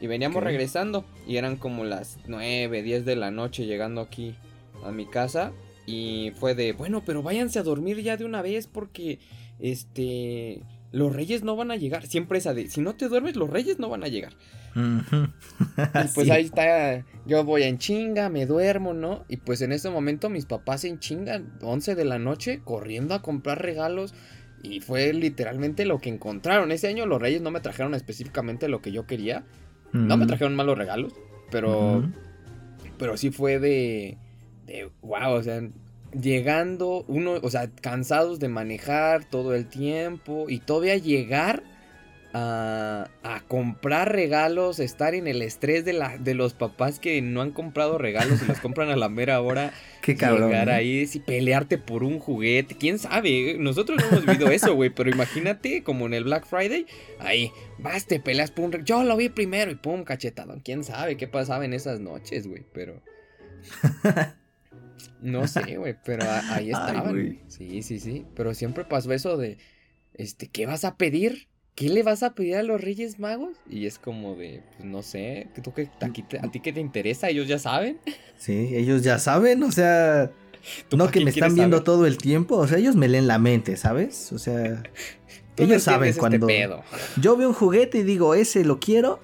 Y 0.00 0.06
veníamos 0.06 0.44
regresando, 0.44 1.04
y 1.26 1.36
eran 1.36 1.56
como 1.56 1.84
las 1.84 2.18
9, 2.26 2.82
10 2.82 3.04
de 3.04 3.16
la 3.16 3.30
noche 3.30 3.66
llegando 3.66 4.00
aquí 4.00 4.36
a 4.84 4.92
mi 4.92 5.06
casa. 5.06 5.52
Y 5.86 6.32
fue 6.36 6.54
de, 6.54 6.72
bueno, 6.72 7.02
pero 7.04 7.22
váyanse 7.22 7.58
a 7.58 7.62
dormir 7.62 8.02
ya 8.02 8.16
de 8.16 8.24
una 8.24 8.42
vez 8.42 8.66
porque 8.66 9.18
este, 9.58 10.62
los 10.92 11.14
reyes 11.14 11.42
no 11.42 11.56
van 11.56 11.70
a 11.70 11.76
llegar. 11.76 12.06
Siempre 12.06 12.38
esa 12.38 12.54
de, 12.54 12.68
si 12.68 12.80
no 12.80 12.94
te 12.94 13.08
duermes, 13.08 13.36
los 13.36 13.50
reyes 13.50 13.78
no 13.78 13.88
van 13.88 14.04
a 14.04 14.08
llegar. 14.08 14.32
y 14.74 16.08
pues 16.14 16.30
ahí 16.30 16.44
está, 16.44 17.04
yo 17.26 17.44
voy 17.44 17.64
en 17.64 17.78
chinga, 17.78 18.28
me 18.28 18.46
duermo, 18.46 18.94
¿no? 18.94 19.24
Y 19.28 19.38
pues 19.38 19.60
en 19.60 19.72
ese 19.72 19.90
momento 19.90 20.30
mis 20.30 20.46
papás 20.46 20.84
en 20.84 20.98
chinga, 20.98 21.42
11 21.60 21.94
de 21.94 22.04
la 22.04 22.18
noche, 22.18 22.60
corriendo 22.64 23.14
a 23.14 23.22
comprar 23.22 23.62
regalos. 23.62 24.14
Y 24.62 24.80
fue 24.80 25.12
literalmente 25.12 25.84
lo 25.84 26.00
que 26.00 26.08
encontraron. 26.08 26.72
Ese 26.72 26.88
año 26.88 27.06
los 27.06 27.22
reyes 27.22 27.42
no 27.42 27.50
me 27.50 27.60
trajeron 27.60 27.94
específicamente 27.94 28.68
lo 28.68 28.82
que 28.82 28.90
yo 28.90 29.06
quería. 29.06 29.44
No 29.92 30.16
me 30.16 30.26
trajeron 30.26 30.54
malos 30.54 30.76
regalos, 30.76 31.14
pero... 31.50 32.08
Pero 32.98 33.16
sí 33.16 33.30
fue 33.30 33.58
de... 33.58 34.18
De, 34.66 34.90
wow, 35.00 35.32
o 35.32 35.42
sea, 35.42 35.62
llegando, 36.12 37.04
uno, 37.08 37.34
o 37.42 37.50
sea, 37.50 37.70
cansados 37.80 38.38
de 38.38 38.48
manejar 38.48 39.24
todo 39.24 39.54
el 39.54 39.66
tiempo 39.66 40.46
y 40.48 40.60
todavía 40.60 40.96
llegar 40.96 41.62
a, 42.34 43.08
a, 43.22 43.40
comprar 43.48 44.12
regalos, 44.12 44.80
estar 44.80 45.14
en 45.14 45.26
el 45.26 45.40
estrés 45.40 45.84
de, 45.84 45.94
la, 45.94 46.18
de 46.18 46.34
los 46.34 46.52
papás 46.52 46.98
que 46.98 47.22
no 47.22 47.40
han 47.40 47.52
comprado 47.52 47.96
regalos 47.96 48.42
y 48.42 48.46
los 48.46 48.60
compran 48.60 48.90
a 48.90 48.96
la 48.96 49.08
mera 49.08 49.40
hora. 49.40 49.72
Qué 50.02 50.14
cabrón. 50.14 50.50
Llegar 50.50 50.70
ahí 50.70 51.08
y 51.12 51.18
pelearte 51.20 51.78
por 51.78 52.04
un 52.04 52.18
juguete. 52.18 52.76
¿Quién 52.76 52.98
sabe? 52.98 53.56
Nosotros 53.58 53.98
no 53.98 54.08
hemos 54.08 54.26
vivido 54.26 54.50
eso, 54.50 54.74
güey, 54.74 54.90
pero 54.90 55.10
imagínate 55.10 55.82
como 55.82 56.06
en 56.06 56.14
el 56.14 56.24
Black 56.24 56.46
Friday, 56.46 56.86
ahí 57.18 57.50
vas, 57.78 58.06
te 58.06 58.20
peleas 58.20 58.50
por 58.50 58.66
un... 58.66 58.84
Yo 58.84 59.02
lo 59.04 59.16
vi 59.16 59.28
primero 59.28 59.70
y 59.70 59.76
pum, 59.76 60.04
cachetado. 60.04 60.58
¿Quién 60.62 60.84
sabe 60.84 61.16
qué 61.16 61.28
pasaba 61.28 61.64
en 61.64 61.72
esas 61.72 62.00
noches, 62.00 62.46
güey? 62.46 62.64
Pero... 62.72 63.02
No 65.20 65.46
sé, 65.46 65.76
güey, 65.76 65.96
pero 66.04 66.24
ahí 66.50 66.70
estaban. 66.72 67.40
sí, 67.48 67.82
sí, 67.82 68.00
sí. 68.00 68.26
Pero 68.34 68.54
siempre 68.54 68.84
pasó 68.84 69.12
eso 69.12 69.36
de, 69.36 69.58
este, 70.14 70.48
¿qué 70.48 70.66
vas 70.66 70.84
a 70.84 70.96
pedir? 70.96 71.48
¿Qué 71.74 71.88
le 71.88 72.02
vas 72.02 72.24
a 72.24 72.34
pedir 72.34 72.56
a 72.56 72.64
los 72.64 72.80
Reyes 72.80 73.20
Magos? 73.20 73.56
Y 73.70 73.86
es 73.86 74.00
como 74.00 74.34
de, 74.34 74.62
pues 74.76 74.88
no 74.88 75.02
sé, 75.02 75.46
¿tú 75.62 75.72
qué, 75.72 75.88
a, 76.00 76.10
ti 76.10 76.60
qué 76.60 76.72
te 76.72 76.80
interesa? 76.80 77.28
¿Ellos 77.28 77.46
ya 77.46 77.58
saben? 77.58 77.98
Sí, 78.36 78.70
ellos 78.76 79.02
ya 79.02 79.18
saben, 79.18 79.64
o 79.64 79.72
sea, 79.72 80.30
no 80.96 81.10
que 81.10 81.24
me 81.24 81.30
están 81.30 81.56
viendo 81.56 81.82
todo 81.82 82.06
el 82.06 82.18
tiempo, 82.18 82.56
o 82.56 82.68
sea, 82.68 82.78
ellos 82.78 82.94
me 82.94 83.08
leen 83.08 83.26
la 83.26 83.40
mente, 83.40 83.76
¿sabes? 83.76 84.32
O 84.32 84.38
sea, 84.38 84.80
ellos 85.56 85.82
saben 85.82 86.10
este 86.10 86.20
cuando 86.20 86.48
yo 87.20 87.36
veo 87.36 87.48
un 87.48 87.54
juguete 87.54 87.98
y 87.98 88.02
digo, 88.04 88.36
ese 88.36 88.64
lo 88.64 88.78
quiero, 88.78 89.18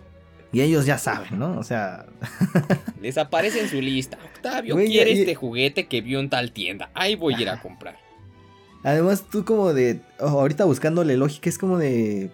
y 0.54 0.60
ellos 0.62 0.86
ya 0.86 0.98
saben, 0.98 1.38
¿no? 1.38 1.58
O 1.58 1.64
sea. 1.64 2.06
Les 3.02 3.18
aparece 3.18 3.60
en 3.60 3.68
su 3.68 3.80
lista. 3.80 4.18
Octavio 4.34 4.76
quiere 4.76 5.12
este 5.12 5.34
juguete 5.34 5.86
que 5.88 6.00
vio 6.00 6.20
en 6.20 6.30
tal 6.30 6.52
tienda. 6.52 6.90
Ahí 6.94 7.16
voy 7.16 7.34
a 7.34 7.40
ir 7.40 7.48
a 7.48 7.60
comprar. 7.60 7.98
Además, 8.84 9.24
tú 9.30 9.44
como 9.44 9.74
de. 9.74 10.00
ahorita 10.20 10.64
buscándole 10.64 11.16
lógica, 11.16 11.50
es 11.50 11.58
como 11.58 11.76
de. 11.76 12.30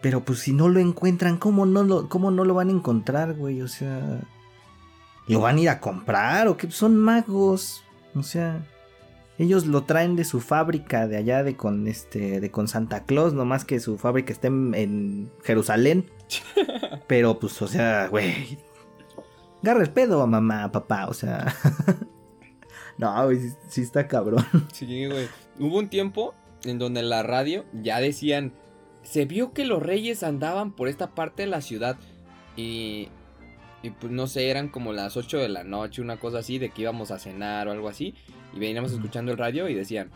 Pero 0.00 0.24
pues 0.24 0.38
si 0.38 0.52
no 0.52 0.68
lo 0.68 0.78
encuentran, 0.78 1.36
¿cómo 1.36 1.66
no 1.66 1.82
lo, 1.82 2.08
cómo 2.08 2.30
no 2.30 2.44
lo 2.44 2.54
van 2.54 2.68
a 2.68 2.72
encontrar, 2.72 3.34
güey? 3.34 3.60
O 3.60 3.68
sea. 3.68 4.20
¿Lo 5.26 5.40
van 5.40 5.56
a 5.56 5.60
ir 5.60 5.68
a 5.68 5.80
comprar? 5.80 6.46
¿O 6.46 6.56
qué? 6.56 6.70
Son 6.70 6.96
magos. 6.96 7.82
O 8.14 8.22
sea. 8.22 8.64
Ellos 9.36 9.66
lo 9.66 9.82
traen 9.82 10.14
de 10.14 10.24
su 10.24 10.40
fábrica 10.40 11.08
de 11.08 11.16
allá 11.16 11.42
de 11.42 11.56
con 11.56 11.88
este 11.88 12.40
de 12.40 12.50
con 12.52 12.68
Santa 12.68 13.02
Claus, 13.04 13.34
nomás 13.34 13.64
que 13.64 13.80
su 13.80 13.98
fábrica 13.98 14.32
está 14.32 14.46
en, 14.46 15.28
Jerusalén. 15.42 16.06
Pero 17.06 17.38
pues, 17.38 17.60
o 17.62 17.68
sea, 17.68 18.08
güey. 18.08 18.58
Agarra 19.62 19.82
el 19.82 19.90
pedo 19.90 20.22
a 20.22 20.26
mamá, 20.26 20.70
papá, 20.72 21.06
o 21.08 21.14
sea. 21.14 21.54
no, 22.98 23.24
güey, 23.24 23.52
sí, 23.68 23.82
está 23.82 24.06
cabrón. 24.06 24.44
Sí, 24.72 25.06
güey. 25.06 25.28
Hubo 25.58 25.78
un 25.78 25.88
tiempo 25.88 26.34
en 26.64 26.78
donde 26.78 27.00
en 27.00 27.10
la 27.10 27.22
radio 27.22 27.64
ya 27.72 28.00
decían. 28.00 28.52
Se 29.02 29.26
vio 29.26 29.52
que 29.52 29.66
los 29.66 29.82
reyes 29.82 30.22
andaban 30.22 30.72
por 30.72 30.88
esta 30.88 31.14
parte 31.14 31.42
de 31.42 31.48
la 31.48 31.60
ciudad. 31.60 31.96
Y. 32.56 33.08
Y 33.82 33.90
pues 33.90 34.10
no 34.10 34.26
sé, 34.26 34.48
eran 34.48 34.70
como 34.70 34.94
las 34.94 35.14
8 35.14 35.36
de 35.36 35.50
la 35.50 35.62
noche, 35.62 36.00
una 36.00 36.16
cosa 36.16 36.38
así, 36.38 36.58
de 36.58 36.70
que 36.70 36.80
íbamos 36.80 37.10
a 37.10 37.18
cenar 37.18 37.68
o 37.68 37.72
algo 37.72 37.90
así 37.90 38.14
y 38.54 38.58
veníamos 38.58 38.92
escuchando 38.92 39.32
el 39.32 39.38
radio 39.38 39.68
y 39.68 39.74
decían, 39.74 40.10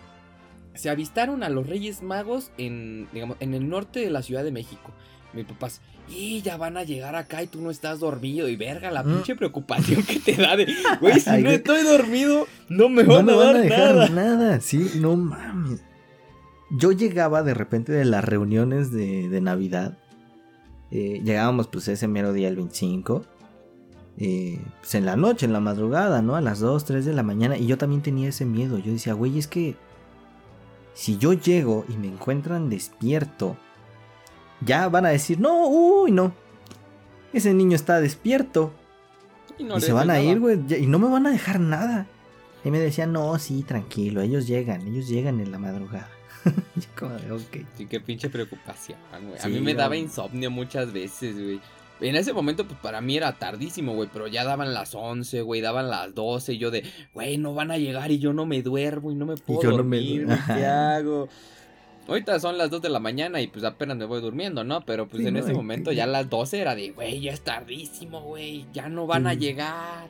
se 0.75 0.91
avistaron 0.91 1.43
a 1.43 1.49
los 1.49 1.67
Reyes 1.67 2.03
Magos 2.03 2.53
en, 2.57 3.09
digamos, 3.13 3.37
en 3.41 3.55
el 3.55 3.69
norte 3.69 4.01
de 4.01 4.11
la 4.11 4.23
Ciudad 4.23 4.45
de 4.45 4.53
México. 4.53 4.93
Mi 5.33 5.45
papá 5.45 5.69
y 6.11 6.41
ya 6.43 6.57
van 6.57 6.77
a 6.77 6.85
llegar 6.85 7.15
acá 7.15 7.43
y 7.43 7.47
tú 7.47 7.61
no 7.61 7.71
estás 7.71 8.01
dormido. 8.01 8.49
Y 8.49 8.57
verga, 8.57 8.91
la 8.91 9.03
mm. 9.03 9.07
pinche 9.07 9.37
preocupación 9.37 10.03
que 10.03 10.19
te 10.19 10.35
da 10.35 10.57
de, 10.57 10.67
güey, 11.01 11.21
si 11.21 11.43
no 11.43 11.51
estoy 11.51 11.83
dormido, 11.83 12.47
no 12.69 12.89
me 12.89 13.03
van, 13.03 13.29
a, 13.29 13.35
dar 13.35 13.57
a 13.57 13.59
dejar 13.59 13.95
nada. 13.95 14.09
nada. 14.09 14.61
Sí, 14.61 14.93
no 14.97 15.17
mames. 15.17 15.83
Yo 16.71 16.93
llegaba 16.93 17.43
de 17.43 17.55
repente 17.55 17.93
de 17.93 18.05
las 18.05 18.25
reuniones 18.25 18.91
de, 18.93 19.29
de 19.29 19.41
Navidad. 19.41 19.99
Eh, 20.91 21.21
llegábamos 21.25 21.69
pues 21.69 21.89
ese 21.89 22.09
mero 22.09 22.33
día, 22.33 22.49
el 22.49 22.57
25. 22.57 23.25
Eh, 24.21 24.61
pues 24.81 24.95
en 24.95 25.07
la 25.07 25.17
noche, 25.17 25.47
en 25.47 25.53
la 25.53 25.61
madrugada, 25.61 26.23
¿no? 26.23 26.37
A 26.37 26.41
las 26.41 26.59
2, 26.61 26.85
3 26.85 27.05
de 27.05 27.13
la 27.13 27.23
mañana. 27.23 27.57
Y 27.57 27.67
yo 27.67 27.79
también 27.79 28.03
tenía 28.03 28.29
ese 28.29 28.45
miedo. 28.45 28.79
Yo 28.79 28.93
decía, 28.93 29.13
güey, 29.13 29.39
es 29.39 29.47
que 29.47 29.77
si 30.93 31.17
yo 31.17 31.33
llego 31.33 31.85
y 31.89 31.97
me 31.97 32.09
encuentran 32.09 32.69
despierto, 32.69 33.57
ya 34.61 34.89
van 34.89 35.07
a 35.07 35.11
decir, 35.11 35.41
no, 35.41 35.67
uy, 35.69 36.11
no. 36.11 36.33
Ese 37.33 37.55
niño 37.55 37.77
está 37.77 38.01
despierto. 38.01 38.73
Y, 39.59 39.81
se 39.81 39.93
van 39.93 40.11
a 40.11 40.21
ir, 40.21 40.39
güey. 40.39 40.59
Y 40.81 40.87
no 40.87 40.99
me 40.99 41.09
van 41.09 41.27
a 41.27 41.31
dejar 41.31 41.61
nada. 41.61 42.07
Y 42.65 42.71
me 42.71 42.79
decían, 42.79 43.13
no, 43.13 43.39
sí, 43.39 43.63
tranquilo, 43.63 44.21
ellos 44.21 44.47
llegan, 44.47 44.87
ellos 44.87 45.09
llegan 45.09 45.41
en 45.41 45.53
la 45.53 45.59
madrugada. 45.59 46.11
como 46.99 47.17
Sí, 47.77 47.87
qué 47.87 48.01
pinche 48.01 48.31
preocupación, 48.31 48.99
güey. 49.27 49.41
a 49.41 49.49
mí 49.49 49.61
me 49.61 49.75
daba 49.75 49.97
insomnio 49.97 50.51
muchas 50.51 50.93
veces, 50.93 51.35
güey. 51.35 51.61
En 52.01 52.15
ese 52.15 52.33
momento, 52.33 52.65
pues 52.65 52.79
para 52.81 53.01
mí 53.01 53.17
era 53.17 53.33
tardísimo, 53.39 53.93
güey, 53.93 54.09
pero 54.13 54.29
ya 54.29 54.45
daban 54.45 54.73
las 54.73 54.95
11, 54.95 55.43
güey, 55.43 55.61
daban 55.61 55.91
las 55.91 56.15
12, 56.15 56.55
y 56.55 56.59
yo 56.59 56.71
de, 56.71 56.85
güey, 57.13 57.39
no 57.39 57.55
van 57.55 57.73
a 57.73 57.79
llegar 57.79 58.13
y 58.13 58.21
yo 58.21 58.33
no 58.33 58.47
me 58.47 58.63
duermo 58.63 59.11
y 59.11 59.17
no 59.17 59.27
me 59.27 59.37
puedo 59.37 59.71
dormir, 59.71 60.29
¿qué 60.47 60.67
hago? 60.67 61.29
Ahorita 62.09 62.41
son 62.41 62.57
las 62.57 62.71
2 62.71 62.81
de 62.81 62.89
la 62.89 63.01
mañana 63.01 63.43
y 63.43 63.49
pues 63.49 63.65
apenas 63.65 63.99
me 63.99 64.07
voy 64.07 64.23
durmiendo, 64.23 64.65
¿no? 64.65 64.81
Pero 64.87 65.07
pues 65.07 65.27
en 65.27 65.37
ese 65.37 65.53
momento 65.53 65.93
ya 65.93 66.07
las 66.07 66.31
12 66.31 66.59
era 66.59 66.75
de, 66.75 66.91
güey, 66.91 67.21
ya 67.21 67.33
es 67.33 67.43
tardísimo, 67.43 68.23
güey, 68.23 68.65
ya 68.73 68.89
no 68.89 69.07
van 69.07 69.27
a 69.27 69.35
llegar. 69.35 70.09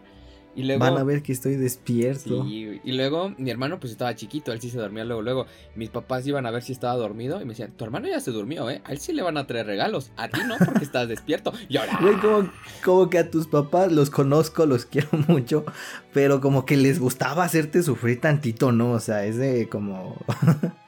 Y 0.55 0.63
luego, 0.65 0.81
Van 0.81 0.97
a 0.97 1.05
ver 1.05 1.23
que 1.23 1.33
estoy 1.33 1.57
despierto. 1.57 2.45
Sí, 2.45 2.81
y 2.83 2.93
luego 2.93 3.33
mi 3.37 3.51
hermano 3.51 3.79
pues 3.79 3.93
estaba 3.93 4.15
chiquito, 4.15 4.53
él 4.53 4.61
sí 4.61 4.71
se 4.71 4.79
dormía 4.79 5.05
luego, 5.05 5.23
luego. 5.23 5.47
Mis 5.75 5.89
papás 5.91 6.27
iban 6.27 6.47
a 6.47 6.51
ver 6.51 6.63
si 6.63 6.73
estaba 6.73 6.95
dormido 6.97 7.41
y 7.41 7.45
me 7.45 7.51
decían, 7.51 7.73
tu 7.73 7.85
hermano 7.85 8.09
ya 8.09 8.21
se 8.21 8.31
durmió, 8.31 8.71
¿eh? 8.71 8.81
A 8.85 8.93
él 8.93 8.99
sí 8.99 9.13
le 9.13 9.23
van 9.23 9.37
a 9.37 9.47
traer 9.47 9.67
regalos, 9.67 10.11
a 10.17 10.29
ti 10.29 10.41
no 10.47 10.57
porque 10.57 10.85
estás 10.85 11.09
despierto. 11.09 11.53
Y 11.69 11.77
ahora... 11.77 11.99
como, 12.21 12.51
como 12.85 13.11
que 13.11 13.19
a 13.19 13.31
tus 13.31 13.47
papás 13.49 13.91
los 13.91 14.11
conozco, 14.11 14.67
los 14.67 14.85
quiero 14.85 15.09
mucho, 15.29 15.65
pero 16.13 16.41
como 16.41 16.65
que 16.65 16.77
les 16.77 17.01
gustaba 17.01 17.45
hacerte 17.45 17.83
sufrir 17.83 18.21
tantito, 18.21 18.73
¿no? 18.73 18.93
O 18.93 19.01
sea, 19.01 19.25
es 19.27 19.37
de 19.37 19.69
como... 19.69 20.17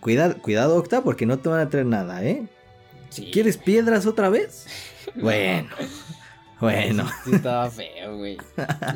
cuidado, 0.00 0.40
cuidado, 0.40 0.76
Octa, 0.76 1.02
porque 1.02 1.26
no 1.26 1.38
te 1.38 1.48
van 1.48 1.60
a 1.60 1.68
traer 1.68 1.86
nada, 1.86 2.24
¿eh? 2.24 2.48
¿Quieres 3.32 3.56
piedras 3.56 4.06
otra 4.06 4.28
vez? 4.28 4.66
bueno. 5.14 5.68
Bueno. 6.60 7.06
Sí, 7.24 7.34
estaba 7.34 7.70
feo, 7.70 8.18
güey. 8.18 8.36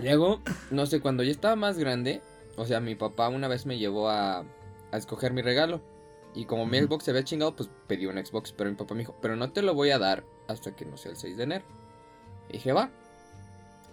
Luego, 0.02 0.40
no 0.70 0.86
sé, 0.86 1.00
cuando 1.00 1.22
yo 1.22 1.30
estaba 1.30 1.56
más 1.56 1.78
grande, 1.78 2.20
o 2.56 2.66
sea, 2.66 2.80
mi 2.80 2.94
papá 2.94 3.28
una 3.28 3.48
vez 3.48 3.66
me 3.66 3.78
llevó 3.78 4.08
a, 4.10 4.40
a 4.40 4.96
escoger 4.96 5.32
mi 5.32 5.42
regalo. 5.42 5.80
Y 6.34 6.46
como 6.46 6.66
mi 6.66 6.78
Xbox 6.80 7.04
se 7.04 7.12
había 7.12 7.22
chingado, 7.24 7.54
pues 7.54 7.70
pedí 7.86 8.06
un 8.06 8.24
Xbox. 8.24 8.52
Pero 8.52 8.70
mi 8.70 8.76
papá 8.76 8.94
me 8.94 9.00
dijo, 9.00 9.16
pero 9.22 9.36
no 9.36 9.52
te 9.52 9.62
lo 9.62 9.74
voy 9.74 9.90
a 9.90 9.98
dar 9.98 10.24
hasta 10.48 10.74
que 10.74 10.84
no 10.84 10.96
sea 10.96 11.12
el 11.12 11.16
6 11.16 11.36
de 11.36 11.42
enero. 11.44 11.64
Y 12.48 12.54
dije, 12.54 12.72
va. 12.72 12.90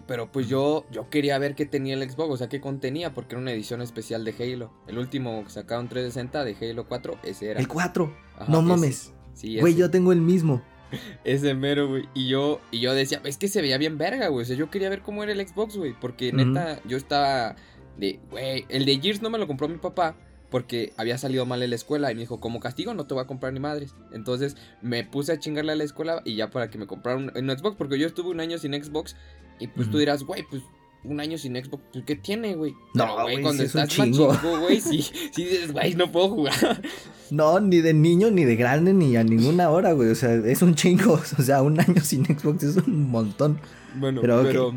Pero 0.06 0.32
pues 0.32 0.48
yo, 0.48 0.84
yo 0.90 1.08
quería 1.10 1.38
ver 1.38 1.54
qué 1.54 1.64
tenía 1.64 1.94
el 1.94 2.10
Xbox, 2.10 2.34
o 2.34 2.36
sea, 2.36 2.48
qué 2.48 2.60
contenía, 2.60 3.14
porque 3.14 3.34
era 3.34 3.42
una 3.42 3.52
edición 3.52 3.82
especial 3.82 4.24
de 4.24 4.34
Halo. 4.38 4.72
El 4.88 4.98
último 4.98 5.44
que 5.44 5.50
sacaron 5.50 5.88
360 5.88 6.44
de 6.44 6.56
Halo 6.70 6.86
4, 6.88 7.18
ese 7.22 7.50
era. 7.50 7.60
El 7.60 7.68
4. 7.68 8.16
no 8.48 8.62
mames. 8.62 9.12
Sí, 9.34 9.58
Güey, 9.60 9.74
yo 9.74 9.90
tengo 9.90 10.12
el 10.12 10.20
mismo. 10.20 10.62
Ese 11.24 11.54
mero, 11.54 11.88
güey. 11.88 12.08
Y 12.14 12.28
yo, 12.28 12.60
y 12.70 12.80
yo 12.80 12.94
decía, 12.94 13.20
es 13.24 13.38
que 13.38 13.48
se 13.48 13.62
veía 13.62 13.78
bien 13.78 13.98
verga, 13.98 14.28
güey. 14.28 14.42
O 14.42 14.46
sea, 14.46 14.56
yo 14.56 14.70
quería 14.70 14.88
ver 14.88 15.02
cómo 15.02 15.22
era 15.22 15.32
el 15.32 15.46
Xbox, 15.46 15.76
güey. 15.76 15.94
Porque 15.98 16.32
neta, 16.32 16.80
yo 16.84 16.96
estaba 16.96 17.56
de, 17.98 18.20
güey, 18.30 18.66
el 18.68 18.84
de 18.84 19.00
Gears 19.00 19.22
no 19.22 19.30
me 19.30 19.38
lo 19.38 19.46
compró 19.46 19.68
mi 19.68 19.78
papá. 19.78 20.16
Porque 20.50 20.92
había 20.98 21.16
salido 21.16 21.46
mal 21.46 21.62
en 21.62 21.70
la 21.70 21.76
escuela 21.76 22.12
y 22.12 22.14
me 22.14 22.20
dijo, 22.20 22.38
como 22.38 22.60
castigo 22.60 22.92
no 22.92 23.06
te 23.06 23.14
voy 23.14 23.22
a 23.22 23.26
comprar 23.26 23.54
ni 23.54 23.60
madres. 23.60 23.94
Entonces 24.12 24.58
me 24.82 25.02
puse 25.02 25.32
a 25.32 25.38
chingarle 25.38 25.72
a 25.72 25.76
la 25.76 25.84
escuela 25.84 26.20
y 26.26 26.36
ya 26.36 26.50
para 26.50 26.68
que 26.68 26.76
me 26.76 26.86
compraran 26.86 27.32
un, 27.34 27.58
Xbox. 27.58 27.76
Porque 27.76 27.98
yo 27.98 28.06
estuve 28.06 28.28
un 28.28 28.40
año 28.40 28.58
sin 28.58 28.74
Xbox. 28.74 29.16
Y 29.58 29.68
pues 29.68 29.90
tú 29.90 29.98
dirás, 29.98 30.24
güey, 30.24 30.42
pues 30.48 30.62
un 31.04 31.20
año 31.20 31.36
sin 31.36 31.56
Xbox, 31.56 31.82
pues, 31.92 32.04
¿qué 32.04 32.16
tiene, 32.16 32.54
güey? 32.54 32.74
No, 32.94 33.22
güey, 33.22 33.42
cuando 33.42 33.62
estás 33.62 33.88
chingo. 33.88 34.36
güey, 34.60 34.80
sí, 34.80 35.02
sí 35.02 35.44
dices, 35.44 35.72
güey, 35.72 35.94
no 35.94 36.10
puedo 36.10 36.28
jugar. 36.28 36.54
No, 37.30 37.58
ni 37.60 37.80
de 37.80 37.94
niño, 37.94 38.30
ni 38.30 38.44
de 38.44 38.56
grande, 38.56 38.92
ni 38.92 39.16
a 39.16 39.24
ninguna 39.24 39.70
hora, 39.70 39.92
güey. 39.92 40.10
O 40.10 40.14
sea, 40.14 40.34
es 40.34 40.60
un 40.60 40.74
chingo. 40.74 41.14
O 41.38 41.42
sea, 41.42 41.62
un 41.62 41.80
año 41.80 42.02
sin 42.02 42.26
Xbox 42.26 42.62
es 42.62 42.76
un 42.76 43.10
montón. 43.10 43.58
Bueno, 43.94 44.20
pero, 44.20 44.74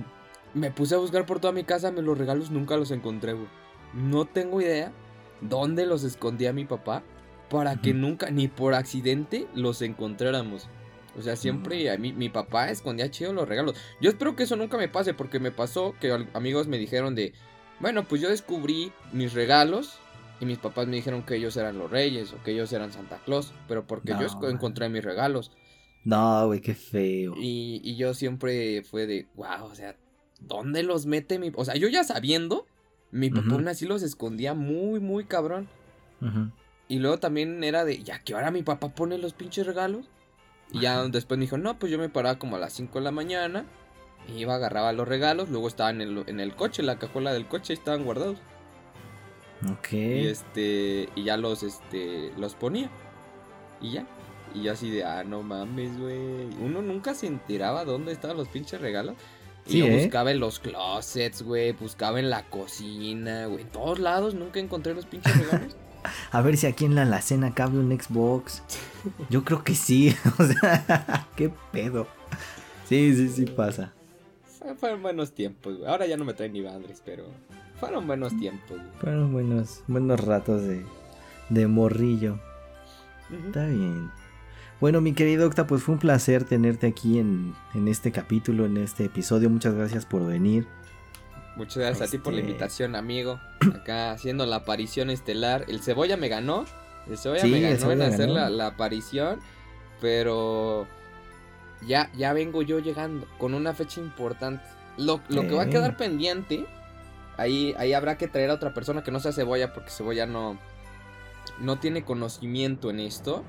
me 0.54 0.72
puse 0.72 0.96
a 0.96 0.98
buscar 0.98 1.26
por 1.26 1.42
toda 1.42 1.52
mi 1.52 1.66
casa, 1.66 1.92
me 1.92 2.02
los 2.02 2.18
regalos 2.18 2.52
nunca 2.52 2.78
los 2.78 2.92
encontré, 2.92 3.34
güey. 3.34 3.48
No 3.94 4.24
tengo 4.24 4.62
idea 4.62 4.94
dónde 5.42 5.86
los 5.86 6.06
escondía 6.06 6.54
mi 6.54 6.64
papá 6.64 7.04
para 7.50 7.82
que 7.82 7.94
nunca, 7.94 8.32
ni 8.32 8.48
por 8.48 8.74
accidente, 8.74 9.48
los 9.54 9.82
encontráramos. 9.82 10.70
O 11.18 11.22
sea, 11.22 11.36
siempre 11.36 11.90
a 11.90 11.98
mí, 11.98 12.14
mi 12.14 12.30
papá 12.30 12.70
escondía 12.70 13.10
chido 13.10 13.34
los 13.34 13.48
regalos. 13.48 13.76
Yo 14.02 14.10
espero 14.10 14.36
que 14.36 14.44
eso 14.44 14.56
nunca 14.56 14.78
me 14.78 14.90
pase 14.90 15.14
porque 15.14 15.40
me 15.40 15.52
pasó 15.52 15.96
que 16.00 16.28
amigos 16.34 16.68
me 16.68 16.78
dijeron 16.78 17.16
de, 17.16 17.34
bueno, 17.80 18.06
pues 18.08 18.22
yo 18.22 18.30
descubrí 18.30 18.92
mis 19.14 19.34
regalos 19.34 19.98
y 20.40 20.46
mis 20.46 20.58
papás 20.58 20.88
me 20.88 20.98
dijeron 20.98 21.24
que 21.24 21.36
ellos 21.36 21.56
eran 21.58 21.78
los 21.78 21.90
reyes 21.90 22.34
o 22.34 22.44
que 22.44 22.52
ellos 22.52 22.72
eran 22.74 22.92
Santa 22.92 23.20
Claus, 23.26 23.54
pero 23.68 23.88
porque 23.88 24.14
yo 24.20 24.50
encontré 24.50 24.90
mis 24.90 25.04
regalos. 25.04 25.52
No, 26.04 26.48
güey, 26.48 26.62
qué 26.62 26.76
feo. 26.76 27.34
Y, 27.38 27.96
yo 27.96 28.14
siempre 28.14 28.84
fue 28.84 29.08
de, 29.08 29.28
wow, 29.36 29.66
o 29.66 29.76
sea, 29.76 29.96
¿dónde 30.40 30.84
los 30.84 31.06
mete 31.06 31.40
mi... 31.40 31.52
O 31.56 31.66
sea, 31.66 31.76
yo 31.76 31.88
ya 31.88 32.04
sabiendo, 32.04 32.68
mi 33.12 33.30
papá 33.30 33.54
aún 33.54 33.68
así 33.68 33.86
los 33.86 34.04
escondía 34.04 34.54
muy, 34.54 35.00
muy 35.00 35.26
cabrón. 35.26 35.68
Y 36.88 37.00
luego 37.00 37.18
también 37.18 37.64
era 37.64 37.86
de, 37.86 38.04
ya 38.04 38.20
que 38.20 38.34
ahora 38.34 38.52
mi 38.52 38.62
papá 38.62 38.90
pone 38.90 39.18
los 39.18 39.34
pinches 39.34 39.66
regalos. 39.66 40.06
Y 40.72 40.82
ya 40.82 41.04
después 41.08 41.38
me 41.38 41.46
dijo, 41.46 41.58
no, 41.58 41.80
pues 41.80 41.92
yo 41.92 41.98
me 41.98 42.10
paraba 42.10 42.40
como 42.40 42.56
a 42.56 42.60
las 42.60 42.74
5 42.74 43.00
de 43.00 43.04
la 43.06 43.12
mañana. 43.12 43.66
Iba, 44.36 44.56
agarraba 44.56 44.92
los 44.92 45.08
regalos, 45.08 45.50
luego 45.50 45.68
estaban 45.68 46.02
en 46.02 46.18
el, 46.18 46.24
en 46.28 46.40
el 46.40 46.56
coche, 46.56 46.82
la 46.82 46.98
cajuela 46.98 47.32
del 47.32 47.48
coche, 47.48 47.74
ahí 47.74 47.78
estaban 47.78 48.04
guardados. 48.04 48.40
Ok. 49.72 49.94
Y 49.94 50.28
este, 50.28 51.10
y 51.16 51.24
ya 51.24 51.38
los, 51.38 51.64
este, 51.64 52.32
los 52.38 52.56
ponía. 52.56 52.90
Y 53.82 53.92
ya. 53.92 54.08
Y 54.54 54.64
yo 54.64 54.72
así 54.72 54.90
de, 54.90 55.04
ah, 55.04 55.24
no 55.24 55.44
mames, 55.44 55.98
güey. 56.00 56.46
Uno 56.60 56.82
nunca 56.82 57.14
se 57.14 57.28
enteraba 57.28 57.86
dónde 57.86 58.12
estaban 58.12 58.38
los 58.38 58.48
pinches 58.48 58.82
regalos. 58.82 59.16
Y 59.68 59.80
yo 59.80 59.86
¿eh? 59.86 60.04
buscaba 60.04 60.32
en 60.32 60.40
los 60.40 60.60
closets, 60.60 61.42
güey. 61.42 61.72
Buscaba 61.74 62.20
en 62.20 62.30
la 62.30 62.44
cocina, 62.50 63.48
güey. 63.48 63.62
En 63.62 63.70
todos 63.70 64.00
lados 64.00 64.34
nunca 64.34 64.60
encontré 64.60 64.94
los 64.94 65.06
pinches 65.06 65.38
regalos. 65.38 65.76
A 66.36 66.42
ver 66.42 66.58
si 66.58 66.68
aquí 66.68 66.84
en 66.84 66.96
la 66.96 67.04
alacena 67.04 67.54
cabe 67.54 67.80
un 67.80 67.98
Xbox. 67.98 68.62
Yo 69.30 69.46
creo 69.46 69.64
que 69.64 69.74
sí. 69.74 70.14
O 70.38 70.44
sea, 70.44 71.30
qué 71.38 71.50
pedo. 71.72 72.08
Sí, 72.90 73.16
sí, 73.16 73.30
sí 73.30 73.46
pasa. 73.46 73.94
Fueron 74.78 75.02
buenos 75.02 75.32
tiempos, 75.32 75.78
güey. 75.78 75.90
Ahora 75.90 76.06
ya 76.08 76.18
no 76.18 76.26
me 76.26 76.34
traen 76.34 76.52
ni 76.52 76.62
madres, 76.62 77.02
pero 77.06 77.24
fueron 77.80 78.06
buenos 78.06 78.38
tiempos, 78.38 78.78
güey. 78.78 78.92
Fueron 79.00 79.32
buenos, 79.32 79.82
buenos 79.88 80.20
ratos 80.20 80.64
de, 80.64 80.84
de 81.48 81.68
morrillo. 81.68 82.38
Está 83.48 83.68
bien. 83.68 84.12
Bueno, 84.82 85.00
mi 85.00 85.14
querido 85.14 85.48
Octa, 85.48 85.66
pues 85.68 85.84
fue 85.84 85.94
un 85.94 86.00
placer 86.00 86.44
tenerte 86.44 86.86
aquí 86.88 87.18
en, 87.18 87.54
en 87.74 87.88
este 87.88 88.12
capítulo, 88.12 88.66
en 88.66 88.76
este 88.76 89.06
episodio. 89.06 89.50
Muchas 89.50 89.74
gracias 89.74 90.06
por 90.06 90.26
venir. 90.28 90.68
Muchas 91.56 91.78
gracias 91.78 92.10
a 92.10 92.12
ti 92.12 92.18
por 92.18 92.34
la 92.34 92.40
este 92.40 92.52
invitación, 92.52 92.96
amigo. 92.96 93.40
Acá 93.74 94.12
haciendo 94.12 94.46
la 94.46 94.58
aparición 94.58 95.10
estelar. 95.10 95.66
El 95.68 95.82
Cebolla 95.82 96.18
me 96.18 96.28
ganó. 96.28 96.66
El 97.10 97.18
Cebolla 97.18 97.46
me 97.46 97.62
ganó 97.62 97.92
en 97.92 98.02
hacer 98.02 98.30
la, 98.30 98.68
aparición. 98.68 99.40
Pero 100.02 100.86
ya, 101.88 102.12
ya 102.18 102.34
vengo 102.34 102.62
yo 102.62 102.80
llegando 102.80 103.26
con 103.38 103.54
una 103.54 103.74
fecha 103.74 104.02
importante. 104.02 104.64
Lo, 104.98 105.24
que 105.24 105.56
va 105.56 105.64
a 105.64 105.70
quedar 105.70 105.96
pendiente. 105.96 106.66
Ahí, 107.38 107.74
ahí 107.78 107.94
habrá 107.94 108.18
que 108.18 108.28
traer 108.28 108.50
a 108.50 108.54
otra 108.54 108.74
persona 108.74 109.04
que 109.04 109.12
no 109.12 109.22
sea 109.22 109.32
Cebolla. 109.32 109.74
Porque 109.74 109.92
Cebolla 109.92 110.26
no, 110.26 110.60
no 111.60 111.80
tiene 111.80 112.04
conocimiento 112.04 112.90
en 112.90 113.00
esto. 113.00 113.44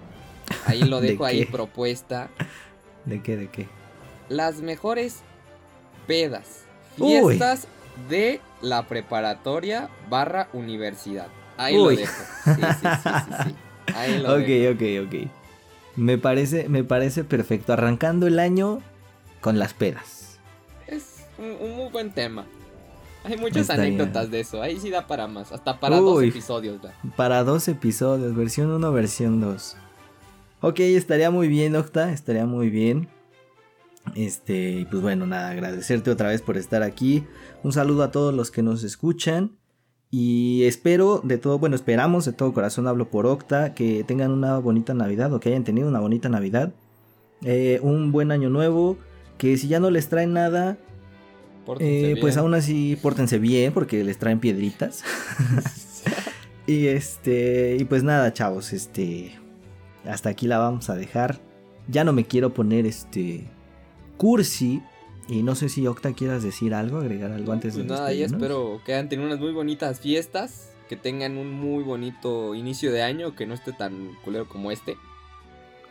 Ahí 0.64 0.82
lo 0.82 1.00
dejo 1.00 1.24
ahí 1.24 1.44
propuesta. 1.44 2.28
¿De 3.04 3.20
qué? 3.20 3.36
¿De 3.36 3.48
qué? 3.48 3.66
Las 4.28 4.61
mejores 4.61 5.22
pedas. 6.07 6.66
Fiestas 6.96 7.66
de 8.09 8.40
la 8.61 8.86
preparatoria 8.86 9.88
barra 10.09 10.49
universidad. 10.53 11.28
Ahí 11.57 11.76
lo 11.76 11.88
dejo. 11.88 12.12
Sí, 12.44 12.51
sí, 12.55 12.88
sí, 13.03 13.09
sí, 13.44 13.55
Ahí 13.94 14.18
lo 14.18 14.36
dejo. 14.38 14.74
ok, 14.74 15.07
ok. 15.07 15.30
Me 15.97 16.18
parece, 16.18 16.68
me 16.68 16.84
parece 16.84 17.24
perfecto. 17.24 17.72
Arrancando 17.72 18.26
el 18.26 18.38
año 18.38 18.80
con 19.40 19.59
las 19.59 19.72
pedas. 19.74 20.38
Es 20.86 21.24
un, 21.38 21.76
muy 21.76 21.90
buen 21.90 22.12
tema. 22.12 22.44
Hay 23.24 23.36
muchas 23.38 23.70
anécdotas 23.70 24.30
de 24.30 24.40
eso. 24.40 24.62
Ahí 24.62 24.78
sí 24.78 24.90
da 24.90 25.07
para 25.07 25.26
más. 25.26 25.51
Hasta 25.51 25.80
para 25.80 25.97
dos 25.97 26.22
episodios. 26.22 26.80
Para 27.16 27.42
dos 27.42 27.66
episodios. 27.66 28.36
Versión 28.36 28.70
1, 28.70 28.92
versión 28.92 29.40
2. 29.40 29.76
Ok, 30.61 30.80
estaría 30.80 31.30
muy 31.30 31.49
bien, 31.49 31.74
Octa, 31.76 32.12
estaría 32.12 32.47
muy 32.47 32.70
bien. 32.70 33.09
Este, 34.14 34.86
pues 34.90 35.02
bueno, 35.02 35.26
nada, 35.26 35.50
agradecerte 35.50 36.11
otra 36.11 36.28
vez 36.28 36.42
por 36.42 36.57
estar 36.57 36.82
aquí. 36.82 37.24
Un 37.62 37.72
saludo 37.72 38.02
a 38.02 38.11
todos 38.11 38.34
los 38.34 38.50
que 38.50 38.62
nos 38.62 38.84
escuchan. 38.84 39.57
Y 40.11 40.62
espero 40.64 41.20
de 41.24 41.36
todo, 41.36 41.59
bueno, 41.59 41.74
esperamos 41.74 42.24
de 42.24 42.32
todo 42.32 42.52
corazón, 42.52 42.86
hablo 42.86 43.11
por 43.11 43.26
Octa, 43.26 43.74
que 43.74 44.04
tengan 44.04 44.30
una 44.30 44.59
bonita 44.59 44.94
Navidad 44.94 45.32
o 45.32 45.40
que 45.40 45.48
hayan 45.50 45.64
tenido 45.64 45.88
una 45.88 46.00
bonita 46.00 46.28
Navidad. 46.28 46.72
Eh, 47.42 47.80
un 47.82 48.12
buen 48.12 48.30
año 48.30 48.48
nuevo, 48.48 48.96
que 49.36 49.57
si 49.59 49.68
ya 49.68 49.80
no 49.80 49.90
les 49.90 50.09
traen 50.09 50.32
nada, 50.32 50.78
eh, 51.80 52.16
pues 52.20 52.36
aún 52.36 52.54
así 52.54 52.96
pórtense 53.02 53.38
bien 53.38 53.72
porque 53.72 54.04
les 54.04 54.18
traen 54.18 54.38
piedritas. 54.38 55.02
y 56.66 56.86
este, 56.86 57.76
y 57.78 57.84
pues 57.84 58.04
nada, 58.04 58.32
chavos, 58.32 58.72
este, 58.72 59.32
hasta 60.04 60.30
aquí 60.30 60.46
la 60.46 60.59
vamos 60.59 60.88
a 60.88 60.94
dejar. 60.94 61.40
Ya 61.88 62.04
no 62.04 62.12
me 62.12 62.24
quiero 62.24 62.54
poner 62.54 62.86
este 62.86 63.48
cursi. 64.16 64.82
Y 65.28 65.42
no 65.42 65.56
sé 65.56 65.68
si 65.68 65.86
Octa 65.86 66.12
quieras 66.12 66.42
decir 66.42 66.72
algo, 66.72 66.98
agregar 66.98 67.32
algo 67.32 67.52
antes 67.52 67.74
pues 67.74 67.84
de 67.84 67.92
nada, 67.92 68.12
y 68.12 68.22
espero 68.22 68.80
que 68.84 68.94
hayan 68.94 69.08
tenido 69.08 69.26
unas 69.26 69.40
muy 69.40 69.50
bonitas 69.50 69.98
fiestas, 69.98 70.70
que 70.88 70.94
tengan 70.94 71.36
un 71.36 71.50
muy 71.50 71.82
bonito 71.82 72.54
inicio 72.54 72.92
de 72.92 73.02
año, 73.02 73.34
que 73.34 73.44
no 73.44 73.54
esté 73.54 73.72
tan 73.72 74.14
culero 74.24 74.48
como 74.48 74.70
este. 74.70 74.96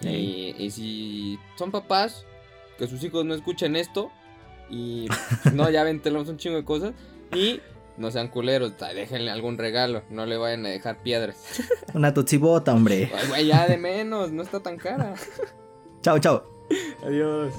Y, 0.01 0.69
si 0.71 1.39
son 1.57 1.71
papás, 1.71 2.25
que 2.77 2.87
sus 2.87 3.03
hijos 3.03 3.25
no 3.25 3.33
escuchen 3.33 3.75
esto. 3.75 4.11
Y 4.69 5.07
no, 5.53 5.69
ya 5.69 5.83
ven, 5.83 6.01
tenemos 6.01 6.27
un 6.29 6.37
chingo 6.37 6.55
de 6.55 6.63
cosas. 6.63 6.93
Y 7.33 7.59
no 7.97 8.11
sean 8.11 8.27
culeros, 8.27 8.73
déjenle 8.93 9.31
algún 9.31 9.57
regalo, 9.57 10.03
no 10.09 10.25
le 10.25 10.37
vayan 10.37 10.65
a 10.65 10.69
dejar 10.69 11.01
piedras. 11.01 11.61
Una 11.93 12.13
tochibota, 12.13 12.73
hombre. 12.73 13.11
ya 13.45 13.67
de 13.67 13.77
menos, 13.77 14.31
no 14.31 14.43
está 14.43 14.59
tan 14.59 14.77
cara. 14.77 15.15
Chao, 16.01 16.19
chao. 16.19 16.43
Adiós. 17.03 17.53